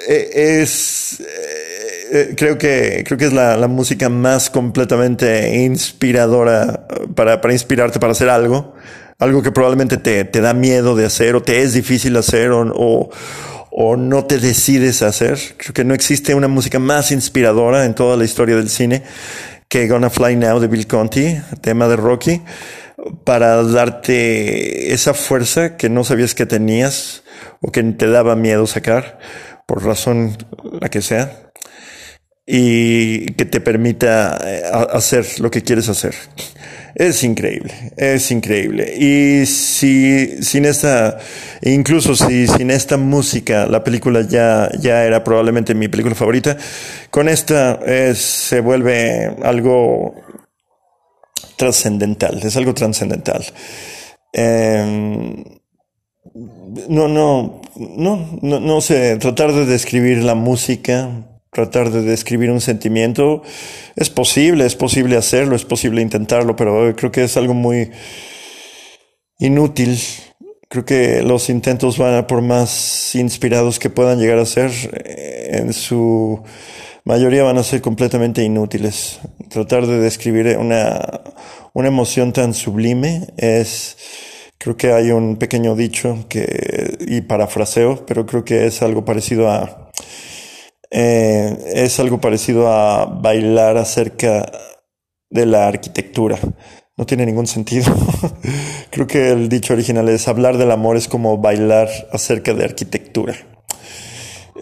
E, 0.09 0.61
es, 0.63 1.21
eh, 1.21 2.35
creo 2.37 2.59
que, 2.59 3.03
creo 3.05 3.19
que 3.19 3.27
es 3.27 3.33
la, 3.33 3.57
la 3.57 3.67
música 3.67 4.09
más 4.09 4.51
completamente 4.51 5.63
inspiradora 5.65 6.87
para, 7.17 7.41
para 7.41 7.53
inspirarte 7.53 7.99
para 7.99 8.13
hacer 8.13 8.29
algo 8.29 8.75
algo 9.21 9.43
que 9.43 9.53
probablemente 9.53 9.99
te, 9.99 10.25
te 10.25 10.41
da 10.41 10.55
miedo 10.55 10.97
de 10.97 11.05
hacer 11.05 11.37
o 11.37 11.43
te 11.43 11.63
es 11.63 11.75
difícil 11.75 12.17
hacer 12.17 12.51
o, 12.51 12.63
o, 12.75 13.11
o, 13.71 13.97
no 13.97 14.25
te 14.25 14.39
decides 14.39 15.03
hacer. 15.03 15.39
Creo 15.57 15.75
que 15.75 15.85
no 15.85 15.95
existe 15.95 16.35
una 16.35 16.49
música 16.49 16.79
más 16.79 17.11
inspiradora 17.13 17.85
en 17.85 17.95
toda 17.95 18.17
la 18.17 18.25
historia 18.25 18.57
del 18.57 18.69
cine 18.69 19.03
que 19.69 19.87
Gonna 19.87 20.11
Fly 20.11 20.37
Now 20.37 20.59
de 20.59 20.67
Bill 20.67 20.89
Conti, 20.89 21.41
tema 21.61 21.87
de 21.87 21.97
Rocky, 21.97 22.43
para 23.25 23.63
darte 23.63 24.93
esa 24.93 25.15
fuerza 25.15 25.77
que 25.77 25.89
no 25.89 26.03
sabías 26.05 26.35
que 26.35 26.45
tenías 26.45 27.23
o 27.61 27.71
que 27.71 27.83
te 27.83 28.09
daba 28.09 28.35
miedo 28.37 28.67
sacar, 28.67 29.19
por 29.67 29.85
razón 29.85 30.37
la 30.81 30.89
que 30.89 31.03
sea. 31.03 31.51
y 32.53 33.27
que 33.35 33.45
te 33.45 33.61
permita 33.61 34.37
eh, 34.45 34.63
hacer 34.93 35.25
lo 35.39 35.53
que 35.53 35.63
quieres 35.63 35.89
hacer. 35.89 36.17
Es 36.95 37.23
increíble, 37.23 37.93
es 37.97 38.31
increíble. 38.31 38.95
Y 38.97 39.47
si 39.47 40.43
sin 40.43 40.65
esta, 40.65 41.19
incluso 41.63 42.15
si 42.15 42.47
sin 42.47 42.71
esta 42.71 42.97
música 42.97 43.67
la 43.67 43.85
película 43.85 44.23
ya, 44.23 44.71
ya 44.79 45.05
era 45.05 45.23
probablemente 45.23 45.75
mi 45.75 45.89
película 45.89 46.15
favorita, 46.15 46.57
con 47.11 47.29
esta 47.29 47.81
se 48.15 48.61
vuelve 48.61 49.37
algo 49.43 50.15
trascendental, 51.57 52.41
es 52.43 52.57
algo 52.57 52.75
trascendental. 52.75 53.45
Em, 54.33 55.45
no, 56.89 57.09
no, 57.09 57.61
no, 57.77 58.39
no, 58.43 58.61
no 58.61 58.81
sé, 58.81 59.17
tratar 59.17 59.53
de 59.53 59.67
describir 59.67 60.23
la 60.23 60.35
música, 60.35 61.11
tratar 61.51 61.91
de 61.91 62.03
describir 62.03 62.51
un 62.51 62.61
sentimiento, 62.61 63.43
es 63.97 64.09
posible, 64.09 64.67
es 64.67 64.77
posible 64.77 65.17
hacerlo, 65.17 65.57
es 65.57 65.65
posible 65.65 66.01
intentarlo, 66.01 66.57
pero 66.57 66.95
creo 66.97 67.11
que 67.11 67.25
es 67.25 67.37
algo 67.37 67.55
muy 67.55 67.91
inútil. 69.39 69.99
Creo 70.69 70.85
que 70.85 71.23
los 71.23 71.51
intentos 71.51 71.99
van 71.99 72.15
a 72.15 72.27
por 72.29 72.43
más 72.43 73.15
inspirados 73.17 73.81
que 73.81 73.91
puedan 73.91 74.21
llegar 74.21 74.39
a 74.39 74.47
ser, 74.47 74.71
eh, 74.93 75.59
en 75.59 75.73
su 75.73 76.41
mayoría 77.05 77.43
van 77.43 77.59
a 77.59 77.65
ser 77.65 77.81
completamente 77.81 78.45
inútiles. 78.45 79.19
Tratar 79.49 79.89
de 79.89 79.99
describir 79.99 80.57
una, 80.59 81.23
una 81.73 81.89
emoción 81.89 82.33
tan 82.33 82.55
sublime 82.55 83.27
es, 83.37 83.97
creo 84.59 84.77
que 84.77 84.93
hay 84.93 85.11
un 85.11 85.37
pequeño 85.37 85.75
dicho 85.75 86.25
que, 86.29 86.97
y 87.01 87.23
parafraseo, 87.23 88.07
pero 88.07 88.27
creo 88.27 88.45
que 88.45 88.67
es 88.67 88.83
algo 88.83 89.05
parecido 89.05 89.51
a, 89.51 89.80
eh, 90.91 91.57
es 91.75 92.01
algo 92.01 92.21
parecido 92.21 92.69
a 92.69 93.07
bailar 93.07 93.77
acerca 93.77 94.51
de 95.31 95.47
la 95.47 95.69
arquitectura. 95.69 96.39
No 96.97 97.07
tiene 97.07 97.25
ningún 97.25 97.47
sentido. 97.47 97.95
Creo 98.91 99.07
que 99.07 99.31
el 99.31 99.49
dicho 99.49 99.73
original 99.73 100.09
es 100.09 100.29
hablar 100.29 100.59
del 100.59 100.71
amor 100.71 100.97
es 100.97 101.09
como 101.09 101.39
bailar 101.39 101.89
acerca 102.13 102.53
de 102.53 102.65
arquitectura. 102.65 103.35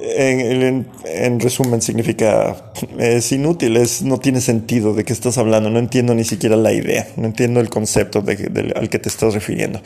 En, 0.01 1.41
resumen 1.41 1.83
significa 1.83 2.73
es 2.99 3.33
inútil, 3.33 3.77
es, 3.77 4.03
no 4.03 4.19
tiene 4.21 4.41
sentido 4.41 4.95
de 4.95 5.05
qué 5.05 5.13
estás 5.13 5.39
hablando, 5.39 5.71
no 5.71 5.81
entiendo 5.81 6.15
ni 6.15 6.23
siquiera 6.23 6.57
la 6.57 6.73
idea, 6.73 7.09
no 7.17 7.27
entiendo 7.27 7.59
el 7.59 7.69
concepto 7.69 8.21
al 8.21 8.89
que 8.89 8.99
te 8.99 9.09
estás 9.09 9.35
refiriendo. 9.35 9.83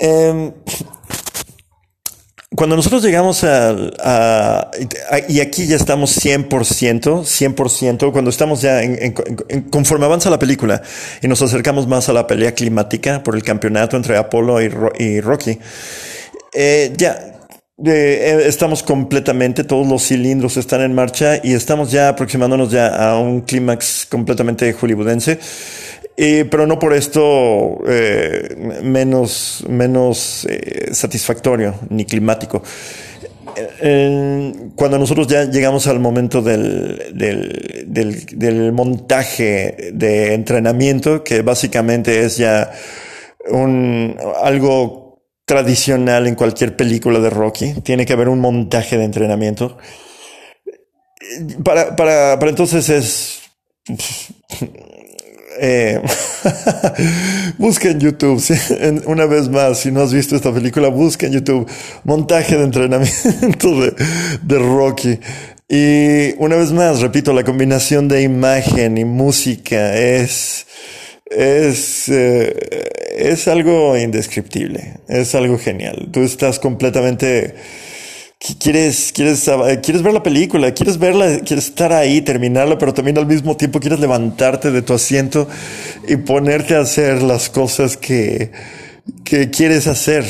Eh, 0.00 0.52
cuando 2.56 2.76
nosotros 2.76 3.02
llegamos 3.02 3.44
a, 3.44 4.70
y 5.28 5.40
aquí 5.40 5.66
ya 5.66 5.76
estamos 5.76 6.16
100%, 6.24 6.48
100%, 6.48 8.12
cuando 8.12 8.30
estamos 8.30 8.62
ya 8.62 8.82
en, 8.82 9.12
conforme 9.70 10.04
avanza 10.04 10.30
la 10.30 10.38
película 10.38 10.82
y 11.22 11.28
nos 11.28 11.42
acercamos 11.42 11.86
más 11.86 12.08
a 12.08 12.12
la 12.12 12.26
pelea 12.26 12.54
climática 12.54 13.22
por 13.22 13.34
el 13.34 13.42
campeonato 13.42 13.96
entre 13.96 14.16
Apolo 14.16 14.60
y, 14.60 15.20
Rocky, 15.20 15.58
eh, 16.52 16.92
ya 16.96 17.34
eh, 17.84 18.44
estamos 18.46 18.84
completamente, 18.84 19.64
todos 19.64 19.86
los 19.88 20.06
cilindros 20.06 20.56
están 20.56 20.82
en 20.82 20.94
marcha 20.94 21.40
y 21.42 21.54
estamos 21.54 21.90
ya 21.90 22.10
aproximándonos 22.10 22.70
ya 22.70 22.86
a 22.88 23.18
un 23.18 23.40
clímax 23.40 24.06
completamente 24.08 24.72
hollywoodense 24.72 25.40
pero 26.16 26.66
no 26.66 26.78
por 26.78 26.94
esto 26.94 27.78
eh, 27.88 28.80
menos, 28.82 29.64
menos 29.68 30.46
eh, 30.48 30.90
satisfactorio 30.92 31.74
ni 31.90 32.04
climático. 32.04 32.62
cuando 34.76 34.98
nosotros 34.98 35.26
ya 35.26 35.44
llegamos 35.44 35.86
al 35.86 35.98
momento 35.98 36.40
del, 36.40 37.12
del, 37.14 38.26
del, 38.26 38.72
montaje 38.72 39.90
de 39.92 40.34
entrenamiento, 40.34 41.24
que 41.24 41.42
básicamente 41.42 42.24
es 42.24 42.36
ya 42.36 42.70
un, 43.50 44.16
algo 44.42 45.20
tradicional 45.44 46.26
en 46.26 46.34
cualquier 46.36 46.76
película 46.76 47.18
de 47.20 47.30
Rocky, 47.30 47.74
tiene 47.82 48.06
que 48.06 48.12
haber 48.12 48.28
un 48.28 48.40
montaje 48.40 48.98
de 48.98 49.04
entrenamiento. 49.04 49.76
Para, 51.64 51.96
para, 51.96 52.38
para 52.38 52.50
entonces 52.50 52.88
es 52.88 53.40
eh, 55.60 56.00
busca 57.58 57.90
en 57.90 58.00
YouTube, 58.00 58.42
una 59.06 59.26
vez 59.26 59.48
más, 59.48 59.80
si 59.80 59.90
no 59.90 60.02
has 60.02 60.12
visto 60.12 60.36
esta 60.36 60.52
película, 60.52 60.88
busca 60.88 61.26
en 61.26 61.32
YouTube 61.32 61.70
montaje 62.04 62.56
de 62.56 62.64
entrenamiento 62.64 63.80
de, 64.42 64.58
Rocky. 64.58 65.18
Y 65.68 66.34
una 66.38 66.56
vez 66.56 66.72
más, 66.72 67.00
repito, 67.00 67.32
la 67.32 67.44
combinación 67.44 68.08
de 68.08 68.22
imagen 68.22 68.98
y 68.98 69.04
música 69.04 69.96
es, 69.96 70.66
es, 71.26 72.08
eh, 72.08 72.88
es 73.16 73.48
algo 73.48 73.96
indescriptible, 73.96 74.98
es 75.08 75.34
algo 75.34 75.58
genial. 75.58 76.08
Tú 76.12 76.20
estás 76.20 76.58
completamente 76.58 77.54
quieres, 78.52 79.10
quieres, 79.12 79.50
quieres 79.82 80.02
ver 80.02 80.12
la 80.12 80.22
película, 80.22 80.72
quieres 80.74 80.98
verla, 80.98 81.38
quieres 81.40 81.68
estar 81.68 81.92
ahí, 81.92 82.20
terminarla, 82.20 82.76
pero 82.76 82.92
también 82.92 83.16
al 83.16 83.26
mismo 83.26 83.56
tiempo 83.56 83.80
quieres 83.80 84.00
levantarte 84.00 84.70
de 84.70 84.82
tu 84.82 84.92
asiento 84.92 85.48
y 86.06 86.16
ponerte 86.16 86.76
a 86.76 86.80
hacer 86.80 87.22
las 87.22 87.48
cosas 87.48 87.96
que, 87.96 88.52
que 89.24 89.50
quieres 89.50 89.86
hacer. 89.86 90.24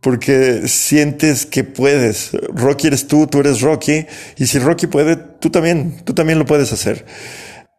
Porque 0.00 0.66
sientes 0.66 1.44
que 1.44 1.62
puedes. 1.62 2.30
Rocky 2.54 2.86
eres 2.86 3.06
tú, 3.06 3.26
tú 3.26 3.40
eres 3.40 3.60
Rocky. 3.60 4.06
Y 4.38 4.46
si 4.46 4.58
Rocky 4.58 4.86
puede, 4.86 5.16
tú 5.16 5.50
también, 5.50 6.00
tú 6.04 6.14
también 6.14 6.38
lo 6.38 6.46
puedes 6.46 6.72
hacer. 6.72 7.04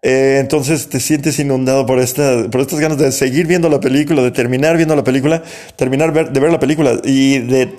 Eh, 0.04 0.38
entonces 0.40 0.88
te 0.88 1.00
sientes 1.00 1.40
inundado 1.40 1.88
por, 1.88 1.98
esta, 1.98 2.48
por 2.52 2.62
estas 2.62 2.80
ganas 2.80 3.00
de 3.00 3.12
seguir 3.12 3.48
viendo 3.48 3.70
la 3.70 3.80
película, 3.80 4.22
de 4.22 4.30
terminar 4.30 4.78
viendo 4.78 4.96
la 4.96 5.04
película, 5.04 5.42
terminar 5.76 6.14
de 6.32 6.40
ver 6.40 6.52
la 6.52 6.60
película 6.60 7.02
y 7.04 7.40
de 7.40 7.74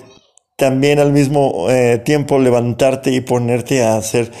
también 0.55 0.99
al 0.99 1.11
mismo 1.11 1.69
eh, 1.69 1.97
tiempo 1.99 2.39
levantarte 2.39 3.11
y 3.11 3.21
ponerte 3.21 3.83
a 3.83 3.97
hacer 3.97 4.31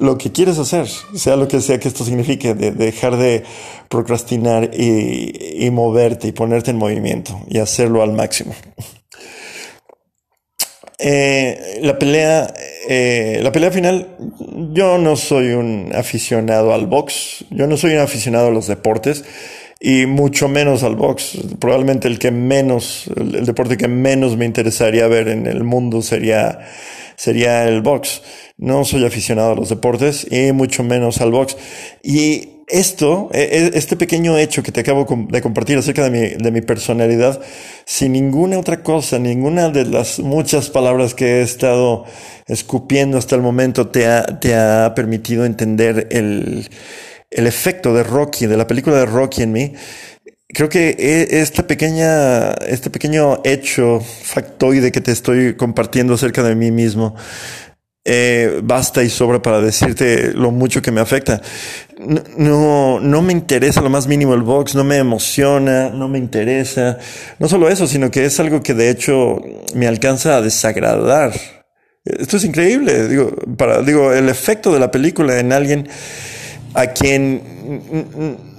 lo 0.00 0.18
que 0.18 0.32
quieres 0.32 0.58
hacer, 0.58 0.88
sea 0.88 1.36
lo 1.36 1.48
que 1.48 1.60
sea 1.60 1.78
que 1.78 1.88
esto 1.88 2.04
signifique, 2.04 2.54
de, 2.54 2.72
dejar 2.72 3.16
de 3.16 3.44
procrastinar 3.88 4.70
y, 4.74 5.70
moverte 5.70 6.28
y 6.28 6.32
ponerte 6.32 6.70
en 6.70 6.78
movimiento 6.78 7.40
y 7.48 7.58
hacerlo 7.58 8.02
al 8.02 8.12
máximo. 8.12 8.54
Eh, 10.98 11.80
la 11.82 11.98
pelea, 11.98 12.52
eh, 12.88 13.40
la 13.42 13.52
pelea 13.52 13.70
final, 13.70 14.16
yo 14.72 14.98
no 14.98 15.16
soy 15.16 15.52
un 15.52 15.90
aficionado 15.94 16.72
al 16.72 16.86
box, 16.86 17.44
yo 17.50 17.66
no 17.66 17.76
soy 17.76 17.94
un 17.94 18.00
aficionado 18.00 18.48
a 18.48 18.50
los 18.52 18.66
deportes 18.66 19.24
y 19.84 20.06
mucho 20.06 20.48
menos 20.48 20.84
al 20.84 20.94
box. 20.94 21.38
Probablemente 21.58 22.06
el 22.06 22.20
que 22.20 22.30
menos, 22.30 23.10
el, 23.16 23.44
deporte 23.44 23.76
que 23.76 23.88
menos 23.88 24.36
me 24.36 24.44
interesaría 24.44 25.08
ver 25.08 25.26
en 25.26 25.48
el 25.48 25.64
mundo 25.64 26.02
sería, 26.02 26.60
sería 27.16 27.66
el 27.66 27.82
box. 27.82 28.22
No 28.58 28.84
soy 28.84 29.04
aficionado 29.04 29.52
a 29.52 29.54
los 29.56 29.70
deportes 29.70 30.24
y 30.30 30.52
mucho 30.52 30.84
menos 30.84 31.20
al 31.20 31.32
box. 31.32 31.56
Y 32.00 32.50
esto, 32.68 33.28
e, 33.32 33.40
e, 33.40 33.76
este 33.76 33.96
pequeño 33.96 34.38
hecho 34.38 34.62
que 34.62 34.70
te 34.70 34.80
acabo 34.80 35.04
de 35.28 35.42
compartir 35.42 35.78
acerca 35.78 36.08
de 36.08 36.10
mi, 36.10 36.42
de 36.42 36.52
mi 36.52 36.60
personalidad, 36.60 37.40
sin 37.84 38.12
ninguna 38.12 38.60
otra 38.60 38.84
cosa, 38.84 39.18
ninguna 39.18 39.68
de 39.68 39.84
las 39.86 40.20
muchas 40.20 40.70
palabras 40.70 41.14
que 41.14 41.40
he 41.40 41.42
estado 41.42 42.04
escupiendo 42.46 43.18
hasta 43.18 43.34
el 43.34 43.42
momento 43.42 43.88
te 43.88 44.06
ha, 44.06 44.22
te 44.38 44.54
ha 44.54 44.92
permitido 44.94 45.44
entender 45.44 46.06
el, 46.12 46.68
el 47.32 47.46
efecto 47.46 47.94
de 47.94 48.02
Rocky, 48.02 48.46
de 48.46 48.56
la 48.56 48.66
película 48.66 48.96
de 48.96 49.06
Rocky 49.06 49.42
en 49.42 49.52
mí, 49.52 49.74
creo 50.48 50.68
que 50.68 50.96
e, 50.98 51.40
esta 51.40 51.66
pequeña, 51.66 52.52
este 52.52 52.90
pequeño 52.90 53.40
hecho 53.44 54.00
factoide 54.00 54.92
que 54.92 55.00
te 55.00 55.12
estoy 55.12 55.54
compartiendo 55.56 56.14
acerca 56.14 56.42
de 56.42 56.54
mí 56.54 56.70
mismo, 56.70 57.16
eh, 58.04 58.60
basta 58.64 59.04
y 59.04 59.08
sobra 59.08 59.40
para 59.40 59.60
decirte 59.60 60.32
lo 60.34 60.50
mucho 60.50 60.82
que 60.82 60.90
me 60.90 61.00
afecta. 61.00 61.40
No, 62.36 62.98
no, 62.98 63.22
me 63.22 63.32
interesa 63.32 63.80
lo 63.80 63.90
más 63.90 64.08
mínimo 64.08 64.34
el 64.34 64.42
box, 64.42 64.74
no 64.74 64.82
me 64.82 64.96
emociona, 64.96 65.88
no 65.90 66.08
me 66.08 66.18
interesa. 66.18 66.98
No 67.38 67.48
solo 67.48 67.68
eso, 67.68 67.86
sino 67.86 68.10
que 68.10 68.24
es 68.24 68.40
algo 68.40 68.60
que 68.60 68.74
de 68.74 68.90
hecho 68.90 69.40
me 69.74 69.86
alcanza 69.86 70.36
a 70.36 70.42
desagradar. 70.42 71.32
Esto 72.04 72.38
es 72.38 72.44
increíble. 72.44 73.06
Digo, 73.06 73.30
para, 73.56 73.82
digo, 73.82 74.12
el 74.12 74.28
efecto 74.28 74.72
de 74.72 74.80
la 74.80 74.90
película 74.90 75.38
en 75.38 75.52
alguien 75.52 75.88
a 76.74 76.86
quien 76.88 77.42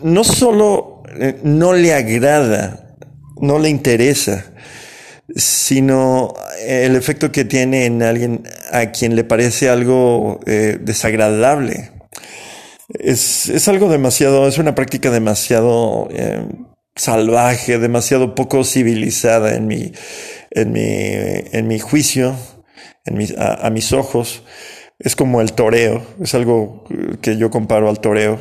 no 0.02 0.24
solo 0.24 1.04
eh, 1.20 1.40
no 1.44 1.74
le 1.74 1.94
agrada, 1.94 2.96
no 3.40 3.60
le 3.60 3.70
interesa, 3.70 4.46
sino 5.36 6.34
el 6.66 6.96
efecto 6.96 7.32
que 7.32 7.46
tiene 7.46 7.86
en 7.86 8.04
alguien 8.04 8.44
a 8.72 8.92
quien 8.92 9.16
le 9.16 9.24
parece 9.24 9.70
algo 9.70 10.40
eh, 10.46 10.78
desagradable. 10.82 11.92
Es, 13.00 13.68
algo 13.68 13.90
demasiado, 13.90 14.48
es 14.48 14.58
una 14.58 14.76
práctica 14.76 15.10
demasiado 15.10 16.10
eh, 16.12 16.46
salvaje, 16.96 17.80
demasiado 17.80 18.36
poco 18.36 18.64
civilizada 18.64 19.56
en 19.56 19.68
mi, 19.68 19.92
en 20.52 20.72
mi, 20.72 20.82
en 20.84 21.68
mi 21.68 21.80
juicio, 21.80 22.36
en 23.06 23.26
a 23.38 23.70
mis 23.70 23.94
ojos. 23.94 24.44
Es 25.04 25.16
como 25.16 25.42
el 25.42 25.54
toreo, 25.54 26.04
es 26.22 26.34
algo 26.34 26.86
que 27.22 27.38
yo 27.38 27.50
comparo 27.50 27.90
al 27.90 28.00
toreo. 28.00 28.40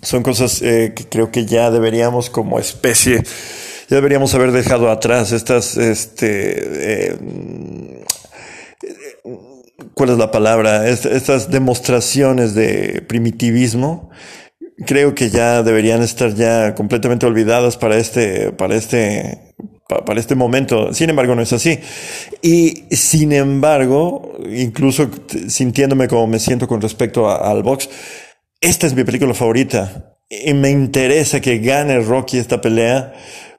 Son 0.00 0.22
cosas 0.22 0.60
eh, 0.62 0.92
que 0.96 1.08
creo 1.08 1.30
que 1.30 1.46
ya 1.46 1.70
deberíamos 1.70 2.28
como 2.28 2.58
especie, 2.58 3.22
ya 3.88 3.96
deberíamos 3.96 4.34
haber 4.34 4.50
dejado 4.50 4.90
atrás 4.90 5.30
estas, 5.30 5.76
este, 5.76 7.12
eh, 7.12 8.04
¿cuál 9.94 10.10
es 10.10 10.18
la 10.18 10.32
palabra? 10.32 10.88
estas 10.88 11.50
demostraciones 11.50 12.54
de 12.54 13.04
primitivismo 13.06 14.10
creo 14.86 15.14
que 15.14 15.30
ya 15.30 15.62
deberían 15.62 16.02
estar 16.02 16.34
ya 16.34 16.74
completamente 16.74 17.26
olvidadas 17.26 17.76
para 17.76 17.96
este, 17.96 18.52
para 18.52 18.74
este, 18.74 19.51
para 20.04 20.20
este 20.20 20.34
momento. 20.34 20.92
Sin 20.94 21.10
embargo, 21.10 21.34
no 21.34 21.42
es 21.42 21.52
así. 21.52 21.78
Y 22.40 22.84
sin 22.90 23.32
embargo, 23.32 24.36
incluso 24.50 25.10
sintiéndome 25.48 26.08
como 26.08 26.26
me 26.26 26.38
siento 26.38 26.66
con 26.66 26.80
respecto 26.80 27.30
al 27.30 27.62
box, 27.62 27.88
esta 28.60 28.86
es 28.86 28.94
mi 28.94 29.04
película 29.04 29.34
favorita. 29.34 30.16
Y 30.28 30.54
me 30.54 30.70
interesa 30.70 31.40
que 31.40 31.58
gane 31.58 32.00
Rocky 32.00 32.38
esta 32.38 32.60
pelea, 32.60 33.12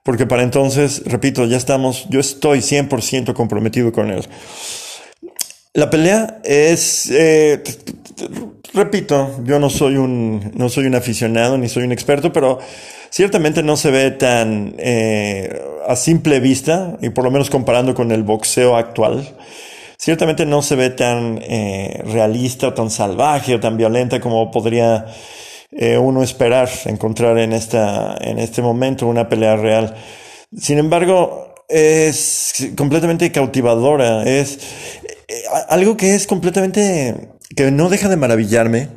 porque 0.04 0.26
para 0.26 0.44
entonces, 0.44 1.04
repito, 1.06 1.46
ya 1.46 1.58
estamos, 1.58 2.08
yo 2.10 2.20
estoy 2.20 2.60
100% 2.60 3.34
comprometido 3.34 3.92
con 3.92 4.10
él. 4.10 4.28
La 5.76 5.90
pelea 5.90 6.40
es, 6.44 7.10
eh, 7.12 7.64
repito, 8.74 9.44
yo 9.44 9.60
no 9.60 9.70
soy 9.70 9.98
un, 9.98 10.52
no 10.56 10.70
soy 10.70 10.86
un 10.86 10.96
aficionado 10.96 11.58
ni 11.58 11.70
soy 11.70 11.84
un 11.84 11.92
experto, 11.92 12.32
pero 12.32 12.60
Ciertamente 13.14 13.62
no 13.62 13.78
se 13.78 13.92
ve 13.92 14.10
tan 14.10 14.74
eh, 14.80 15.62
a 15.88 15.96
simple 15.96 16.40
vista, 16.40 16.98
y 17.00 17.10
por 17.10 17.24
lo 17.24 17.30
menos 17.30 17.52
comparando 17.52 17.94
con 17.94 18.12
el 18.12 18.24
boxeo 18.24 18.76
actual, 18.76 19.38
ciertamente 20.00 20.48
no 20.48 20.64
se 20.64 20.76
ve 20.76 20.90
tan 20.90 21.40
eh, 21.44 22.02
realista 22.08 22.70
o 22.70 22.74
tan 22.74 22.90
salvaje 22.90 23.54
o 23.54 23.60
tan 23.60 23.78
violenta 23.78 24.20
como 24.20 24.50
podría 24.50 25.06
eh, 25.72 25.96
uno 25.96 26.24
esperar 26.24 26.68
encontrar 26.86 27.38
en, 27.38 27.54
esta, 27.54 28.18
en 28.20 28.40
este 28.40 28.64
momento 28.64 29.06
una 29.06 29.30
pelea 29.30 29.58
real. 29.58 29.96
Sin 30.60 30.80
embargo, 30.80 31.54
es 31.70 32.72
completamente 32.76 33.32
cautivadora, 33.32 34.24
es 34.24 34.58
algo 35.70 35.96
que 35.98 36.16
es 36.16 36.26
completamente, 36.26 37.30
que 37.56 37.72
no 37.72 37.90
deja 37.90 38.10
de 38.10 38.18
maravillarme 38.18 38.90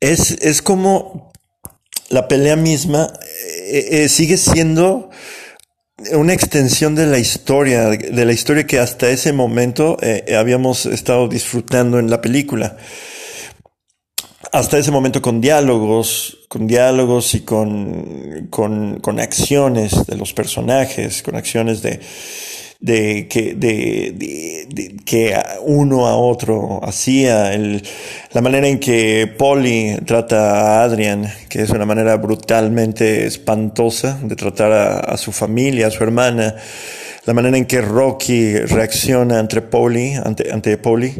es, 0.00 0.32
es 0.42 0.62
como 0.62 1.32
la 2.08 2.28
pelea 2.28 2.56
misma 2.56 3.12
eh, 3.66 4.04
eh, 4.04 4.08
sigue 4.08 4.36
siendo 4.36 5.10
una 6.12 6.34
extensión 6.34 6.94
de 6.94 7.06
la 7.06 7.18
historia, 7.18 7.88
de 7.88 8.24
la 8.24 8.32
historia 8.32 8.66
que 8.66 8.78
hasta 8.78 9.08
ese 9.08 9.32
momento 9.32 9.96
eh, 10.02 10.36
habíamos 10.36 10.86
estado 10.86 11.28
disfrutando 11.28 11.98
en 11.98 12.10
la 12.10 12.20
película. 12.20 12.76
Hasta 14.52 14.78
ese 14.78 14.90
momento 14.90 15.22
con 15.22 15.40
diálogos, 15.40 16.46
con 16.48 16.66
diálogos 16.66 17.34
y 17.34 17.40
con, 17.40 18.48
con, 18.50 19.00
con 19.00 19.18
acciones 19.18 20.06
de 20.06 20.16
los 20.16 20.32
personajes, 20.32 21.22
con 21.22 21.34
acciones 21.34 21.82
de, 21.82 22.00
de 22.80 23.28
que, 23.28 23.54
de, 23.54 24.96
que 25.04 25.36
uno 25.62 26.06
a 26.06 26.16
otro 26.16 26.80
hacía, 26.82 27.54
el, 27.54 27.82
la 28.32 28.40
manera 28.40 28.68
en 28.68 28.78
que 28.78 29.32
Polly 29.38 29.96
trata 30.04 30.80
a 30.80 30.84
Adrian, 30.84 31.26
que 31.48 31.62
es 31.62 31.70
una 31.70 31.86
manera 31.86 32.16
brutalmente 32.16 33.26
espantosa 33.26 34.18
de 34.22 34.36
tratar 34.36 34.72
a, 34.72 35.16
su 35.16 35.32
familia, 35.32 35.86
a 35.86 35.90
su 35.90 36.02
hermana, 36.02 36.56
la 37.26 37.32
manera 37.32 37.56
en 37.56 37.64
que 37.64 37.80
Rocky 37.80 38.56
reacciona 38.56 39.38
ante 39.38 39.62
Polly, 39.62 40.14
ante, 40.22 40.52
ante 40.52 40.76
Polly, 40.76 41.14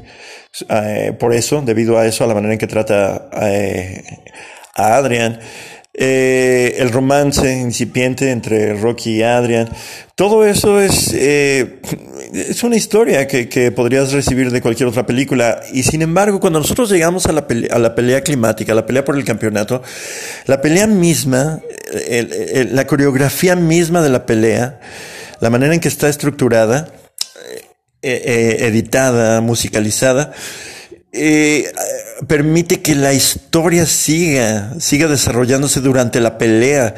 eh, 0.69 1.13
por 1.19 1.33
eso, 1.35 1.63
debido 1.63 1.99
a 1.99 2.07
eso, 2.07 2.25
a 2.25 2.27
la 2.27 2.35
manera 2.35 2.53
en 2.53 2.59
que 2.59 2.67
trata 2.67 3.29
eh, 3.43 4.03
a 4.75 4.97
Adrian. 4.97 5.41
Eh, 5.97 6.75
el 6.79 6.91
romance 6.91 7.57
incipiente 7.57 8.33
entre 8.33 8.75
Rocky 8.75 9.19
y 9.19 9.23
Adrian, 9.23 9.69
todo 10.17 10.45
eso 10.45 10.81
es, 10.81 11.13
eh, 11.15 11.79
es 12.33 12.65
una 12.65 12.75
historia 12.75 13.29
que, 13.29 13.49
que, 13.49 13.71
podrías 13.71 14.13
recibir 14.13 14.51
de 14.51 14.61
cualquier 14.61 14.89
otra 14.89 15.07
película. 15.07 15.61
Y 15.73 15.85
sin 15.85 16.03
embargo, 16.03 16.41
cuando 16.41 16.59
nosotros 16.59 16.91
llegamos 16.91 17.27
a 17.27 17.33
la, 17.33 17.47
pelea, 17.47 17.75
a 17.75 17.79
la 17.79 17.95
pelea 17.95 18.23
climática, 18.23 18.73
a 18.73 18.75
la 18.75 18.87
pelea 18.87 19.05
por 19.05 19.17
el 19.17 19.25
campeonato, 19.25 19.83
la 20.47 20.61
pelea 20.61 20.89
misma, 20.89 21.61
la 22.73 22.87
coreografía 22.89 23.55
misma 23.55 24.03
de 24.03 24.11
la 24.11 24.27
pelea, 24.27 24.81
la 25.41 25.51
manera 25.51 25.75
en 25.75 25.81
que 25.81 25.89
está 25.89 26.09
estructurada, 26.09 26.89
eh, 28.07 28.67
editada, 28.67 29.41
musicalizada, 29.41 30.33
eh, 31.11 31.73
permite 32.27 32.81
que 32.81 32.95
la 32.95 33.13
historia 33.13 33.87
siga, 33.87 34.75
siga 34.79 35.09
desarrollándose 35.09 35.81
durante 35.81 36.21
la 36.21 36.39
pelea. 36.39 36.95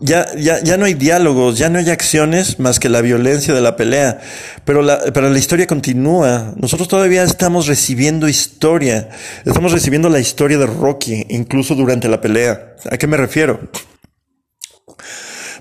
Ya, 0.00 0.26
ya, 0.36 0.62
ya 0.62 0.76
no 0.76 0.84
hay 0.84 0.94
diálogos, 0.94 1.58
ya 1.58 1.68
no 1.68 1.78
hay 1.78 1.90
acciones 1.90 2.58
más 2.58 2.80
que 2.80 2.88
la 2.88 3.00
violencia 3.00 3.54
de 3.54 3.60
la 3.60 3.76
pelea. 3.76 4.20
Pero 4.64 4.82
la, 4.82 4.98
pero 5.12 5.30
la 5.30 5.38
historia 5.38 5.66
continúa. 5.66 6.54
Nosotros 6.56 6.88
todavía 6.88 7.22
estamos 7.22 7.66
recibiendo 7.66 8.28
historia. 8.28 9.08
Estamos 9.44 9.72
recibiendo 9.72 10.08
la 10.08 10.20
historia 10.20 10.58
de 10.58 10.66
Rocky, 10.66 11.26
incluso 11.28 11.74
durante 11.74 12.08
la 12.08 12.20
pelea. 12.20 12.76
¿A 12.90 12.96
qué 12.96 13.06
me 13.06 13.16
refiero? 13.16 13.60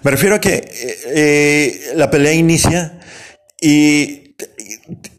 Me 0.03 0.11
refiero 0.11 0.35
a 0.35 0.39
que 0.39 0.53
eh, 0.53 0.97
eh, 1.07 1.81
la 1.95 2.11
pelea 2.11 2.33
inicia 2.33 2.99
y 3.59 4.35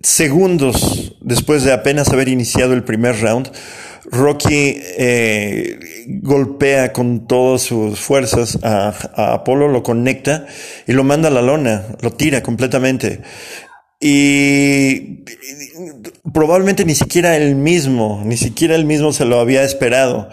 segundos 0.06 1.16
después 1.20 1.64
de 1.64 1.72
apenas 1.72 2.10
haber 2.10 2.28
iniciado 2.28 2.74
el 2.74 2.84
primer 2.84 3.20
round, 3.20 3.50
Rocky 4.04 4.76
eh, 4.98 5.80
golpea 6.06 6.92
con 6.92 7.26
todas 7.26 7.62
sus 7.62 7.98
fuerzas 7.98 8.56
a, 8.62 8.94
a, 9.16 9.34
Apolo, 9.34 9.66
lo 9.66 9.82
conecta 9.82 10.46
y 10.86 10.92
lo 10.92 11.02
manda 11.02 11.26
a 11.26 11.32
la 11.32 11.42
lona, 11.42 11.86
lo 12.02 12.12
tira 12.12 12.40
completamente. 12.40 13.22
Y 13.98 15.24
probablemente 16.32 16.84
ni 16.84 16.94
siquiera 16.94 17.36
él 17.36 17.56
mismo, 17.56 18.22
ni 18.24 18.36
siquiera 18.36 18.76
él 18.76 18.84
mismo 18.84 19.12
se 19.12 19.24
lo 19.24 19.40
había 19.40 19.64
esperado. 19.64 20.28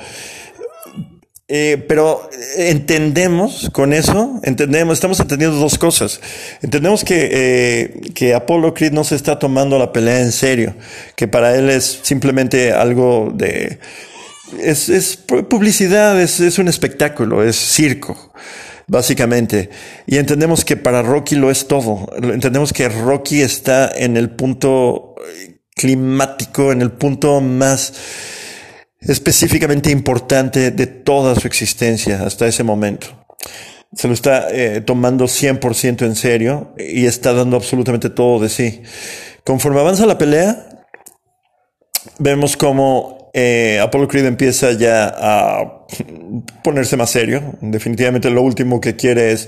Eh, 1.50 1.84
pero 1.90 2.30
entendemos 2.58 3.70
con 3.74 3.92
eso, 3.92 4.40
entendemos, 4.44 4.94
estamos 4.94 5.20
entendiendo 5.20 5.58
dos 5.58 5.78
cosas. 5.78 6.22
Entendemos 6.62 7.04
que, 7.04 7.30
eh, 7.32 8.02
que 8.16 8.34
Apollo 8.34 8.74
Creed 8.74 8.94
no 8.94 9.04
se 9.04 9.16
está 9.16 9.40
tomando 9.40 9.78
la 9.78 9.92
pelea 9.92 10.22
en 10.22 10.32
serio, 10.32 10.74
que 11.16 11.28
para 11.28 11.56
él 11.56 11.70
es 11.70 12.00
simplemente 12.04 12.72
algo 12.72 13.32
de... 13.34 13.80
Es, 14.62 14.88
es 14.88 15.18
publicidad, 15.18 16.20
es, 16.22 16.40
es 16.40 16.60
un 16.60 16.68
espectáculo, 16.68 17.44
es 17.44 17.56
circo 17.56 18.32
básicamente. 18.88 19.70
Y 20.06 20.18
entendemos 20.18 20.64
que 20.64 20.78
para 20.78 21.02
Rocky 21.02 21.36
lo 21.36 21.50
es 21.50 21.68
todo. 21.68 22.08
Entendemos 22.22 22.74
que 22.74 22.90
Rocky 22.90 23.42
está 23.42 23.92
en 23.96 24.18
el 24.18 24.30
punto 24.30 25.16
climático, 25.76 26.72
en 26.72 26.82
el 26.82 26.92
punto 26.92 27.42
más 27.42 27.94
específicamente 29.08 29.92
importante 29.92 30.72
de 30.72 30.88
toda 30.88 31.36
su 31.36 31.48
existencia 31.48 32.24
hasta 32.24 32.48
ese 32.48 32.64
momento. 32.64 33.08
Se 33.94 34.08
lo 34.08 34.14
está 34.14 34.48
eh, 34.50 34.82
tomando 34.82 35.26
100% 35.26 36.06
en 36.06 36.16
serio 36.16 36.74
y 36.78 37.06
está 37.06 37.34
dando 37.34 37.58
absolutamente 37.58 38.10
todo 38.10 38.40
de 38.40 38.50
sí. 38.50 38.82
Conforme 39.44 39.82
avanza 39.82 40.06
la 40.06 40.18
pelea, 40.18 40.68
vemos 42.18 42.58
como 42.58 43.30
eh, 43.34 43.80
Apollo 43.82 44.08
Creed 44.08 44.26
empieza 44.26 44.72
ya 44.74 45.14
a 45.16 45.86
ponerse 46.64 46.98
más 46.98 47.10
serio. 47.10 47.56
Definitivamente 47.62 48.30
lo 48.30 48.42
último 48.42 48.80
que 48.80 48.96
quiere 48.96 49.32
es 49.32 49.48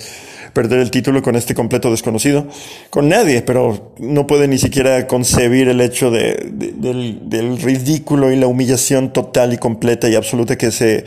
perder 0.56 0.80
el 0.80 0.90
título 0.90 1.22
con 1.22 1.36
este 1.36 1.54
completo 1.54 1.92
desconocido, 1.92 2.48
con 2.90 3.10
nadie, 3.10 3.42
pero 3.42 3.94
no 4.00 4.26
puede 4.26 4.48
ni 4.48 4.58
siquiera 4.58 5.06
concebir 5.06 5.68
el 5.68 5.82
hecho 5.82 6.12
de, 6.12 6.50
del, 6.50 7.62
ridículo 7.62 8.32
y 8.32 8.38
la 8.38 8.48
humillación 8.48 9.12
total 9.12 9.52
y 9.54 9.58
completa 9.58 10.08
y 10.08 10.16
absoluta 10.16 10.58
que 10.58 10.72
se 10.72 11.04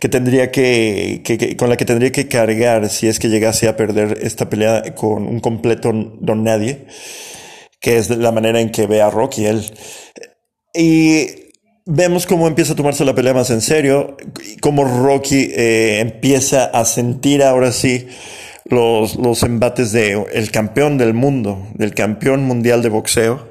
que 0.00 0.08
tendría 0.08 0.50
que, 0.50 1.22
con 1.58 1.68
la 1.68 1.76
que 1.76 1.84
tendría 1.84 2.10
que 2.10 2.26
cargar 2.26 2.88
si 2.88 3.06
es 3.06 3.18
que 3.18 3.28
llegase 3.28 3.68
a 3.68 3.76
perder 3.76 4.18
esta 4.22 4.48
pelea 4.48 4.94
con 4.94 5.26
un 5.26 5.40
completo 5.40 5.92
don 6.20 6.42
nadie, 6.42 6.86
que 7.80 7.98
es 7.98 8.08
la 8.08 8.32
manera 8.32 8.60
en 8.60 8.70
que 8.70 8.86
ve 8.86 9.02
a 9.02 9.10
Rocky 9.10 9.44
él. 9.44 9.62
Y 10.74 11.26
vemos 11.84 12.26
cómo 12.26 12.48
empieza 12.48 12.72
a 12.72 12.76
tomarse 12.76 13.04
la 13.04 13.14
pelea 13.14 13.34
más 13.34 13.50
en 13.50 13.60
serio, 13.60 14.16
cómo 14.62 14.84
Rocky 14.84 15.50
eh, 15.52 16.00
empieza 16.00 16.64
a 16.64 16.84
sentir 16.86 17.42
ahora 17.42 17.72
sí 17.72 18.06
los, 18.68 19.16
los 19.16 19.42
embates 19.42 19.92
de 19.92 20.24
el 20.32 20.50
campeón 20.50 20.98
del 20.98 21.14
mundo, 21.14 21.66
del 21.74 21.94
campeón 21.94 22.44
mundial 22.44 22.82
de 22.82 22.88
boxeo. 22.88 23.48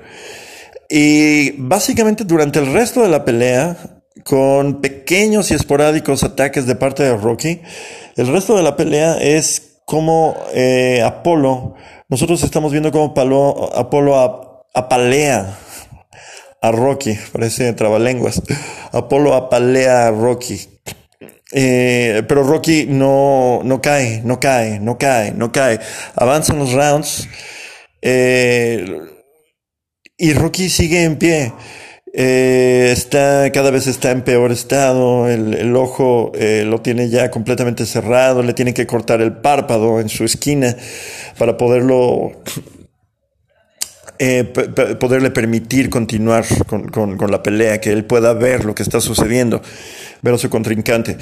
Y 0.90 1.52
básicamente 1.58 2.24
durante 2.24 2.60
el 2.60 2.72
resto 2.72 3.02
de 3.02 3.10
la 3.10 3.26
pelea, 3.26 3.78
con 4.24 4.82
pequeños 4.82 5.52
y 5.52 5.54
esporádicos 5.54 6.24
ataques 6.24 6.66
de 6.66 6.76
parte 6.76 7.04
de 7.04 7.16
Rocky, 7.16 7.62
el 8.16 8.28
resto 8.28 8.56
de 8.56 8.64
la 8.64 8.76
pelea 8.76 9.18
es 9.20 9.80
cómo 9.86 10.36
eh, 10.54 11.02
Apolo, 11.04 11.76
nosotros 12.10 12.44
estamos 12.44 12.72
viendo 12.72 12.92
cómo 12.92 13.14
Apolo 13.76 14.66
apalea 14.74 15.58
a 16.62 16.72
Rocky, 16.72 17.18
parece 17.32 17.74
trabalenguas. 17.74 18.42
Apolo 18.92 19.34
apalea 19.34 20.08
a 20.08 20.12
Rocky. 20.12 20.75
Eh, 21.52 22.24
pero 22.28 22.44
Rocky 22.44 22.86
no, 22.88 23.62
no 23.64 23.82
cae, 23.82 24.22
no 24.24 24.40
cae, 24.40 24.80
no 24.80 24.98
cae, 24.98 25.32
no 25.32 25.52
cae. 25.52 25.80
Avanzan 26.16 26.60
los 26.60 26.74
rounds. 26.74 27.28
Eh, 28.02 28.86
y 30.18 30.34
Rocky 30.34 30.70
sigue 30.70 31.04
en 31.04 31.18
pie. 31.18 31.54
Eh, 32.14 32.92
está, 32.94 33.52
cada 33.52 33.72
vez 33.72 33.88
está 33.88 34.12
en 34.12 34.22
peor 34.22 34.54
estado, 34.54 35.28
el, 35.28 35.76
ojo 35.76 36.32
lo 36.34 36.82
tiene 36.82 37.10
ya 37.10 37.30
completamente 37.30 37.86
cerrado, 37.86 38.42
le 38.42 38.54
tienen 38.54 38.74
que 38.74 38.88
cortar 38.88 39.22
el 39.22 39.34
párpado 39.34 40.00
en 40.00 40.08
su 40.08 40.24
esquina 40.24 40.78
para 41.38 41.58
poderlo 41.58 42.32
eh, 44.18 44.44
poderle 45.00 45.30
permitir 45.32 45.90
continuar 45.90 46.46
con, 46.68 47.18
la 47.30 47.44
pelea, 47.44 47.82
que 47.82 47.92
él 47.92 48.06
pueda 48.06 48.34
ver 48.34 48.64
lo 48.64 48.74
que 48.74 48.84
está 48.84 49.02
sucediendo, 49.02 49.62
ver 50.22 50.34
a 50.34 50.38
su 50.38 50.50
contrincante. 50.50 51.18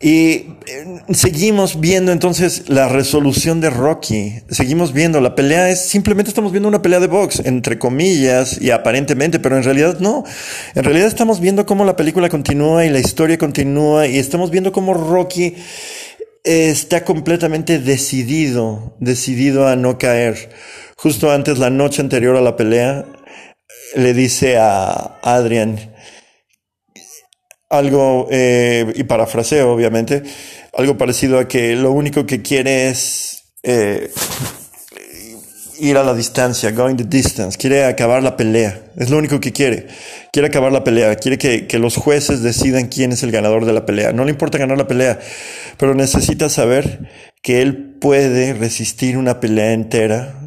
Y 0.00 0.46
eh, 0.66 1.02
seguimos 1.10 1.80
viendo 1.80 2.10
entonces 2.10 2.68
la 2.68 2.88
resolución 2.88 3.60
de 3.60 3.70
Rocky, 3.70 4.40
seguimos 4.48 4.92
viendo, 4.92 5.20
la 5.20 5.34
pelea 5.34 5.68
es, 5.68 5.88
simplemente 5.88 6.30
estamos 6.30 6.52
viendo 6.52 6.68
una 6.68 6.80
pelea 6.80 7.00
de 7.00 7.06
box, 7.06 7.42
entre 7.44 7.78
comillas 7.78 8.60
y 8.60 8.70
aparentemente, 8.70 9.38
pero 9.40 9.56
en 9.56 9.64
realidad 9.64 9.98
no. 10.00 10.24
En 10.74 10.84
realidad 10.84 11.08
estamos 11.08 11.40
viendo 11.40 11.66
cómo 11.66 11.84
la 11.84 11.96
película 11.96 12.28
continúa 12.28 12.86
y 12.86 12.90
la 12.90 13.00
historia 13.00 13.36
continúa 13.36 14.06
y 14.06 14.18
estamos 14.18 14.50
viendo 14.50 14.72
cómo 14.72 14.94
Rocky 14.94 15.54
está 16.44 17.04
completamente 17.04 17.78
decidido, 17.78 18.96
decidido 19.00 19.68
a 19.68 19.76
no 19.76 19.98
caer 19.98 20.50
justo 20.98 21.30
antes, 21.30 21.58
la 21.58 21.70
noche 21.70 22.02
anterior 22.02 22.36
a 22.36 22.40
la 22.40 22.56
pelea, 22.56 23.04
le 23.94 24.12
dice 24.14 24.58
a 24.58 25.18
Adrian 25.22 25.94
algo, 27.70 28.28
eh, 28.30 28.92
y 28.96 29.04
parafraseo 29.04 29.72
obviamente, 29.72 30.22
algo 30.76 30.98
parecido 30.98 31.38
a 31.38 31.46
que 31.46 31.76
lo 31.76 31.92
único 31.92 32.26
que 32.26 32.42
quiere 32.42 32.88
es 32.88 33.44
eh, 33.62 34.10
ir 35.78 35.96
a 35.98 36.02
la 36.02 36.14
distancia, 36.14 36.72
going 36.72 36.96
the 36.96 37.04
distance, 37.04 37.56
quiere 37.56 37.84
acabar 37.84 38.22
la 38.22 38.36
pelea, 38.36 38.90
es 38.96 39.10
lo 39.10 39.18
único 39.18 39.38
que 39.38 39.52
quiere, 39.52 39.86
quiere 40.32 40.48
acabar 40.48 40.72
la 40.72 40.82
pelea, 40.82 41.14
quiere 41.16 41.38
que, 41.38 41.66
que 41.66 41.78
los 41.78 41.96
jueces 41.96 42.42
decidan 42.42 42.88
quién 42.88 43.12
es 43.12 43.22
el 43.22 43.30
ganador 43.30 43.66
de 43.66 43.72
la 43.72 43.86
pelea, 43.86 44.12
no 44.12 44.24
le 44.24 44.30
importa 44.30 44.58
ganar 44.58 44.78
la 44.78 44.88
pelea, 44.88 45.20
pero 45.76 45.94
necesita 45.94 46.48
saber 46.48 47.10
que 47.42 47.62
él 47.62 47.96
puede 48.00 48.54
resistir 48.54 49.16
una 49.16 49.38
pelea 49.40 49.72
entera 49.72 50.37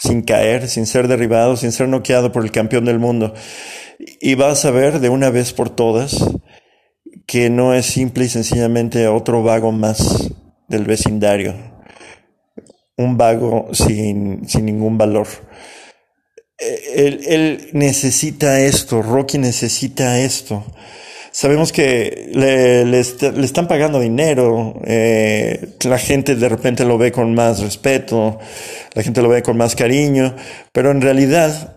sin 0.00 0.22
caer, 0.22 0.68
sin 0.68 0.86
ser 0.86 1.08
derribado, 1.08 1.56
sin 1.56 1.72
ser 1.72 1.86
noqueado 1.86 2.32
por 2.32 2.42
el 2.42 2.50
campeón 2.50 2.86
del 2.86 2.98
mundo. 2.98 3.34
Y 4.20 4.34
vas 4.34 4.64
a 4.64 4.70
ver 4.70 4.98
de 4.98 5.10
una 5.10 5.28
vez 5.28 5.52
por 5.52 5.68
todas 5.68 6.24
que 7.26 7.50
no 7.50 7.74
es 7.74 7.86
simple 7.86 8.24
y 8.24 8.28
sencillamente 8.28 9.06
otro 9.08 9.42
vago 9.42 9.72
más 9.72 10.30
del 10.68 10.84
vecindario. 10.84 11.54
Un 12.96 13.18
vago 13.18 13.68
sin, 13.72 14.48
sin 14.48 14.64
ningún 14.64 14.96
valor. 14.96 15.26
Él, 16.58 17.20
él 17.26 17.68
necesita 17.72 18.60
esto, 18.60 19.02
Rocky 19.02 19.36
necesita 19.36 20.18
esto. 20.18 20.64
Sabemos 21.32 21.72
que 21.72 22.30
le, 22.34 22.98
están 22.98 23.68
pagando 23.68 24.00
dinero, 24.00 24.80
eh, 24.84 25.76
la 25.84 25.98
gente 25.98 26.34
de 26.34 26.48
repente 26.48 26.84
lo 26.84 26.98
ve 26.98 27.12
con 27.12 27.34
más 27.34 27.60
respeto, 27.60 28.38
la 28.94 29.02
gente 29.02 29.22
lo 29.22 29.28
ve 29.28 29.42
con 29.42 29.56
más 29.56 29.76
cariño, 29.76 30.34
pero 30.72 30.90
en 30.90 31.00
realidad 31.00 31.76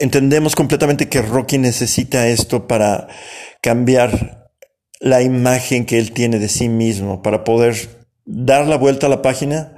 entendemos 0.00 0.56
completamente 0.56 1.08
que 1.08 1.22
Rocky 1.22 1.58
necesita 1.58 2.26
esto 2.26 2.66
para 2.66 3.06
cambiar 3.60 4.50
la 4.98 5.22
imagen 5.22 5.86
que 5.86 5.98
él 5.98 6.10
tiene 6.10 6.40
de 6.40 6.48
sí 6.48 6.68
mismo, 6.68 7.22
para 7.22 7.44
poder 7.44 7.76
dar 8.24 8.66
la 8.66 8.76
vuelta 8.76 9.06
a 9.06 9.10
la 9.10 9.22
página 9.22 9.75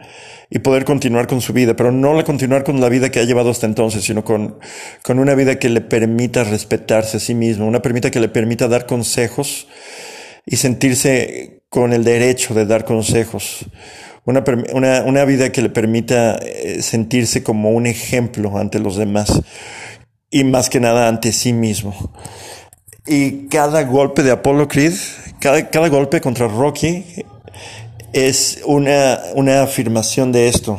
y 0.51 0.61
poder 0.61 0.85
continuar 0.85 1.27
con 1.27 1.41
su 1.41 1.53
vida, 1.53 1.77
pero 1.77 1.93
no 1.93 2.15
la 2.15 2.25
continuar 2.25 2.65
con 2.65 2.81
la 2.81 2.89
vida 2.89 3.11
que 3.11 3.21
ha 3.21 3.25
llevado 3.25 3.51
hasta 3.51 3.67
entonces, 3.67 4.05
sino 4.05 4.25
con, 4.25 4.59
con 5.03 5.19
una 5.19 5.35
vida 5.35 5.59
que 5.59 5.69
le 5.69 5.81
permita 5.81 6.45
respetarse 6.45 7.19
a 7.19 7.21
sí 7.21 7.35
mismo, 7.35 7.67
una 7.67 7.83
permita 7.83 8.11
que 8.11 8.21
le 8.21 8.29
permita 8.29 8.69
dar 8.69 8.87
consejos 8.87 9.69
y 10.47 10.57
sentirse 10.57 11.63
con 11.69 11.93
el 11.93 12.03
derecho 12.03 12.55
de 12.55 12.65
dar 12.65 12.87
consejos, 12.87 13.67
una, 14.25 14.43
una, 14.73 15.03
una 15.03 15.25
vida 15.25 15.53
que 15.53 15.61
le 15.61 15.69
permita 15.69 16.37
eh, 16.37 16.81
sentirse 16.81 17.43
como 17.43 17.71
un 17.71 17.87
ejemplo 17.87 18.57
ante 18.57 18.79
los 18.79 18.97
demás 18.97 19.43
y 20.31 20.45
más 20.45 20.71
que 20.71 20.81
nada 20.81 21.09
ante 21.09 21.33
sí 21.33 21.53
mismo. 21.53 22.13
Y 23.07 23.49
cada 23.49 23.85
golpe 23.85 24.23
de 24.23 24.31
Apollo 24.31 24.69
Creed, 24.69 24.95
cada, 25.41 25.69
cada 25.71 25.89
golpe 25.89 26.21
contra 26.21 26.47
Rocky 26.47 27.05
es 28.13 28.61
una, 28.65 29.21
una 29.35 29.63
afirmación 29.63 30.33
de 30.33 30.49
esto, 30.49 30.79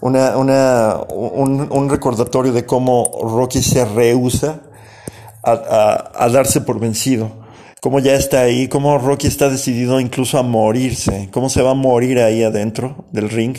una, 0.00 0.36
una, 0.36 0.96
un, 1.10 1.68
un, 1.70 1.90
recordatorio 1.90 2.52
de 2.52 2.64
cómo 2.64 3.10
Rocky 3.22 3.62
se 3.62 3.84
rehúsa 3.84 4.60
a, 5.42 5.52
a, 5.52 6.24
a, 6.24 6.28
darse 6.28 6.60
por 6.60 6.80
vencido, 6.80 7.30
cómo 7.80 7.98
ya 7.98 8.14
está 8.14 8.40
ahí, 8.40 8.68
cómo 8.68 8.98
Rocky 8.98 9.26
está 9.26 9.48
decidido 9.48 10.00
incluso 10.00 10.38
a 10.38 10.42
morirse, 10.42 11.28
cómo 11.32 11.48
se 11.48 11.62
va 11.62 11.70
a 11.70 11.74
morir 11.74 12.18
ahí 12.18 12.42
adentro 12.42 13.04
del 13.12 13.28
ring 13.30 13.56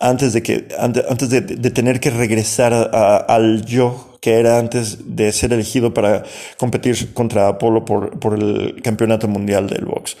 antes 0.00 0.32
de 0.32 0.42
que 0.42 0.68
antes 0.78 1.30
de, 1.30 1.40
de 1.40 1.70
tener 1.70 2.00
que 2.00 2.10
regresar 2.10 2.72
a, 2.72 3.16
al 3.16 3.64
yo 3.64 4.18
que 4.20 4.38
era 4.38 4.58
antes 4.58 5.16
de 5.16 5.32
ser 5.32 5.52
elegido 5.52 5.92
para 5.92 6.22
competir 6.56 7.12
contra 7.12 7.48
Apolo 7.48 7.84
por, 7.84 8.18
por 8.20 8.34
el 8.34 8.80
campeonato 8.82 9.26
mundial 9.26 9.68
del 9.68 9.84
box. 9.84 10.16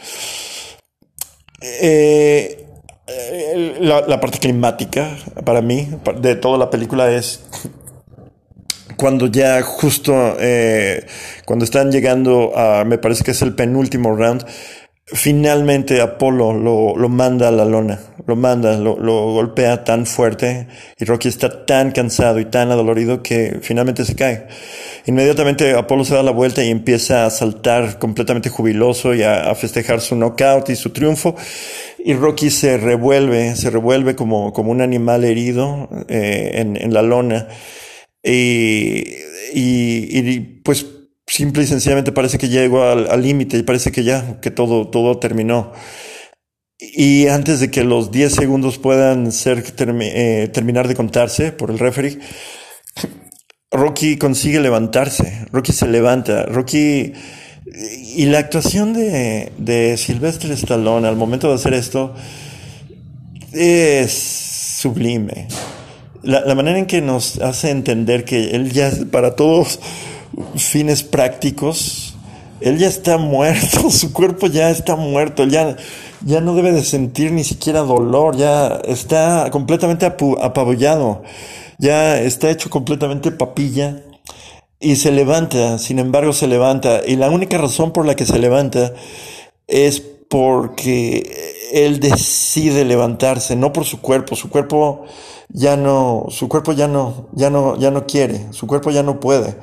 Eh, 1.62 2.66
la, 3.80 4.20
parte 4.20 4.38
climática 4.38 5.16
para 5.44 5.60
mí 5.60 5.88
de 6.20 6.34
toda 6.34 6.58
la 6.58 6.70
película 6.70 7.10
es 7.12 7.40
cuando 8.96 9.26
ya 9.26 9.62
justo 9.62 10.12
eh, 10.38 11.06
cuando 11.44 11.64
están 11.64 11.90
llegando 11.90 12.56
a 12.56 12.84
me 12.84 12.98
parece 12.98 13.24
que 13.24 13.32
es 13.32 13.42
el 13.42 13.54
penúltimo 13.54 14.14
round 14.14 14.44
finalmente 15.06 16.00
Apolo 16.00 16.52
lo, 16.52 16.96
lo 16.96 17.08
manda 17.08 17.48
a 17.48 17.50
la 17.50 17.64
lona, 17.64 18.00
lo 18.26 18.36
manda, 18.36 18.76
lo, 18.76 18.98
lo, 18.98 19.32
golpea 19.32 19.84
tan 19.84 20.06
fuerte 20.06 20.68
y 20.98 21.04
Rocky 21.04 21.28
está 21.28 21.66
tan 21.66 21.90
cansado 21.90 22.38
y 22.38 22.44
tan 22.46 22.70
adolorido 22.70 23.22
que 23.22 23.58
finalmente 23.62 24.04
se 24.04 24.14
cae. 24.14 24.46
Inmediatamente 25.06 25.72
Apolo 25.72 26.04
se 26.04 26.14
da 26.14 26.22
la 26.22 26.30
vuelta 26.30 26.62
y 26.62 26.70
empieza 26.70 27.26
a 27.26 27.30
saltar 27.30 27.98
completamente 27.98 28.48
jubiloso 28.48 29.14
y 29.14 29.22
a, 29.22 29.52
festejar 29.54 30.00
su 30.00 30.14
knockout 30.14 30.70
y 30.70 30.76
su 30.76 30.90
triunfo. 30.90 31.34
Y 32.04 32.14
Rocky 32.14 32.50
se 32.50 32.78
revuelve, 32.78 33.54
se 33.56 33.70
revuelve 33.70 34.14
como, 34.16 34.52
como 34.52 34.70
un 34.70 34.80
animal 34.80 35.24
herido 35.24 35.88
eh, 36.08 36.52
en, 36.54 36.76
en, 36.76 36.94
la 36.94 37.02
lona. 37.02 37.48
Y, 38.22 39.04
y, 39.52 40.18
y 40.18 40.40
pues 40.62 40.86
simple 41.26 41.62
y 41.62 41.66
sencillamente 41.66 42.12
parece 42.12 42.38
que 42.38 42.48
llegó 42.48 42.82
al 42.84 43.22
límite 43.22 43.58
y 43.58 43.62
parece 43.62 43.92
que 43.92 44.04
ya, 44.04 44.40
que 44.40 44.50
todo, 44.50 44.88
todo 44.88 45.18
terminó. 45.18 45.72
Y 46.84 47.28
antes 47.28 47.60
de 47.60 47.70
que 47.70 47.84
los 47.84 48.10
10 48.10 48.34
segundos 48.34 48.78
puedan 48.78 49.30
ser 49.30 49.64
eh, 49.78 50.50
terminar 50.52 50.88
de 50.88 50.96
contarse 50.96 51.52
por 51.52 51.70
el 51.70 51.78
referee, 51.78 52.18
Rocky 53.70 54.18
consigue 54.18 54.58
levantarse. 54.58 55.46
Rocky 55.52 55.72
se 55.72 55.86
levanta. 55.86 56.44
Rocky. 56.46 57.12
Y 58.16 58.26
la 58.26 58.40
actuación 58.40 58.94
de, 58.94 59.52
de 59.58 59.96
Sylvester 59.96 60.50
Stallone 60.50 61.06
al 61.06 61.14
momento 61.14 61.48
de 61.48 61.54
hacer 61.54 61.72
esto 61.72 62.14
es 63.52 64.12
sublime. 64.12 65.46
La, 66.24 66.40
la 66.40 66.56
manera 66.56 66.78
en 66.78 66.86
que 66.86 67.00
nos 67.00 67.38
hace 67.38 67.70
entender 67.70 68.24
que 68.24 68.56
él 68.56 68.72
ya, 68.72 68.90
para 69.12 69.36
todos 69.36 69.78
fines 70.56 71.02
prácticos, 71.02 72.14
él 72.60 72.78
ya 72.78 72.88
está 72.88 73.18
muerto, 73.18 73.90
su 73.90 74.12
cuerpo 74.12 74.46
ya 74.46 74.70
está 74.70 74.96
muerto, 74.96 75.44
ya, 75.44 75.76
ya 76.24 76.40
no 76.40 76.54
debe 76.54 76.72
de 76.72 76.84
sentir 76.84 77.32
ni 77.32 77.44
siquiera 77.44 77.80
dolor, 77.80 78.36
ya 78.36 78.80
está 78.84 79.48
completamente 79.50 80.06
apabullado, 80.06 81.22
ya 81.78 82.20
está 82.20 82.50
hecho 82.50 82.70
completamente 82.70 83.30
papilla 83.32 84.02
y 84.78 84.96
se 84.96 85.12
levanta, 85.12 85.78
sin 85.78 85.98
embargo 85.98 86.32
se 86.32 86.46
levanta, 86.46 87.02
y 87.06 87.16
la 87.16 87.30
única 87.30 87.58
razón 87.58 87.92
por 87.92 88.06
la 88.06 88.14
que 88.16 88.26
se 88.26 88.38
levanta 88.38 88.92
es 89.66 90.00
porque 90.28 91.52
él 91.72 92.00
decide 92.00 92.84
levantarse, 92.84 93.56
no 93.56 93.72
por 93.72 93.84
su 93.84 94.00
cuerpo, 94.00 94.36
su 94.36 94.50
cuerpo 94.50 95.04
ya 95.48 95.76
no, 95.76 96.26
su 96.30 96.48
cuerpo 96.48 96.72
ya 96.72 96.88
no, 96.88 97.28
ya 97.32 97.50
no, 97.50 97.78
ya 97.78 97.90
no 97.90 98.06
quiere, 98.06 98.52
su 98.52 98.66
cuerpo 98.66 98.90
ya 98.90 99.02
no 99.02 99.20
puede. 99.20 99.56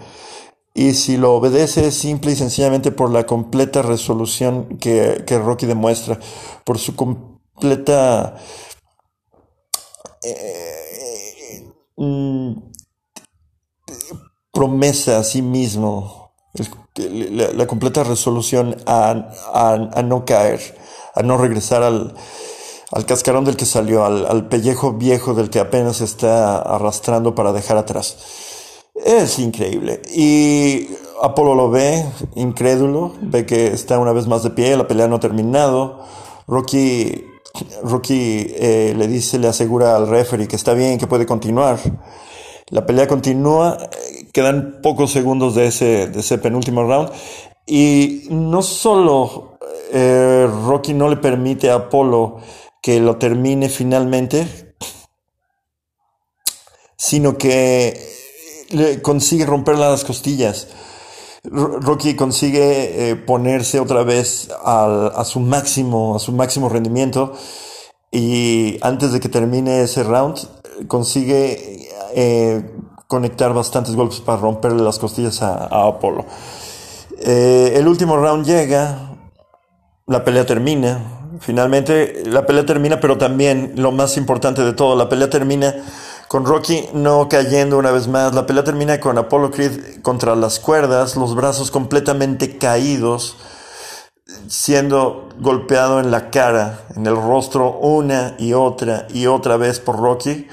Y 0.74 0.93
si 0.93 1.17
lo 1.17 1.34
obedece 1.34 1.88
es 1.88 1.95
simple 1.95 2.32
y 2.32 2.36
sencillamente 2.36 2.91
por 2.91 3.11
la 3.11 3.26
completa 3.26 3.82
resolución 3.82 4.78
que, 4.78 5.24
que 5.26 5.39
Rocky 5.39 5.65
demuestra, 5.65 6.20
por 6.63 6.78
su 6.78 6.95
completa 6.95 8.38
eh, 10.24 11.72
mm, 11.97 12.53
promesa 14.51 15.20
a 15.20 15.24
sí 15.24 15.41
mismo, 15.41 16.34
la, 16.95 17.67
completa 17.67 18.03
resolución 18.03 18.76
a, 18.86 20.01
no 20.03 20.26
caer, 20.26 20.59
a 21.15 21.24
no 21.24 21.38
regresar 21.38 21.84
al, 21.84 22.15
cascarón 23.05 23.45
del 23.45 23.55
que 23.55 23.65
salió, 23.65 24.05
al, 24.05 24.49
pellejo 24.49 24.93
viejo 24.93 25.34
del 25.34 25.49
que 25.49 25.59
apenas 25.59 26.01
está 26.01 26.57
arrastrando 26.59 27.36
para 27.36 27.53
dejar 27.53 27.78
atrás. 27.78 28.17
Es 29.06 29.39
increíble. 29.39 30.02
Y 30.14 30.89
Apolo 31.22 31.56
lo 31.56 31.70
ve, 31.70 32.06
incrédulo, 32.36 33.14
ve 33.22 33.45
que 33.45 33.68
está 33.68 34.00
una 34.00 34.14
vez 34.14 34.28
más 34.28 34.43
de 34.43 34.52
pie, 34.52 34.78
la 34.78 34.88
pelea 34.88 35.08
no 35.08 35.16
ha 35.16 35.20
terminado. 35.20 36.00
Rocky, 36.47 37.26
Rocky 37.84 38.47
eh, 38.56 38.93
le 38.97 39.08
dice, 39.08 39.38
le 39.38 39.47
asegura 39.47 39.95
al 39.95 40.08
referee 40.08 40.47
que 40.47 40.56
está 40.56 40.74
bien, 40.74 40.97
que 40.97 41.08
puede 41.08 41.26
continuar. 41.26 41.80
La 42.68 42.86
pelea 42.86 43.08
continúa, 43.08 43.78
quedan 44.32 44.80
pocos 44.82 45.12
segundos 45.12 45.56
de 45.56 45.68
ese, 45.68 46.08
de 46.08 46.20
ese 46.20 46.38
penúltimo 46.38 46.84
round. 46.84 47.12
Y 47.66 48.28
no 48.30 48.62
solo 48.62 49.58
eh, 49.91 50.47
Rocky 50.66 50.93
no 50.93 51.10
le 51.10 51.18
permite 51.18 51.70
a 51.70 51.76
Apolo 51.76 52.38
que 52.82 53.00
lo 53.00 53.18
termine 53.18 53.70
finalmente, 53.70 54.76
sino 56.95 57.38
que 57.38 58.18
le 58.70 59.01
consigue 59.01 59.45
romper 59.45 59.78
las 59.78 60.03
costillas. 60.03 60.67
Rocky 61.43 62.15
consigue 62.15 63.11
eh, 63.11 63.15
ponerse 63.15 63.80
otra 63.80 64.03
vez 64.03 64.49
a 64.63 65.24
su 65.26 65.39
máximo, 65.39 66.15
a 66.15 66.20
su 66.20 66.34
máximo 66.34 66.67
rendimiento 66.67 67.34
y 68.11 68.78
antes 68.82 69.13
de 69.13 69.20
que 69.20 69.30
termine 69.30 69.82
ese 69.82 70.03
round 70.03 70.39
consigue 70.88 71.88
eh, 72.15 72.63
conectar 73.07 73.53
bastantes 73.53 73.95
golpes 73.95 74.20
para 74.20 74.39
romperle 74.39 74.84
las 74.84 74.99
costillas 74.99 75.41
a, 75.41 75.88
Apolo. 75.88 76.26
Eh, 77.20 77.74
el 77.76 77.88
último 77.88 78.17
round 78.17 78.45
llega, 78.45 79.17
la 80.07 80.24
pelea 80.24 80.45
termina, 80.45 81.38
finalmente 81.39 82.24
la 82.26 82.45
pelea 82.45 82.65
termina, 82.65 82.99
pero 82.99 83.17
también 83.17 83.74
lo 83.76 83.91
más 83.91 84.17
importante 84.17 84.63
de 84.63 84.74
todo, 84.74 84.95
la 84.95 85.09
pelea 85.09 85.30
termina 85.30 85.76
con 86.30 86.45
Rocky 86.45 86.88
no 86.93 87.27
cayendo 87.27 87.80
una 87.80 87.89
vez 87.89 88.07
más. 88.07 88.36
La 88.36 88.45
pelea 88.45 88.63
termina 88.63 88.99
con 88.99 89.17
Apollo 89.17 89.49
Creed 89.49 90.01
contra 90.03 90.36
las 90.36 90.59
cuerdas, 90.59 91.15
los 91.15 91.34
brazos 91.34 91.71
completamente 91.71 92.59
caídos, 92.59 93.36
siendo 94.47 95.30
golpeado 95.39 95.99
en 95.99 96.11
la 96.11 96.30
cara, 96.30 96.82
en 96.95 97.07
el 97.07 97.15
rostro, 97.15 97.80
una 97.80 98.36
y 98.38 98.53
otra 98.53 99.07
y 99.09 99.25
otra 99.25 99.57
vez 99.57 99.80
por 99.80 99.97
Rocky, 99.97 100.47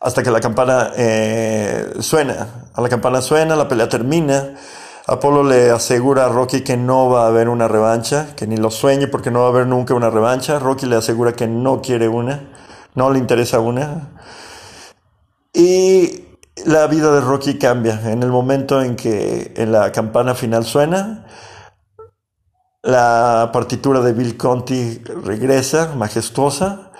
hasta 0.00 0.22
que 0.22 0.30
la 0.30 0.40
campana 0.40 0.92
eh, 0.96 1.94
suena. 2.00 2.66
A 2.74 2.82
la 2.82 2.90
campana 2.90 3.22
suena, 3.22 3.56
la 3.56 3.68
pelea 3.68 3.88
termina. 3.88 4.50
Apolo 5.06 5.42
le 5.44 5.70
asegura 5.70 6.26
a 6.26 6.28
Rocky 6.28 6.60
que 6.60 6.76
no 6.76 7.08
va 7.08 7.24
a 7.24 7.28
haber 7.28 7.48
una 7.48 7.68
revancha, 7.68 8.34
que 8.36 8.46
ni 8.46 8.58
lo 8.58 8.70
sueñe 8.70 9.06
porque 9.06 9.30
no 9.30 9.40
va 9.40 9.46
a 9.46 9.48
haber 9.48 9.66
nunca 9.66 9.94
una 9.94 10.10
revancha. 10.10 10.58
Rocky 10.58 10.84
le 10.84 10.96
asegura 10.96 11.32
que 11.32 11.46
no 11.46 11.80
quiere 11.80 12.06
una, 12.06 12.50
no 12.94 13.10
le 13.10 13.18
interesa 13.18 13.60
una. 13.60 14.10
Y 15.58 16.26
la 16.66 16.86
vida 16.86 17.10
de 17.14 17.22
Rocky 17.22 17.56
cambia 17.56 18.12
en 18.12 18.22
el 18.22 18.28
momento 18.28 18.82
en 18.82 18.94
que 18.94 19.54
en 19.56 19.72
la 19.72 19.90
campana 19.90 20.34
final 20.34 20.66
suena. 20.66 21.24
La 22.82 23.48
partitura 23.54 24.02
de 24.02 24.12
Bill 24.12 24.36
Conti 24.36 24.98
regresa 25.24 25.94
majestuosa 25.94 26.92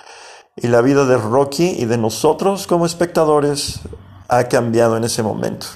y 0.57 0.68
la 0.68 0.80
vida 0.80 1.04
de 1.04 1.18
Rocky 1.18 1.76
y 1.78 1.84
de 1.84 1.98
nosotros 1.98 2.66
como 2.66 2.86
espectadores 2.86 3.80
ha 4.26 4.44
cambiado 4.44 4.96
en 4.96 5.04
ese 5.04 5.22
momento. 5.22 5.66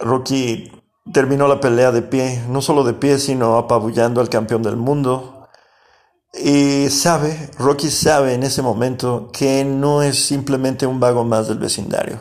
Rocky 0.00 0.70
terminó 1.14 1.48
la 1.48 1.60
pelea 1.60 1.92
de 1.92 2.02
pie, 2.02 2.44
no 2.46 2.60
solo 2.60 2.84
de 2.84 2.92
pie, 2.92 3.18
sino 3.18 3.56
apabullando 3.56 4.20
al 4.20 4.28
campeón 4.28 4.62
del 4.62 4.76
mundo, 4.76 5.41
y 6.32 6.88
sabe, 6.88 7.50
Rocky 7.58 7.90
sabe 7.90 8.34
en 8.34 8.42
ese 8.42 8.62
momento 8.62 9.30
que 9.32 9.64
no 9.64 10.02
es 10.02 10.18
simplemente 10.18 10.86
un 10.86 10.98
vago 10.98 11.24
más 11.24 11.48
del 11.48 11.58
vecindario. 11.58 12.20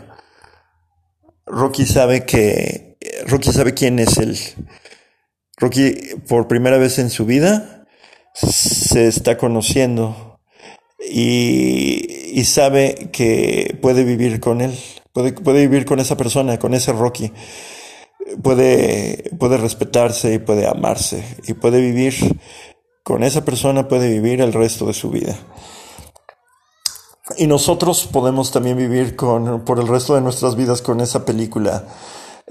Rocky 1.45 1.86
sabe 1.86 2.26
que, 2.26 2.97
Rocky 3.28 3.51
sabe 3.51 3.74
quién 3.74 3.99
es 3.99 4.18
él. 4.18 4.38
Rocky 5.57 5.93
por 6.28 6.47
primera 6.47 6.78
vez 6.78 6.99
en 6.99 7.09
su 7.09 7.26
vida 7.26 7.86
se 8.34 9.07
está 9.07 9.38
conociendo 9.38 10.39
y, 11.09 12.32
y 12.34 12.45
sabe 12.45 13.09
que 13.12 13.78
puede 13.82 14.03
vivir 14.03 14.39
con 14.39 14.62
él, 14.62 14.78
puede, 15.14 15.34
puede 15.34 15.62
vivir 15.68 15.86
con 15.86 15.99
esa 15.99 16.18
persona, 16.18 16.59
con 16.59 16.74
ese 16.74 16.91
Rocky. 16.91 17.32
Puede, 18.43 19.30
puede 19.39 19.57
respetarse 19.57 20.34
y 20.36 20.39
puede 20.39 20.68
amarse 20.68 21.24
y 21.47 21.53
puede 21.53 21.82
vivir 21.82 22.14
con 23.03 23.23
esa 23.23 23.43
persona 23.43 23.87
puede 23.87 24.09
vivir 24.09 24.41
el 24.41 24.53
resto 24.53 24.85
de 24.85 24.93
su 24.93 25.09
vida. 25.09 25.35
Y 27.37 27.47
nosotros 27.47 28.07
podemos 28.11 28.51
también 28.51 28.77
vivir 28.77 29.15
con, 29.15 29.63
por 29.63 29.79
el 29.79 29.87
resto 29.87 30.15
de 30.15 30.21
nuestras 30.21 30.55
vidas 30.55 30.81
con 30.81 31.01
esa 31.01 31.25
película 31.25 31.85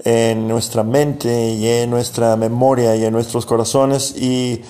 en 0.03 0.47
nuestra 0.47 0.83
mente 0.83 1.51
y 1.51 1.67
en 1.67 1.89
nuestra 1.89 2.35
memoria 2.35 2.95
y 2.95 3.05
en 3.05 3.13
nuestros 3.13 3.45
corazones 3.45 4.15
y, 4.17 4.63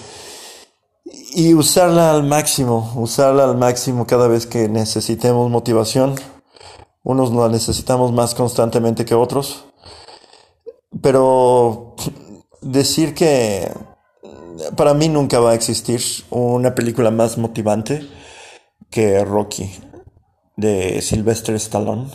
y 1.33 1.53
usarla 1.53 2.11
al 2.11 2.23
máximo, 2.23 2.91
usarla 2.95 3.45
al 3.45 3.57
máximo 3.57 4.05
cada 4.05 4.27
vez 4.27 4.45
que 4.47 4.67
necesitemos 4.67 5.49
motivación. 5.49 6.15
Unos 7.03 7.31
la 7.33 7.49
necesitamos 7.49 8.11
más 8.11 8.35
constantemente 8.35 9.05
que 9.05 9.15
otros. 9.15 9.65
Pero 11.01 11.95
decir 12.61 13.13
que 13.15 13.71
para 14.75 14.93
mí 14.93 15.09
nunca 15.09 15.39
va 15.39 15.51
a 15.51 15.55
existir 15.55 16.01
una 16.29 16.75
película 16.75 17.11
más 17.11 17.37
motivante 17.37 18.07
que 18.89 19.23
Rocky 19.23 19.71
de 20.55 21.01
Sylvester 21.01 21.55
Stallone. 21.55 22.07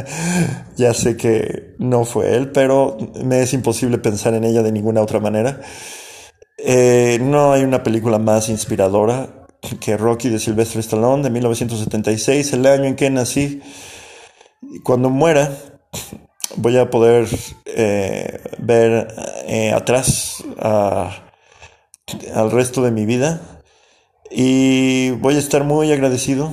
ya 0.76 0.94
sé 0.94 1.16
que 1.16 1.74
no 1.78 2.04
fue 2.04 2.36
él, 2.36 2.52
pero 2.52 2.96
me 3.24 3.42
es 3.42 3.52
imposible 3.52 3.98
pensar 3.98 4.34
en 4.34 4.44
ella 4.44 4.62
de 4.62 4.72
ninguna 4.72 5.02
otra 5.02 5.20
manera. 5.20 5.60
Eh, 6.58 7.18
no 7.20 7.52
hay 7.52 7.64
una 7.64 7.82
película 7.82 8.18
más 8.18 8.48
inspiradora 8.48 9.46
que 9.80 9.96
Rocky 9.96 10.28
de 10.28 10.38
Sylvester 10.38 10.80
Stallone 10.80 11.22
de 11.22 11.30
1976, 11.30 12.52
el 12.52 12.66
año 12.66 12.84
en 12.84 12.96
que 12.96 13.10
nací. 13.10 13.60
Cuando 14.84 15.10
muera, 15.10 15.52
voy 16.56 16.78
a 16.78 16.88
poder 16.90 17.26
eh, 17.66 18.40
ver 18.58 19.08
eh, 19.46 19.72
atrás 19.72 20.44
a 20.58 21.31
al 22.34 22.50
resto 22.50 22.82
de 22.82 22.90
mi 22.90 23.06
vida. 23.06 23.40
Y 24.30 25.10
voy 25.10 25.34
a 25.34 25.38
estar 25.38 25.64
muy 25.64 25.92
agradecido 25.92 26.52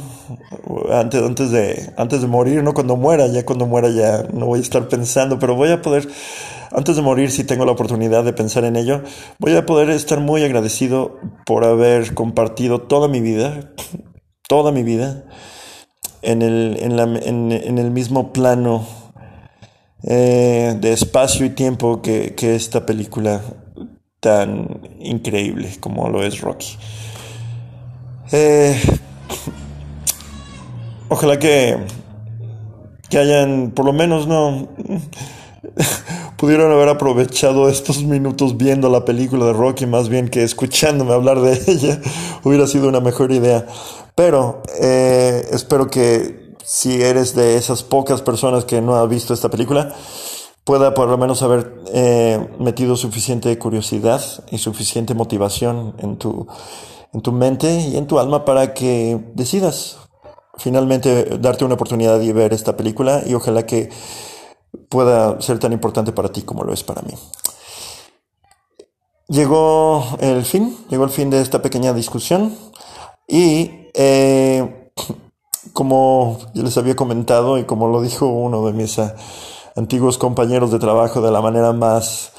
antes, 0.91 1.23
antes, 1.23 1.51
de, 1.51 1.93
antes 1.97 2.21
de 2.21 2.27
morir, 2.27 2.61
no 2.61 2.73
cuando 2.73 2.97
muera, 2.97 3.27
ya 3.27 3.45
cuando 3.45 3.65
muera 3.65 3.89
ya 3.89 4.23
no 4.33 4.47
voy 4.47 4.59
a 4.59 4.61
estar 4.61 4.87
pensando, 4.89 5.39
pero 5.39 5.55
voy 5.55 5.69
a 5.71 5.81
poder, 5.81 6.07
antes 6.71 6.97
de 6.97 7.01
morir, 7.01 7.31
si 7.31 7.45
tengo 7.45 7.65
la 7.65 7.71
oportunidad 7.71 8.25
de 8.25 8.33
pensar 8.33 8.65
en 8.65 8.75
ello, 8.75 9.01
voy 9.39 9.55
a 9.55 9.65
poder 9.65 9.89
estar 9.91 10.19
muy 10.19 10.43
agradecido 10.43 11.19
por 11.45 11.63
haber 11.63 12.13
compartido 12.13 12.81
toda 12.81 13.07
mi 13.07 13.21
vida, 13.21 13.71
toda 14.47 14.73
mi 14.73 14.83
vida, 14.83 15.23
en 16.21 16.41
el, 16.41 16.77
en 16.81 16.97
la, 16.97 17.03
en, 17.03 17.77
el 17.77 17.91
mismo 17.91 18.33
plano 18.33 18.85
eh, 20.03 20.75
de 20.79 20.91
espacio 20.91 21.45
y 21.45 21.51
tiempo 21.51 22.01
que, 22.01 22.35
que 22.35 22.55
esta 22.55 22.85
película 22.85 23.41
tan 24.19 24.81
increíble 24.99 25.77
como 25.79 26.09
lo 26.09 26.23
es 26.23 26.41
Rocky. 26.41 26.77
Eh, 28.31 28.79
ojalá 31.09 31.39
que, 31.39 31.77
que 33.09 33.17
hayan, 33.17 33.71
por 33.71 33.85
lo 33.85 33.93
menos 33.93 34.27
no, 34.27 34.69
pudieron 36.37 36.71
haber 36.71 36.89
aprovechado 36.89 37.69
estos 37.69 38.03
minutos 38.03 38.57
viendo 38.57 38.89
la 38.89 39.05
película 39.05 39.45
de 39.45 39.53
Rocky 39.53 39.85
más 39.85 40.09
bien 40.09 40.29
que 40.29 40.43
escuchándome 40.43 41.13
hablar 41.13 41.41
de 41.41 41.53
ella, 41.71 41.99
hubiera 42.43 42.67
sido 42.67 42.87
una 42.87 42.99
mejor 42.99 43.31
idea. 43.31 43.65
Pero 44.15 44.61
eh, 44.81 45.47
espero 45.51 45.89
que 45.89 46.49
si 46.63 47.01
eres 47.01 47.35
de 47.35 47.55
esas 47.55 47.83
pocas 47.83 48.21
personas 48.21 48.65
que 48.65 48.81
no 48.81 48.95
ha 48.95 49.05
visto 49.07 49.33
esta 49.33 49.49
película, 49.49 49.93
pueda 50.63 50.93
por 50.93 51.09
lo 51.09 51.17
menos 51.17 51.41
haber 51.41 51.81
eh, 51.93 52.47
metido 52.59 52.95
suficiente 52.95 53.57
curiosidad 53.57 54.21
y 54.51 54.57
suficiente 54.57 55.13
motivación 55.13 55.95
en 55.99 56.17
tu, 56.17 56.47
en 57.13 57.21
tu 57.21 57.31
mente 57.31 57.79
y 57.79 57.97
en 57.97 58.07
tu 58.07 58.19
alma 58.19 58.45
para 58.45 58.73
que 58.73 59.19
decidas 59.33 59.97
finalmente 60.57 61.37
darte 61.39 61.65
una 61.65 61.75
oportunidad 61.75 62.19
de 62.19 62.33
ver 62.33 62.53
esta 62.53 62.77
película 62.77 63.23
y 63.25 63.33
ojalá 63.33 63.65
que 63.65 63.89
pueda 64.89 65.41
ser 65.41 65.59
tan 65.59 65.73
importante 65.73 66.11
para 66.11 66.29
ti 66.29 66.43
como 66.43 66.63
lo 66.63 66.73
es 66.73 66.83
para 66.83 67.01
mí. 67.01 67.13
llegó 69.27 70.03
el 70.19 70.43
fin, 70.43 70.77
llegó 70.89 71.03
el 71.05 71.09
fin 71.09 71.29
de 71.29 71.41
esta 71.41 71.61
pequeña 71.61 71.93
discusión 71.93 72.55
y 73.27 73.89
eh, 73.93 74.91
como 75.73 76.39
yo 76.53 76.63
les 76.63 76.77
había 76.77 76.95
comentado 76.95 77.57
y 77.57 77.63
como 77.63 77.87
lo 77.87 78.01
dijo 78.01 78.27
uno 78.27 78.65
de 78.65 78.73
mis 78.73 78.97
uh, 78.97 79.11
antiguos 79.79 80.17
compañeros 80.17 80.71
de 80.71 80.77
trabajo 80.77 81.21
de 81.21 81.31
la 81.31 81.41
manera 81.41 81.71
más 81.71 82.33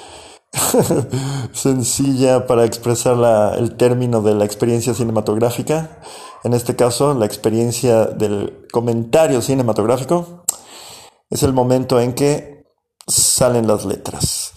sencilla 1.53 2.47
para 2.47 2.65
expresar 2.67 3.57
el 3.59 3.77
término 3.77 4.21
de 4.21 4.35
la 4.35 4.45
experiencia 4.45 4.95
cinematográfica, 4.95 5.99
en 6.45 6.53
este 6.53 6.77
caso 6.77 7.15
la 7.15 7.27
experiencia 7.27 8.05
del 8.05 8.67
comentario 8.71 9.41
cinematográfico, 9.41 10.45
es 11.31 11.43
el 11.43 11.53
momento 11.53 11.99
en 11.99 12.13
que 12.13 12.67
salen 13.07 13.67
las 13.67 13.87
letras. 13.87 14.53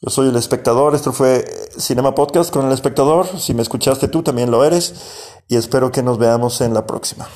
Yo 0.00 0.10
soy 0.10 0.28
el 0.28 0.36
espectador, 0.36 0.94
esto 0.94 1.12
fue 1.12 1.44
Cinema 1.76 2.14
Podcast 2.14 2.52
con 2.52 2.66
el 2.66 2.72
espectador, 2.72 3.26
si 3.38 3.54
me 3.54 3.62
escuchaste 3.62 4.06
tú 4.08 4.22
también 4.22 4.50
lo 4.50 4.64
eres 4.64 5.32
y 5.48 5.56
espero 5.56 5.90
que 5.90 6.02
nos 6.02 6.18
veamos 6.18 6.60
en 6.60 6.74
la 6.74 6.86
próxima. 6.86 7.26